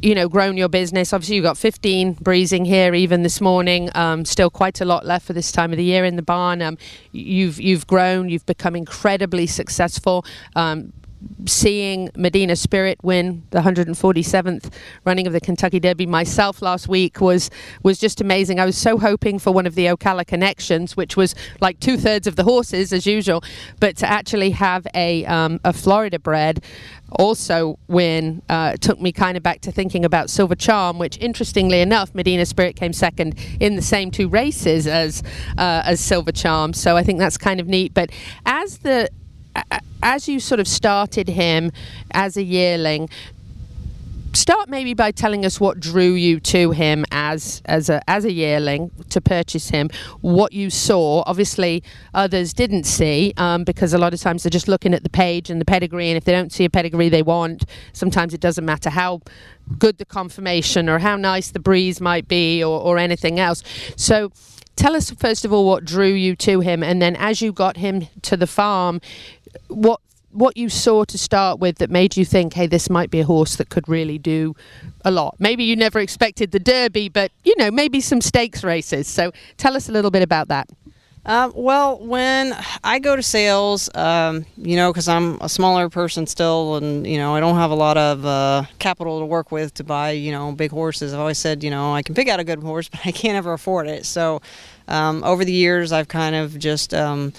you 0.00 0.14
know 0.14 0.28
grown 0.28 0.56
your 0.56 0.68
business, 0.68 1.12
obviously 1.12 1.36
you've 1.36 1.44
got 1.44 1.58
15 1.58 2.14
breezing 2.14 2.64
here 2.64 2.94
even 2.94 3.22
this 3.22 3.40
morning. 3.40 3.90
Um, 3.94 4.24
still 4.24 4.50
quite 4.50 4.80
a 4.80 4.84
lot 4.84 5.04
left 5.04 5.26
for 5.26 5.34
this 5.34 5.52
time 5.52 5.72
of 5.72 5.76
the 5.76 5.84
year 5.84 6.04
in 6.04 6.16
the 6.16 6.22
barn. 6.22 6.62
Um, 6.62 6.78
you've 7.12 7.60
you've 7.60 7.86
grown. 7.86 8.28
You've 8.28 8.46
become 8.46 8.74
incredibly 8.74 9.46
successful. 9.46 10.24
Um, 10.56 10.92
seeing 11.46 12.10
Medina 12.16 12.56
Spirit 12.56 12.98
win 13.02 13.42
the 13.50 13.60
147th 13.60 14.72
running 15.04 15.26
of 15.26 15.32
the 15.32 15.40
Kentucky 15.40 15.80
Derby 15.80 16.06
myself 16.06 16.62
last 16.62 16.88
week 16.88 17.20
was 17.20 17.50
was 17.82 17.98
just 17.98 18.20
amazing. 18.20 18.60
I 18.60 18.64
was 18.64 18.76
so 18.76 18.98
hoping 18.98 19.38
for 19.38 19.52
one 19.52 19.66
of 19.66 19.74
the 19.74 19.86
Ocala 19.86 20.26
connections, 20.26 20.96
which 20.96 21.16
was 21.16 21.34
like 21.60 21.80
two 21.80 21.96
thirds 21.96 22.26
of 22.26 22.36
the 22.36 22.44
horses 22.44 22.92
as 22.92 23.06
usual, 23.06 23.42
but 23.80 23.96
to 23.98 24.08
actually 24.08 24.50
have 24.50 24.86
a 24.94 25.24
um, 25.26 25.60
a 25.64 25.72
Florida 25.72 26.18
bred 26.18 26.62
also 27.12 27.78
win 27.88 28.42
uh, 28.48 28.76
took 28.76 29.00
me 29.00 29.12
kind 29.12 29.36
of 29.36 29.42
back 29.42 29.60
to 29.62 29.72
thinking 29.72 30.04
about 30.04 30.30
Silver 30.30 30.54
Charm, 30.54 30.98
which 30.98 31.18
interestingly 31.18 31.80
enough, 31.80 32.14
Medina 32.14 32.44
Spirit 32.44 32.76
came 32.76 32.92
second 32.92 33.34
in 33.60 33.76
the 33.76 33.82
same 33.82 34.10
two 34.10 34.28
races 34.28 34.86
as 34.86 35.22
uh, 35.56 35.82
as 35.84 36.00
Silver 36.00 36.32
Charm. 36.32 36.72
So 36.72 36.96
I 36.96 37.02
think 37.02 37.18
that's 37.18 37.38
kind 37.38 37.60
of 37.60 37.66
neat. 37.66 37.94
But 37.94 38.10
as 38.44 38.78
the 38.78 39.08
as 40.02 40.28
you 40.28 40.40
sort 40.40 40.60
of 40.60 40.68
started 40.68 41.28
him 41.28 41.72
as 42.12 42.36
a 42.36 42.42
yearling, 42.42 43.08
start 44.32 44.68
maybe 44.68 44.94
by 44.94 45.10
telling 45.10 45.44
us 45.44 45.58
what 45.60 45.80
drew 45.80 46.12
you 46.12 46.38
to 46.38 46.70
him 46.70 47.04
as 47.10 47.62
as 47.64 47.88
a 47.88 48.00
as 48.08 48.24
a 48.24 48.32
yearling 48.32 48.90
to 49.10 49.20
purchase 49.20 49.70
him 49.70 49.90
what 50.20 50.52
you 50.52 50.70
saw. 50.70 51.22
Obviously 51.26 51.82
others 52.14 52.52
didn't 52.52 52.84
see 52.84 53.32
um, 53.36 53.64
because 53.64 53.92
a 53.92 53.98
lot 53.98 54.14
of 54.14 54.20
times 54.20 54.42
they're 54.42 54.50
just 54.50 54.68
looking 54.68 54.94
at 54.94 55.02
the 55.02 55.10
page 55.10 55.50
and 55.50 55.60
the 55.60 55.64
pedigree 55.64 56.08
and 56.08 56.16
if 56.16 56.24
they 56.24 56.32
don't 56.32 56.52
see 56.52 56.64
a 56.64 56.70
pedigree 56.70 57.08
they 57.08 57.22
want 57.22 57.64
sometimes 57.92 58.34
it 58.34 58.40
doesn't 58.40 58.64
matter 58.64 58.90
how 58.90 59.20
good 59.78 59.98
the 59.98 60.04
conformation 60.04 60.88
or 60.88 60.98
how 60.98 61.16
nice 61.16 61.50
the 61.50 61.60
breeze 61.60 62.00
might 62.00 62.28
be 62.28 62.62
or, 62.62 62.80
or 62.80 62.98
anything 62.98 63.38
else. 63.38 63.62
So 63.96 64.30
tell 64.76 64.94
us 64.94 65.10
first 65.10 65.44
of 65.44 65.52
all 65.52 65.66
what 65.66 65.84
drew 65.84 66.12
you 66.12 66.36
to 66.36 66.60
him 66.60 66.82
and 66.82 67.02
then 67.02 67.16
as 67.16 67.42
you 67.42 67.52
got 67.52 67.76
him 67.76 68.06
to 68.22 68.36
the 68.36 68.46
farm 68.46 69.00
what 69.68 70.00
what 70.30 70.56
you 70.56 70.68
saw 70.68 71.04
to 71.04 71.16
start 71.16 71.58
with 71.58 71.78
that 71.78 71.90
made 71.90 72.16
you 72.16 72.24
think, 72.24 72.52
hey, 72.52 72.66
this 72.66 72.90
might 72.90 73.10
be 73.10 73.20
a 73.20 73.24
horse 73.24 73.56
that 73.56 73.70
could 73.70 73.88
really 73.88 74.18
do 74.18 74.54
a 75.04 75.10
lot? 75.10 75.34
Maybe 75.38 75.64
you 75.64 75.74
never 75.74 75.98
expected 75.98 76.52
the 76.52 76.60
Derby, 76.60 77.08
but 77.08 77.32
you 77.44 77.54
know, 77.56 77.70
maybe 77.70 78.00
some 78.00 78.20
stakes 78.20 78.62
races. 78.62 79.08
So 79.08 79.32
tell 79.56 79.74
us 79.76 79.88
a 79.88 79.92
little 79.92 80.10
bit 80.10 80.22
about 80.22 80.48
that. 80.48 80.68
Um, 81.28 81.52
well, 81.54 81.98
when 81.98 82.56
I 82.82 83.00
go 83.00 83.14
to 83.14 83.22
sales, 83.22 83.90
um, 83.94 84.46
you 84.56 84.76
know, 84.76 84.90
because 84.90 85.08
I'm 85.08 85.38
a 85.42 85.48
smaller 85.48 85.90
person 85.90 86.26
still, 86.26 86.76
and 86.76 87.06
you 87.06 87.18
know, 87.18 87.34
I 87.34 87.40
don't 87.40 87.56
have 87.56 87.70
a 87.70 87.74
lot 87.74 87.98
of 87.98 88.24
uh, 88.24 88.62
capital 88.78 89.20
to 89.20 89.26
work 89.26 89.52
with 89.52 89.74
to 89.74 89.84
buy, 89.84 90.12
you 90.12 90.32
know, 90.32 90.52
big 90.52 90.70
horses. 90.70 91.12
I've 91.12 91.20
always 91.20 91.36
said, 91.36 91.62
you 91.62 91.70
know, 91.70 91.92
I 91.92 92.02
can 92.02 92.14
pick 92.14 92.28
out 92.28 92.40
a 92.40 92.44
good 92.44 92.60
horse, 92.60 92.88
but 92.92 93.00
I 93.04 93.12
can't 93.12 93.36
ever 93.36 93.52
afford 93.52 93.88
it. 93.88 94.06
So, 94.06 94.40
um, 94.86 95.22
over 95.22 95.44
the 95.44 95.52
years, 95.52 95.92
I've 95.92 96.08
kind 96.08 96.34
of 96.34 96.58
just 96.58 96.94
um, 96.94 97.34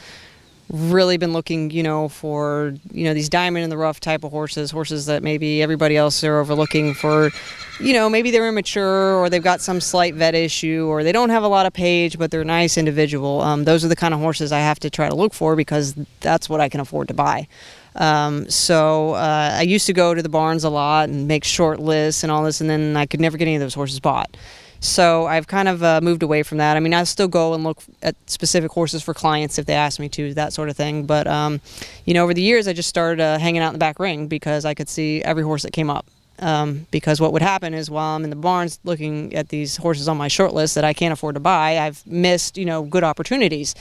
really 0.69 1.17
been 1.17 1.33
looking, 1.33 1.71
you 1.71 1.83
know, 1.83 2.09
for 2.09 2.73
you 2.91 3.05
know 3.05 3.13
these 3.13 3.29
diamond 3.29 3.63
in 3.63 3.69
the 3.69 3.77
rough 3.77 3.99
type 3.99 4.23
of 4.23 4.31
horses, 4.31 4.71
horses 4.71 5.07
that 5.07 5.23
maybe 5.23 5.61
everybody 5.61 5.97
else 5.97 6.23
are 6.23 6.39
overlooking 6.39 6.93
for, 6.93 7.31
you 7.79 7.93
know, 7.93 8.09
maybe 8.09 8.31
they're 8.31 8.47
immature 8.47 9.15
or 9.15 9.29
they've 9.29 9.43
got 9.43 9.61
some 9.61 9.81
slight 9.81 10.13
vet 10.15 10.35
issue 10.35 10.85
or 10.87 11.03
they 11.03 11.11
don't 11.11 11.29
have 11.29 11.43
a 11.43 11.47
lot 11.47 11.65
of 11.65 11.73
page, 11.73 12.17
but 12.17 12.31
they're 12.31 12.41
a 12.41 12.45
nice 12.45 12.77
individual. 12.77 13.41
Um, 13.41 13.63
those 13.63 13.83
are 13.83 13.87
the 13.87 13.95
kind 13.95 14.13
of 14.13 14.19
horses 14.19 14.51
I 14.51 14.59
have 14.59 14.79
to 14.79 14.89
try 14.89 15.09
to 15.09 15.15
look 15.15 15.33
for 15.33 15.55
because 15.55 15.95
that's 16.19 16.49
what 16.49 16.61
I 16.61 16.69
can 16.69 16.79
afford 16.79 17.07
to 17.07 17.13
buy. 17.13 17.47
Um, 17.95 18.49
so 18.49 19.13
uh, 19.13 19.55
I 19.55 19.63
used 19.63 19.87
to 19.87 19.93
go 19.93 20.13
to 20.13 20.21
the 20.21 20.29
barns 20.29 20.63
a 20.63 20.69
lot 20.69 21.09
and 21.09 21.27
make 21.27 21.43
short 21.43 21.79
lists 21.79 22.23
and 22.23 22.31
all 22.31 22.43
this, 22.43 22.61
and 22.61 22.69
then 22.69 22.95
I 22.95 23.05
could 23.05 23.19
never 23.19 23.37
get 23.37 23.45
any 23.45 23.55
of 23.55 23.61
those 23.61 23.73
horses 23.73 23.99
bought. 23.99 24.35
So 24.79 25.25
I've 25.25 25.47
kind 25.47 25.67
of 25.67 25.83
uh, 25.83 25.99
moved 26.01 26.23
away 26.23 26.43
from 26.43 26.57
that. 26.59 26.77
I 26.77 26.79
mean, 26.79 26.93
I 26.93 27.03
still 27.03 27.27
go 27.27 27.53
and 27.53 27.63
look 27.63 27.81
at 28.01 28.15
specific 28.27 28.71
horses 28.71 29.03
for 29.03 29.13
clients 29.13 29.57
if 29.57 29.65
they 29.65 29.73
ask 29.73 29.99
me 29.99 30.07
to, 30.09 30.33
that 30.35 30.53
sort 30.53 30.69
of 30.69 30.77
thing. 30.77 31.05
But 31.05 31.27
um, 31.27 31.61
you 32.05 32.13
know, 32.13 32.23
over 32.23 32.33
the 32.33 32.41
years, 32.41 32.67
I 32.67 32.73
just 32.73 32.89
started 32.89 33.21
uh, 33.21 33.37
hanging 33.37 33.61
out 33.61 33.69
in 33.69 33.73
the 33.73 33.79
back 33.79 33.99
ring 33.99 34.27
because 34.27 34.65
I 34.65 34.73
could 34.73 34.89
see 34.89 35.21
every 35.23 35.43
horse 35.43 35.63
that 35.63 35.73
came 35.73 35.89
up. 35.89 36.05
Um, 36.41 36.87
because 36.89 37.19
what 37.19 37.33
would 37.33 37.41
happen 37.41 37.73
is 37.73 37.91
while 37.91 38.15
I'm 38.15 38.23
in 38.23 38.29
the 38.29 38.35
barns 38.37 38.79
looking 38.85 39.35
at 39.35 39.49
these 39.49 39.75
horses 39.75 40.07
on 40.07 40.15
my 40.15 40.29
short 40.29 40.53
list 40.53 40.75
that 40.75 40.85
I 40.85 40.93
can't 40.93 41.11
afford 41.11 41.35
to 41.35 41.41
buy, 41.41 41.77
I've 41.77 42.05
missed 42.07 42.57
you 42.57 42.63
know 42.63 42.83
good 42.83 43.03
opportunities. 43.03 43.75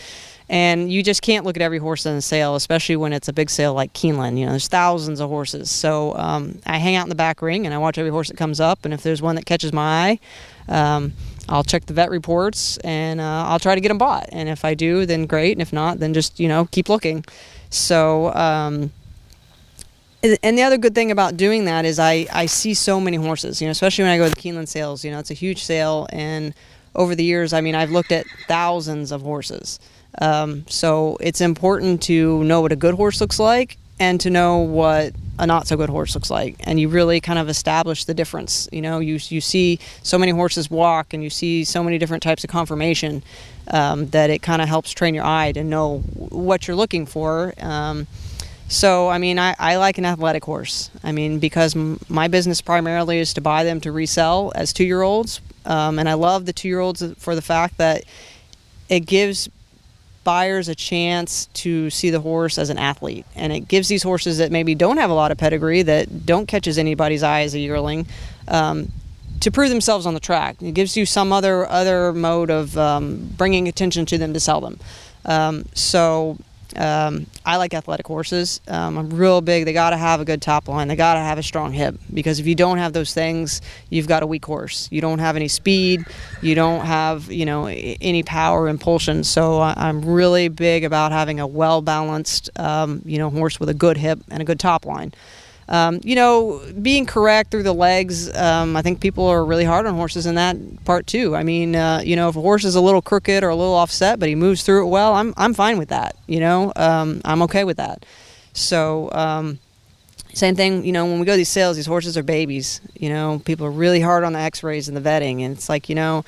And 0.50 0.90
you 0.90 1.02
just 1.02 1.20
can't 1.20 1.44
look 1.44 1.56
at 1.56 1.62
every 1.62 1.78
horse 1.78 2.06
in 2.06 2.16
a 2.16 2.22
sale, 2.22 2.56
especially 2.56 2.96
when 2.96 3.12
it's 3.12 3.28
a 3.28 3.34
big 3.34 3.50
sale 3.50 3.74
like 3.74 3.92
Keeneland. 3.92 4.38
You 4.38 4.46
know, 4.46 4.52
there's 4.52 4.66
thousands 4.66 5.20
of 5.20 5.28
horses. 5.28 5.70
So 5.70 6.16
um, 6.16 6.58
I 6.64 6.78
hang 6.78 6.96
out 6.96 7.04
in 7.04 7.10
the 7.10 7.14
back 7.14 7.42
ring 7.42 7.66
and 7.66 7.74
I 7.74 7.78
watch 7.78 7.98
every 7.98 8.10
horse 8.10 8.28
that 8.28 8.38
comes 8.38 8.58
up. 8.58 8.86
And 8.86 8.94
if 8.94 9.02
there's 9.02 9.20
one 9.20 9.34
that 9.34 9.44
catches 9.44 9.74
my 9.74 10.08
eye, 10.08 10.20
um, 10.68 11.12
I'll 11.48 11.64
check 11.64 11.86
the 11.86 11.94
vet 11.94 12.10
reports 12.10 12.76
and 12.78 13.20
uh, 13.20 13.44
I'll 13.46 13.58
try 13.58 13.74
to 13.74 13.80
get 13.80 13.88
them 13.88 13.98
bought. 13.98 14.28
And 14.32 14.48
if 14.48 14.64
I 14.64 14.74
do, 14.74 15.06
then 15.06 15.26
great. 15.26 15.52
And 15.52 15.62
if 15.62 15.72
not, 15.72 15.98
then 15.98 16.14
just 16.14 16.38
you 16.38 16.48
know 16.48 16.66
keep 16.70 16.88
looking. 16.88 17.24
So. 17.70 18.32
Um, 18.34 18.92
and 20.42 20.58
the 20.58 20.62
other 20.62 20.78
good 20.78 20.96
thing 20.96 21.12
about 21.12 21.36
doing 21.36 21.66
that 21.66 21.84
is 21.84 22.00
I, 22.00 22.26
I 22.32 22.46
see 22.46 22.74
so 22.74 22.98
many 22.98 23.16
horses, 23.16 23.60
you 23.60 23.68
know, 23.68 23.70
especially 23.70 24.02
when 24.02 24.10
I 24.10 24.18
go 24.18 24.28
to 24.28 24.34
the 24.34 24.40
Keeneland 24.40 24.66
sales, 24.66 25.04
you 25.04 25.12
know, 25.12 25.20
it's 25.20 25.30
a 25.30 25.34
huge 25.34 25.62
sale. 25.62 26.08
And 26.10 26.54
over 26.96 27.14
the 27.14 27.22
years, 27.22 27.52
I 27.52 27.60
mean, 27.60 27.76
I've 27.76 27.92
looked 27.92 28.10
at 28.10 28.26
thousands 28.48 29.12
of 29.12 29.22
horses. 29.22 29.78
Um, 30.20 30.64
so 30.66 31.16
it's 31.20 31.40
important 31.40 32.02
to 32.04 32.42
know 32.42 32.60
what 32.60 32.72
a 32.72 32.76
good 32.76 32.94
horse 32.94 33.20
looks 33.20 33.38
like 33.38 33.78
and 34.00 34.20
to 34.20 34.30
know 34.30 34.58
what 34.58 35.12
a 35.38 35.46
not 35.46 35.66
so 35.66 35.76
good 35.76 35.88
horse 35.90 36.14
looks 36.14 36.30
like. 36.30 36.56
And 36.60 36.80
you 36.80 36.88
really 36.88 37.20
kind 37.20 37.38
of 37.38 37.48
establish 37.48 38.04
the 38.04 38.14
difference 38.14 38.68
you 38.72 38.82
know 38.82 38.98
you, 38.98 39.18
you 39.28 39.40
see 39.40 39.78
so 40.02 40.18
many 40.18 40.32
horses 40.32 40.70
walk 40.70 41.14
and 41.14 41.22
you 41.22 41.30
see 41.30 41.64
so 41.64 41.82
many 41.82 41.98
different 41.98 42.22
types 42.22 42.44
of 42.44 42.50
conformation 42.50 43.22
um, 43.70 44.06
that 44.08 44.30
it 44.30 44.42
kind 44.42 44.62
of 44.62 44.68
helps 44.68 44.92
train 44.92 45.14
your 45.14 45.24
eye 45.24 45.52
to 45.52 45.62
know 45.62 45.98
what 45.98 46.66
you're 46.66 46.76
looking 46.76 47.06
for. 47.06 47.54
Um, 47.58 48.06
so 48.70 49.08
i 49.08 49.16
mean 49.16 49.38
I, 49.38 49.56
I 49.58 49.76
like 49.76 49.96
an 49.98 50.04
athletic 50.04 50.44
horse. 50.44 50.90
I 51.02 51.12
mean 51.12 51.38
because 51.38 51.74
m- 51.74 51.98
my 52.08 52.28
business 52.28 52.60
primarily 52.60 53.18
is 53.18 53.32
to 53.34 53.40
buy 53.40 53.64
them 53.64 53.80
to 53.80 53.92
resell 53.92 54.52
as 54.54 54.72
two 54.72 54.84
year 54.84 55.02
olds 55.02 55.40
um, 55.64 55.98
and 55.98 56.08
i 56.08 56.14
love 56.14 56.44
the 56.44 56.52
two 56.52 56.68
year 56.68 56.80
olds 56.80 57.02
for 57.16 57.34
the 57.34 57.42
fact 57.42 57.78
that 57.78 58.04
it 58.88 59.00
gives 59.00 59.48
buyers 60.28 60.68
a 60.68 60.74
chance 60.74 61.46
to 61.54 61.88
see 61.88 62.10
the 62.10 62.20
horse 62.20 62.58
as 62.58 62.68
an 62.68 62.76
athlete. 62.76 63.24
And 63.34 63.50
it 63.50 63.60
gives 63.60 63.88
these 63.88 64.02
horses 64.02 64.36
that 64.36 64.52
maybe 64.52 64.74
don't 64.74 64.98
have 64.98 65.08
a 65.08 65.14
lot 65.14 65.32
of 65.32 65.38
pedigree, 65.38 65.80
that 65.80 66.26
don't 66.26 66.46
catch 66.46 66.66
as 66.66 66.76
anybody's 66.76 67.22
eye 67.22 67.40
as 67.44 67.54
a 67.54 67.58
yearling, 67.58 68.06
um, 68.46 68.92
to 69.40 69.50
prove 69.50 69.70
themselves 69.70 70.04
on 70.04 70.12
the 70.12 70.20
track. 70.20 70.60
It 70.60 70.74
gives 70.74 70.98
you 70.98 71.06
some 71.06 71.32
other 71.32 71.66
other 71.66 72.12
mode 72.12 72.50
of 72.50 72.76
um, 72.76 73.30
bringing 73.38 73.68
attention 73.68 74.04
to 74.04 74.18
them 74.18 74.34
to 74.34 74.40
sell 74.40 74.60
them. 74.60 74.78
Um, 75.24 75.64
so 75.72 76.36
um, 76.76 77.26
I 77.44 77.56
like 77.56 77.74
athletic 77.74 78.06
horses. 78.06 78.60
Um, 78.68 78.98
I'm 78.98 79.10
real 79.10 79.40
big. 79.40 79.64
They 79.64 79.72
got 79.72 79.90
to 79.90 79.96
have 79.96 80.20
a 80.20 80.24
good 80.24 80.42
top 80.42 80.68
line. 80.68 80.88
They 80.88 80.96
got 80.96 81.14
to 81.14 81.20
have 81.20 81.38
a 81.38 81.42
strong 81.42 81.72
hip 81.72 81.96
because 82.12 82.38
if 82.38 82.46
you 82.46 82.54
don't 82.54 82.78
have 82.78 82.92
those 82.92 83.14
things, 83.14 83.60
you've 83.90 84.06
got 84.06 84.22
a 84.22 84.26
weak 84.26 84.44
horse. 84.44 84.88
You 84.90 85.00
don't 85.00 85.18
have 85.18 85.36
any 85.36 85.48
speed. 85.48 86.04
You 86.42 86.54
don't 86.54 86.84
have 86.84 87.30
you 87.30 87.46
know 87.46 87.66
any 87.66 88.22
power 88.22 88.68
impulsion. 88.68 89.24
So 89.24 89.60
I'm 89.60 90.02
really 90.04 90.48
big 90.48 90.84
about 90.84 91.12
having 91.12 91.40
a 91.40 91.46
well 91.46 91.82
balanced 91.82 92.50
um, 92.58 93.02
you 93.04 93.18
know 93.18 93.30
horse 93.30 93.58
with 93.60 93.68
a 93.68 93.74
good 93.74 93.96
hip 93.96 94.20
and 94.30 94.42
a 94.42 94.44
good 94.44 94.60
top 94.60 94.84
line. 94.84 95.12
Um, 95.68 96.00
you 96.02 96.14
know, 96.14 96.62
being 96.80 97.04
correct 97.04 97.50
through 97.50 97.62
the 97.62 97.74
legs, 97.74 98.34
um, 98.34 98.74
I 98.74 98.82
think 98.82 99.00
people 99.00 99.26
are 99.26 99.44
really 99.44 99.64
hard 99.64 99.84
on 99.86 99.94
horses 99.94 100.24
in 100.24 100.36
that 100.36 100.56
part 100.84 101.06
too. 101.06 101.36
I 101.36 101.42
mean, 101.42 101.76
uh, 101.76 102.00
you 102.02 102.16
know, 102.16 102.28
if 102.30 102.36
a 102.36 102.40
horse 102.40 102.64
is 102.64 102.74
a 102.74 102.80
little 102.80 103.02
crooked 103.02 103.44
or 103.44 103.50
a 103.50 103.54
little 103.54 103.74
offset, 103.74 104.18
but 104.18 104.28
he 104.28 104.34
moves 104.34 104.62
through 104.62 104.86
it 104.86 104.88
well, 104.88 105.14
I'm, 105.14 105.34
I'm 105.36 105.52
fine 105.52 105.76
with 105.76 105.90
that. 105.90 106.16
You 106.26 106.40
know, 106.40 106.72
um, 106.76 107.20
I'm 107.24 107.42
okay 107.42 107.64
with 107.64 107.76
that. 107.76 108.06
So, 108.54 109.10
um, 109.12 109.58
same 110.34 110.54
thing, 110.54 110.84
you 110.84 110.92
know, 110.92 111.04
when 111.04 111.20
we 111.20 111.26
go 111.26 111.32
to 111.32 111.36
these 111.36 111.48
sales, 111.48 111.76
these 111.76 111.86
horses 111.86 112.16
are 112.16 112.22
babies. 112.22 112.80
You 112.98 113.08
know, 113.08 113.42
people 113.44 113.66
are 113.66 113.70
really 113.70 114.00
hard 114.00 114.24
on 114.24 114.32
the 114.32 114.38
x 114.38 114.62
rays 114.62 114.88
and 114.88 114.96
the 114.96 115.00
vetting. 115.00 115.42
And 115.42 115.54
it's 115.54 115.68
like, 115.68 115.88
you 115.88 115.94
know, 115.94 116.24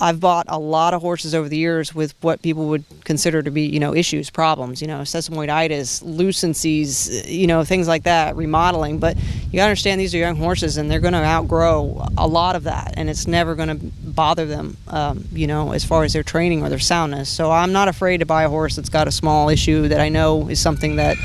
I've 0.00 0.20
bought 0.20 0.46
a 0.48 0.58
lot 0.58 0.94
of 0.94 1.02
horses 1.02 1.34
over 1.34 1.48
the 1.48 1.56
years 1.56 1.94
with 1.94 2.14
what 2.22 2.42
people 2.42 2.66
would 2.68 2.84
consider 3.04 3.42
to 3.42 3.50
be, 3.50 3.62
you 3.62 3.78
know, 3.78 3.94
issues, 3.94 4.30
problems, 4.30 4.80
you 4.80 4.88
know, 4.88 5.00
sesamoiditis, 5.00 6.02
lucencies, 6.02 7.28
you 7.28 7.46
know, 7.46 7.64
things 7.64 7.86
like 7.86 8.04
that, 8.04 8.34
remodeling. 8.36 8.98
But 8.98 9.16
you 9.50 9.60
understand 9.60 10.00
these 10.00 10.14
are 10.14 10.18
young 10.18 10.36
horses 10.36 10.76
and 10.76 10.90
they're 10.90 11.00
going 11.00 11.12
to 11.12 11.24
outgrow 11.24 12.06
a 12.16 12.26
lot 12.26 12.56
of 12.56 12.64
that 12.64 12.94
and 12.96 13.08
it's 13.10 13.26
never 13.26 13.54
going 13.54 13.68
to 13.68 13.86
bother 14.12 14.46
them, 14.46 14.76
um, 14.88 15.24
you 15.32 15.46
know, 15.46 15.72
as 15.72 15.84
far 15.84 16.04
as 16.04 16.12
their 16.12 16.22
training 16.22 16.62
or 16.62 16.68
their 16.68 16.78
soundness. 16.78 17.28
So 17.28 17.50
I'm 17.50 17.72
not 17.72 17.88
afraid 17.88 18.18
to 18.18 18.26
buy 18.26 18.44
a 18.44 18.48
horse 18.48 18.76
that's 18.76 18.88
got 18.88 19.08
a 19.08 19.12
small 19.12 19.48
issue 19.48 19.88
that 19.88 20.00
I 20.00 20.08
know 20.08 20.48
is 20.48 20.60
something 20.60 20.96
that 20.96 21.16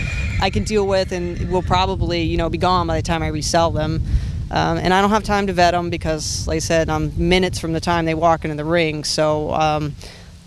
I 0.41 0.49
can 0.49 0.63
deal 0.63 0.86
with 0.86 1.11
and 1.11 1.49
will 1.49 1.63
probably, 1.63 2.22
you 2.22 2.38
know, 2.38 2.49
be 2.49 2.57
gone 2.57 2.88
by 2.88 2.97
the 2.97 3.01
time 3.01 3.24
I 3.24 3.28
resell 3.28 3.72
them. 3.72 4.01
Um, 4.49 4.77
and 4.77 4.93
I 4.93 5.01
don't 5.01 5.09
have 5.09 5.23
time 5.23 5.47
to 5.47 5.53
vet 5.53 5.73
them 5.73 5.89
because, 5.89 6.47
like 6.47 6.57
I 6.57 6.59
said, 6.59 6.89
I'm 6.89 7.11
minutes 7.17 7.59
from 7.59 7.73
the 7.73 7.81
time 7.81 8.05
they 8.05 8.13
walk 8.13 8.45
into 8.45 8.55
the 8.55 8.65
ring. 8.65 9.03
So, 9.03 9.53
um, 9.53 9.95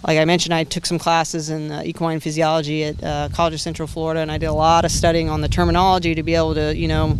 like 0.03 0.18
I 0.18 0.24
mentioned, 0.24 0.55
I 0.55 0.64
took 0.64 0.86
some 0.86 0.98
classes 0.98 1.51
in 1.51 1.70
uh, 1.70 1.82
equine 1.84 2.20
physiology 2.20 2.84
at 2.84 3.05
uh, 3.05 3.28
College 3.32 3.55
of 3.55 3.61
Central 3.61 3.86
Florida, 3.86 4.20
and 4.20 4.32
I 4.32 4.38
did 4.38 4.46
a 4.46 4.53
lot 4.53 4.84
of 4.84 4.90
studying 4.90 5.28
on 5.28 5.42
the 5.42 5.48
terminology 5.48 6.14
to 6.14 6.22
be 6.22 6.34
able 6.34 6.55
to, 6.55 6.74
you 6.74 6.88
know, 6.88 7.18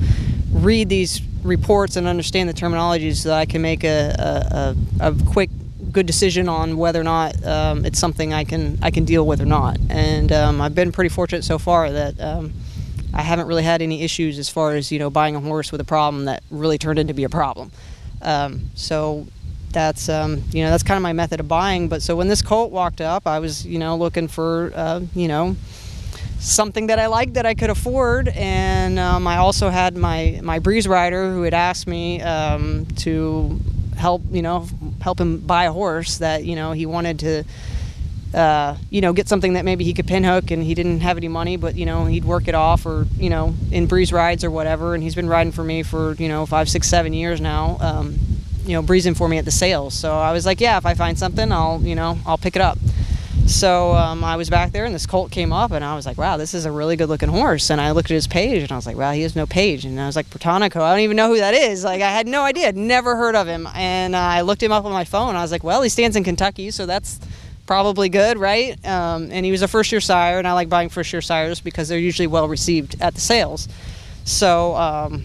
read 0.52 0.88
these 0.88 1.20
reports 1.42 1.96
and 1.96 2.06
understand 2.06 2.48
the 2.48 2.54
terminology 2.54 3.12
so 3.12 3.30
that 3.30 3.38
I 3.38 3.44
can 3.44 3.60
make 3.62 3.84
a, 3.84 4.74
a, 5.00 5.08
a 5.08 5.14
quick, 5.26 5.50
good 5.92 6.06
decision 6.06 6.48
on 6.48 6.76
whether 6.76 7.00
or 7.00 7.04
not 7.04 7.44
um, 7.44 7.84
it's 7.84 7.98
something 7.98 8.32
I 8.32 8.44
can 8.44 8.78
I 8.80 8.90
can 8.90 9.04
deal 9.04 9.26
with 9.26 9.40
or 9.40 9.46
not. 9.46 9.78
And 9.90 10.32
um, 10.32 10.60
I've 10.60 10.74
been 10.74 10.92
pretty 10.92 11.08
fortunate 11.08 11.44
so 11.44 11.58
far 11.58 11.90
that 11.90 12.20
um, 12.20 12.52
I 13.12 13.22
haven't 13.22 13.46
really 13.46 13.62
had 13.62 13.82
any 13.82 14.02
issues 14.02 14.38
as 14.38 14.48
far 14.48 14.74
as 14.74 14.92
you 14.92 14.98
know 14.98 15.11
buying 15.11 15.36
a 15.36 15.40
horse 15.40 15.72
with 15.72 15.80
a 15.80 15.84
problem 15.84 16.26
that 16.26 16.42
really 16.50 16.78
turned 16.78 16.98
into 16.98 17.14
be 17.14 17.24
a 17.24 17.28
problem. 17.28 17.70
Um, 18.22 18.70
so 18.74 19.26
that's 19.72 20.08
um, 20.08 20.42
you 20.50 20.64
know 20.64 20.70
that's 20.70 20.82
kind 20.82 20.96
of 20.96 21.02
my 21.02 21.12
method 21.12 21.40
of 21.40 21.48
buying. 21.48 21.88
But 21.88 22.02
so 22.02 22.16
when 22.16 22.28
this 22.28 22.42
colt 22.42 22.70
walked 22.70 23.00
up, 23.00 23.26
I 23.26 23.38
was 23.38 23.66
you 23.66 23.78
know 23.78 23.96
looking 23.96 24.28
for 24.28 24.72
uh, 24.74 25.00
you 25.14 25.28
know 25.28 25.56
something 26.38 26.86
that 26.86 26.98
I 26.98 27.06
liked 27.06 27.34
that 27.34 27.46
I 27.46 27.54
could 27.54 27.70
afford, 27.70 28.28
and 28.28 28.98
um, 28.98 29.26
I 29.26 29.38
also 29.38 29.70
had 29.70 29.96
my 29.96 30.40
my 30.42 30.58
breeze 30.58 30.88
rider 30.88 31.32
who 31.32 31.42
had 31.42 31.54
asked 31.54 31.86
me 31.86 32.20
um, 32.22 32.86
to 32.98 33.61
help 33.96 34.22
you 34.30 34.42
know 34.42 34.66
help 35.00 35.20
him 35.20 35.38
buy 35.38 35.64
a 35.64 35.72
horse 35.72 36.18
that 36.18 36.44
you 36.44 36.56
know 36.56 36.72
he 36.72 36.86
wanted 36.86 37.18
to 37.20 37.44
uh, 38.34 38.76
you 38.90 39.00
know, 39.00 39.12
get 39.12 39.28
something 39.28 39.54
that 39.54 39.64
maybe 39.64 39.84
he 39.84 39.92
could 39.92 40.06
pinhook 40.06 40.50
and 40.50 40.62
he 40.62 40.74
didn't 40.74 41.00
have 41.00 41.16
any 41.16 41.28
money, 41.28 41.56
but 41.56 41.74
you 41.74 41.86
know, 41.86 42.04
he'd 42.04 42.24
work 42.24 42.48
it 42.48 42.54
off 42.54 42.86
or 42.86 43.06
you 43.16 43.30
know, 43.30 43.54
in 43.70 43.86
breeze 43.86 44.12
rides 44.12 44.44
or 44.44 44.50
whatever. 44.50 44.94
And 44.94 45.02
he's 45.02 45.14
been 45.14 45.28
riding 45.28 45.52
for 45.52 45.64
me 45.64 45.82
for 45.82 46.14
you 46.14 46.28
know 46.28 46.46
five, 46.46 46.68
six, 46.68 46.88
seven 46.88 47.12
years 47.12 47.40
now. 47.40 47.76
Um, 47.80 48.18
you 48.64 48.74
know, 48.74 48.82
breezing 48.82 49.14
for 49.14 49.28
me 49.28 49.38
at 49.38 49.44
the 49.44 49.50
sales. 49.50 49.94
So 49.94 50.12
I 50.12 50.32
was 50.32 50.46
like, 50.46 50.60
yeah, 50.60 50.76
if 50.76 50.86
I 50.86 50.94
find 50.94 51.18
something, 51.18 51.50
I'll 51.50 51.80
you 51.82 51.94
know, 51.94 52.18
I'll 52.26 52.38
pick 52.38 52.56
it 52.56 52.62
up. 52.62 52.78
So 53.46 53.94
um, 53.94 54.22
I 54.22 54.36
was 54.36 54.48
back 54.48 54.70
there, 54.70 54.84
and 54.84 54.94
this 54.94 55.06
colt 55.06 55.32
came 55.32 55.52
up, 55.52 55.72
and 55.72 55.84
I 55.84 55.96
was 55.96 56.06
like, 56.06 56.16
"Wow, 56.16 56.36
this 56.36 56.54
is 56.54 56.66
a 56.66 56.70
really 56.70 56.94
good-looking 56.94 57.28
horse." 57.28 57.70
And 57.70 57.80
I 57.80 57.90
looked 57.90 58.08
at 58.08 58.14
his 58.14 58.28
page, 58.28 58.62
and 58.62 58.70
I 58.70 58.76
was 58.76 58.86
like, 58.86 58.96
"Wow, 58.96 59.10
he 59.10 59.22
has 59.22 59.34
no 59.34 59.44
page." 59.44 59.84
And 59.84 60.00
I 60.00 60.06
was 60.06 60.14
like, 60.14 60.30
"Protonico, 60.30 60.80
I 60.80 60.92
don't 60.92 61.00
even 61.00 61.16
know 61.16 61.28
who 61.28 61.38
that 61.38 61.52
is." 61.52 61.82
Like, 61.82 62.00
I 62.00 62.10
had 62.10 62.28
no 62.28 62.42
idea, 62.42 62.70
never 62.72 63.16
heard 63.16 63.34
of 63.34 63.48
him. 63.48 63.66
And 63.74 64.14
uh, 64.14 64.18
I 64.18 64.42
looked 64.42 64.62
him 64.62 64.70
up 64.70 64.84
on 64.84 64.92
my 64.92 65.02
phone. 65.02 65.34
I 65.34 65.42
was 65.42 65.50
like, 65.50 65.64
"Well, 65.64 65.82
he 65.82 65.88
stands 65.88 66.16
in 66.16 66.22
Kentucky, 66.22 66.70
so 66.70 66.86
that's 66.86 67.18
probably 67.70 68.08
good, 68.08 68.36
right?" 68.36 68.72
Um, 68.84 69.30
and 69.30 69.46
he 69.46 69.52
was 69.52 69.62
a 69.62 69.68
first-year 69.68 70.00
sire, 70.00 70.38
and 70.38 70.48
I 70.48 70.54
like 70.54 70.68
buying 70.68 70.88
first-year 70.88 71.22
sires 71.22 71.60
because 71.60 71.88
they're 71.88 72.00
usually 72.10 72.26
well 72.26 72.48
received 72.48 72.96
at 73.00 73.14
the 73.14 73.20
sales. 73.20 73.68
So. 74.24 74.74
Um, 74.74 75.22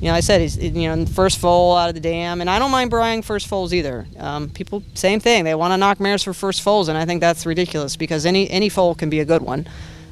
you 0.00 0.08
know, 0.08 0.14
I 0.14 0.20
said 0.20 0.40
he's 0.40 0.56
you 0.56 0.88
know 0.88 1.04
first 1.04 1.38
foal 1.38 1.76
out 1.76 1.90
of 1.90 1.94
the 1.94 2.00
dam, 2.00 2.40
and 2.40 2.48
I 2.48 2.58
don't 2.58 2.70
mind 2.70 2.90
buying 2.90 3.20
first 3.20 3.46
foals 3.46 3.74
either. 3.74 4.06
Um, 4.18 4.48
people, 4.48 4.82
same 4.94 5.20
thing, 5.20 5.44
they 5.44 5.54
want 5.54 5.72
to 5.74 5.76
knock 5.76 6.00
mares 6.00 6.22
for 6.22 6.32
first 6.32 6.62
foals, 6.62 6.88
and 6.88 6.96
I 6.96 7.04
think 7.04 7.20
that's 7.20 7.44
ridiculous 7.44 7.96
because 7.96 8.24
any 8.24 8.48
any 8.50 8.70
foal 8.70 8.94
can 8.94 9.10
be 9.10 9.20
a 9.20 9.26
good 9.26 9.42
one. 9.42 9.66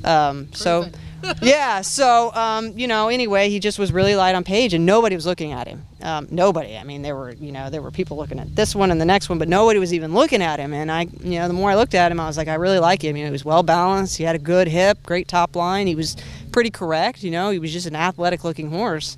Um, 0.05 0.49
so, 0.53 0.91
yeah, 1.43 1.81
so 1.81 2.33
um, 2.35 2.77
you 2.77 2.87
know, 2.87 3.09
anyway, 3.09 3.51
he 3.51 3.59
just 3.59 3.79
was 3.79 3.93
really 3.93 4.14
light 4.14 4.35
on 4.35 4.45
page, 4.45 4.75
and 4.75 4.87
nobody 4.87 5.14
was 5.14 5.27
looking 5.27 5.53
at 5.53 5.66
him. 5.66 5.85
Um, 6.03 6.29
nobody. 6.31 6.77
I 6.77 6.85
mean, 6.85 7.03
there 7.03 7.16
were 7.16 7.33
you 7.33 7.53
know 7.53 7.71
there 7.71 7.83
were 7.83 7.91
people 7.91 8.16
looking 8.16 8.39
at 8.39 8.55
this 8.55 8.75
one 8.75 8.91
and 8.91 9.01
the 9.01 9.05
next 9.05 9.29
one, 9.29 9.39
but 9.39 9.49
nobody 9.49 9.79
was 9.79 9.93
even 9.93 10.14
looking 10.14 10.43
at 10.43 10.61
him. 10.61 10.73
And 10.73 10.91
I, 10.91 11.03
you 11.23 11.39
know, 11.39 11.49
the 11.49 11.55
more 11.55 11.71
I 11.71 11.75
looked 11.75 11.95
at 11.95 12.12
him, 12.12 12.21
I 12.21 12.27
was 12.27 12.37
like, 12.37 12.49
I 12.49 12.55
really 12.55 12.79
like 12.79 13.03
him. 13.03 13.16
You 13.16 13.25
know, 13.25 13.29
he 13.29 13.33
was 13.33 13.45
well 13.45 13.62
balanced. 13.62 14.16
He 14.16 14.25
had 14.25 14.37
a 14.37 14.39
good 14.39 14.69
hip, 14.69 15.03
great 15.05 15.29
top 15.29 15.57
line. 15.57 15.87
He 15.87 15.95
was 15.95 16.16
pretty 16.53 16.71
correct. 16.71 17.23
You 17.23 17.31
know, 17.31 17.51
he 17.51 17.59
was 17.59 17.73
just 17.73 17.87
an 17.87 17.97
athletic 17.97 18.45
looking 18.45 18.71
horse 18.71 19.16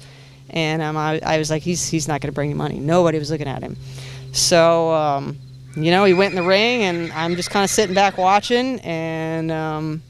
and 0.53 0.82
um, 0.82 0.96
I, 0.96 1.20
I, 1.24 1.38
was 1.38 1.51
like, 1.51 1.62
he's 1.62 1.88
he's 1.88 2.09
not 2.09 2.20
going 2.20 2.28
to 2.28 2.34
bring 2.34 2.48
me 2.48 2.55
money. 2.55 2.78
Nobody 2.78 3.18
was 3.18 3.30
looking 3.30 3.46
at 3.46 3.62
him. 3.62 3.76
So 4.32 4.92
um, 4.92 5.38
you 5.76 5.90
know, 5.90 6.05
he 6.05 6.14
went 6.14 6.32
in 6.32 6.42
the 6.42 6.46
ring, 6.46 6.82
and 6.82 7.12
I'm 7.12 7.36
just 7.36 7.51
kind 7.51 7.64
of 7.64 7.70
sitting 7.70 7.94
back 7.94 8.18
watching, 8.18 8.80
and 8.80 9.51
um, 9.51 10.03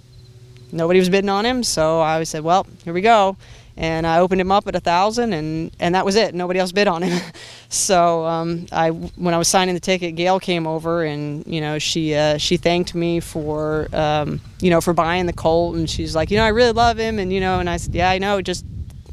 nobody 0.73 0.99
was 0.99 1.09
bidding 1.09 1.31
on 1.31 1.45
him. 1.45 1.63
So 1.63 2.01
I 2.01 2.23
said, 2.25 2.43
well, 2.43 2.67
here 2.85 2.93
we 2.93 3.01
go. 3.01 3.37
And 3.77 4.07
I 4.07 4.19
opened 4.19 4.41
him 4.41 4.53
up 4.53 4.67
at 4.67 4.75
a 4.75 4.81
thousand, 4.81 5.33
and, 5.33 5.71
and 5.81 5.95
that 5.95 6.05
was 6.05 6.15
it. 6.15 6.35
Nobody 6.35 6.59
else 6.59 6.71
bid 6.71 6.87
on 6.87 7.03
him. 7.03 7.19
so 7.71 8.27
um, 8.27 8.67
I, 8.73 8.91
when 8.91 9.33
I 9.33 9.39
was 9.39 9.49
signing 9.49 9.75
the 9.75 9.81
ticket, 9.81 10.17
Gail 10.17 10.39
came 10.39 10.67
over, 10.67 11.03
and 11.03 11.47
you 11.47 11.63
know 11.63 11.79
she 11.79 12.15
uh, 12.15 12.37
she 12.37 12.59
thanked 12.59 12.95
me 12.95 13.21
for 13.21 13.89
um, 13.95 14.41
you 14.61 14.69
know 14.69 14.83
for 14.83 14.93
buying 14.93 15.25
the 15.25 15.33
colt, 15.33 15.77
and 15.77 15.89
she's 15.89 16.15
like, 16.15 16.31
you 16.31 16.37
know, 16.37 16.45
I 16.45 16.49
really 16.49 16.73
love 16.73 16.99
him, 16.99 17.19
and 17.19 17.33
you 17.33 17.41
know, 17.41 17.59
and 17.59 17.71
I 17.71 17.79
said, 17.79 17.95
yeah, 17.95 18.11
I 18.11 18.19
know, 18.19 18.43
just 18.43 18.67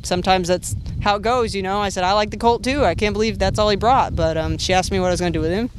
sometimes 0.04 0.48
that's 0.48 0.76
how 1.02 1.16
it 1.16 1.22
goes, 1.22 1.56
you 1.56 1.62
know. 1.62 1.80
I 1.80 1.90
said, 1.90 2.04
I 2.04 2.14
like 2.14 2.32
the 2.32 2.38
Colt 2.38 2.64
too. 2.64 2.84
I 2.84 2.96
can't 2.96 3.14
believe 3.14 3.38
that's 3.38 3.60
all 3.60 3.70
he 3.70 3.76
brought. 3.76 4.16
But 4.16 4.38
um, 4.38 4.58
she 4.58 4.74
asked 4.74 4.92
me 4.92 5.00
what 5.00 5.08
I 5.08 5.12
was 5.12 5.20
going 5.20 5.34
to 5.34 5.38
do 5.38 5.42
with 5.42 5.52
him. 5.52 5.70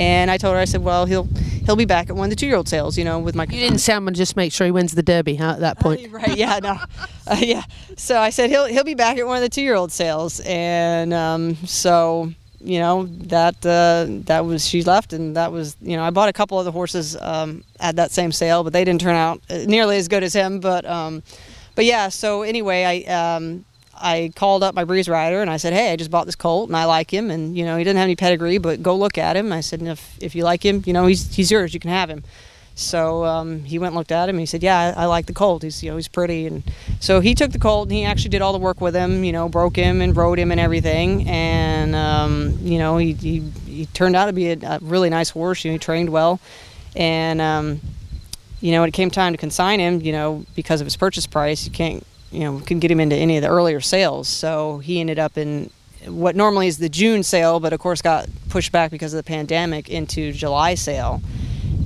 And 0.00 0.30
I 0.30 0.38
told 0.38 0.54
her, 0.54 0.60
I 0.60 0.64
said, 0.64 0.82
well, 0.82 1.04
he'll 1.04 1.28
he'll 1.66 1.76
be 1.76 1.84
back 1.84 2.08
at 2.08 2.16
one 2.16 2.24
of 2.24 2.30
the 2.30 2.36
two 2.36 2.46
year 2.46 2.56
old 2.56 2.68
sales, 2.68 2.96
you 2.96 3.04
know, 3.04 3.18
with 3.18 3.34
my. 3.34 3.44
You 3.44 3.60
didn't 3.60 3.80
sound 3.80 4.16
just 4.16 4.34
make 4.34 4.50
sure 4.50 4.64
he 4.64 4.70
wins 4.70 4.92
the 4.92 5.02
Derby, 5.02 5.36
huh, 5.36 5.52
at 5.52 5.60
that 5.60 5.78
point? 5.78 6.06
Uh, 6.06 6.08
right, 6.08 6.36
yeah, 6.36 6.58
no. 6.62 6.78
Uh, 7.26 7.36
yeah. 7.38 7.62
So 7.98 8.18
I 8.18 8.30
said, 8.30 8.48
he'll, 8.48 8.64
he'll 8.64 8.82
be 8.82 8.94
back 8.94 9.18
at 9.18 9.26
one 9.26 9.36
of 9.36 9.42
the 9.42 9.50
two 9.50 9.60
year 9.60 9.74
old 9.74 9.92
sales. 9.92 10.40
And 10.46 11.12
um, 11.12 11.54
so, 11.66 12.32
you 12.60 12.78
know, 12.78 13.04
that 13.04 13.56
uh, 13.66 14.06
that 14.24 14.46
was, 14.46 14.66
she 14.66 14.82
left, 14.82 15.12
and 15.12 15.36
that 15.36 15.52
was, 15.52 15.76
you 15.82 15.98
know, 15.98 16.02
I 16.02 16.08
bought 16.08 16.30
a 16.30 16.32
couple 16.32 16.58
of 16.58 16.64
the 16.64 16.72
horses 16.72 17.14
um, 17.20 17.62
at 17.78 17.96
that 17.96 18.10
same 18.10 18.32
sale, 18.32 18.64
but 18.64 18.72
they 18.72 18.84
didn't 18.84 19.02
turn 19.02 19.16
out 19.16 19.42
uh, 19.50 19.58
nearly 19.66 19.98
as 19.98 20.08
good 20.08 20.22
as 20.22 20.32
him. 20.32 20.60
But, 20.60 20.86
um, 20.86 21.22
but 21.74 21.84
yeah, 21.84 22.08
so 22.08 22.40
anyway, 22.40 23.04
I 23.06 23.36
um, 23.36 23.66
I 24.00 24.32
called 24.34 24.62
up 24.62 24.74
my 24.74 24.84
breeze 24.84 25.08
rider 25.08 25.40
and 25.40 25.50
I 25.50 25.56
said, 25.56 25.72
"Hey, 25.72 25.92
I 25.92 25.96
just 25.96 26.10
bought 26.10 26.26
this 26.26 26.36
colt 26.36 26.68
and 26.68 26.76
I 26.76 26.84
like 26.84 27.12
him, 27.12 27.30
and 27.30 27.56
you 27.56 27.64
know 27.64 27.76
he 27.76 27.84
doesn't 27.84 27.96
have 27.96 28.04
any 28.04 28.16
pedigree, 28.16 28.58
but 28.58 28.82
go 28.82 28.96
look 28.96 29.18
at 29.18 29.36
him." 29.36 29.52
I 29.52 29.60
said, 29.60 29.82
"If 29.82 30.16
if 30.20 30.34
you 30.34 30.44
like 30.44 30.64
him, 30.64 30.82
you 30.86 30.92
know 30.92 31.06
he's 31.06 31.34
he's 31.34 31.50
yours. 31.50 31.74
You 31.74 31.80
can 31.80 31.90
have 31.90 32.08
him." 32.08 32.24
So 32.80 33.24
um, 33.26 33.64
he 33.64 33.78
went 33.78 33.90
and 33.90 33.96
looked 33.96 34.12
at 34.12 34.28
him. 34.28 34.36
And 34.36 34.40
he 34.40 34.46
said, 34.46 34.62
"Yeah, 34.62 34.94
I, 34.96 35.02
I, 35.02 35.06
like 35.06 35.26
the 35.26 35.34
colt. 35.34 35.62
He's 35.62 35.82
you 35.82 35.90
know 35.90 35.96
he's 35.96 36.08
pretty." 36.08 36.46
And 36.46 36.62
so 36.98 37.20
he 37.20 37.34
took 37.34 37.52
the 37.52 37.58
colt 37.58 37.88
and 37.88 37.92
he 37.92 38.04
actually 38.04 38.30
did 38.30 38.42
all 38.42 38.52
the 38.52 38.58
work 38.58 38.80
with 38.80 38.94
him. 38.94 39.22
You 39.22 39.32
know, 39.32 39.48
broke 39.48 39.76
him 39.76 40.00
and 40.00 40.16
rode 40.16 40.38
him 40.38 40.50
and 40.50 40.60
everything. 40.60 41.28
And 41.28 41.94
um, 41.94 42.58
you 42.62 42.78
know 42.78 42.96
he, 42.96 43.12
he, 43.12 43.40
he 43.66 43.86
turned 43.86 44.16
out 44.16 44.26
to 44.26 44.32
be 44.32 44.50
a, 44.50 44.58
a, 44.62 44.78
really 44.80 45.10
nice 45.10 45.30
horse. 45.30 45.64
You 45.64 45.70
know, 45.70 45.74
he 45.74 45.78
trained 45.78 46.10
well, 46.10 46.40
and 46.96 47.40
um, 47.40 47.80
you 48.60 48.72
know 48.72 48.80
when 48.80 48.88
it 48.88 48.94
came 48.94 49.10
time 49.10 49.32
to 49.34 49.38
consign 49.38 49.78
him, 49.78 50.00
you 50.00 50.12
know 50.12 50.46
because 50.54 50.80
of 50.80 50.86
his 50.86 50.96
purchase 50.96 51.26
price, 51.26 51.66
you 51.66 51.70
can't 51.70 52.06
you 52.30 52.40
know 52.40 52.58
couldn't 52.60 52.80
get 52.80 52.90
him 52.90 53.00
into 53.00 53.16
any 53.16 53.36
of 53.36 53.42
the 53.42 53.48
earlier 53.48 53.80
sales. 53.80 54.28
So 54.28 54.78
he 54.78 55.00
ended 55.00 55.18
up 55.18 55.36
in 55.36 55.70
what 56.06 56.34
normally 56.34 56.66
is 56.66 56.78
the 56.78 56.88
June 56.88 57.22
sale, 57.22 57.60
but 57.60 57.72
of 57.72 57.80
course 57.80 58.00
got 58.02 58.28
pushed 58.48 58.72
back 58.72 58.90
because 58.90 59.12
of 59.12 59.18
the 59.18 59.28
pandemic 59.28 59.88
into 59.88 60.32
July 60.32 60.74
sale. 60.74 61.20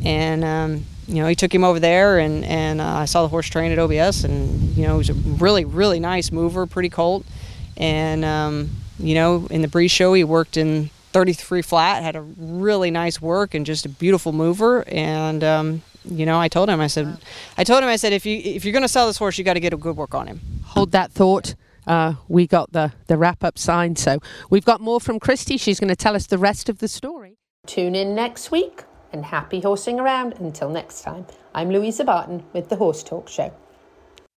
And 0.04 0.44
um, 0.44 0.84
you 1.06 1.16
know 1.16 1.28
he 1.28 1.34
took 1.34 1.54
him 1.54 1.64
over 1.64 1.80
there, 1.80 2.18
and 2.18 2.44
and 2.44 2.80
uh, 2.80 2.86
I 2.86 3.04
saw 3.06 3.22
the 3.22 3.28
horse 3.28 3.48
train 3.48 3.72
at 3.72 3.78
OBS, 3.78 4.24
and 4.24 4.76
you 4.76 4.86
know 4.86 4.94
he 4.94 4.98
was 4.98 5.10
a 5.10 5.14
really 5.14 5.64
really 5.64 6.00
nice 6.00 6.30
mover, 6.30 6.66
pretty 6.66 6.90
colt. 6.90 7.24
And 7.76 8.24
um, 8.24 8.70
you 8.98 9.14
know 9.14 9.46
in 9.50 9.62
the 9.62 9.68
breeze 9.68 9.90
show 9.90 10.14
he 10.14 10.24
worked 10.24 10.56
in 10.56 10.90
33 11.12 11.62
flat, 11.62 12.02
had 12.02 12.16
a 12.16 12.22
really 12.22 12.90
nice 12.90 13.22
work 13.22 13.54
and 13.54 13.64
just 13.64 13.86
a 13.86 13.88
beautiful 13.88 14.32
mover, 14.32 14.84
and 14.88 15.42
um, 15.44 15.82
you 16.04 16.26
know, 16.26 16.38
I 16.38 16.48
told 16.48 16.68
him, 16.68 16.80
I 16.80 16.86
said, 16.86 17.16
I 17.56 17.64
told 17.64 17.82
him, 17.82 17.88
I 17.88 17.96
said, 17.96 18.12
if 18.12 18.26
you 18.26 18.40
if 18.44 18.64
you're 18.64 18.72
going 18.72 18.82
to 18.82 18.88
sell 18.88 19.06
this 19.06 19.18
horse, 19.18 19.38
you 19.38 19.44
got 19.44 19.54
to 19.54 19.60
get 19.60 19.72
a 19.72 19.76
good 19.76 19.96
work 19.96 20.14
on 20.14 20.26
him. 20.26 20.40
Hold 20.64 20.92
that 20.92 21.10
thought. 21.10 21.54
Uh, 21.86 22.14
we 22.28 22.46
got 22.46 22.72
the 22.72 22.92
the 23.06 23.16
wrap 23.16 23.44
up 23.44 23.58
sign, 23.58 23.96
so 23.96 24.20
we've 24.50 24.64
got 24.64 24.80
more 24.80 25.00
from 25.00 25.18
Christy. 25.18 25.56
She's 25.56 25.80
going 25.80 25.88
to 25.88 25.96
tell 25.96 26.14
us 26.14 26.26
the 26.26 26.38
rest 26.38 26.68
of 26.68 26.78
the 26.78 26.88
story. 26.88 27.38
Tune 27.66 27.94
in 27.94 28.14
next 28.14 28.50
week 28.50 28.84
and 29.12 29.24
happy 29.24 29.60
horsing 29.60 30.00
around. 30.00 30.34
Until 30.34 30.68
next 30.68 31.02
time, 31.02 31.26
I'm 31.54 31.70
Louisa 31.70 32.04
Barton 32.04 32.44
with 32.52 32.68
the 32.68 32.76
Horse 32.76 33.02
Talk 33.02 33.28
Show. 33.28 33.52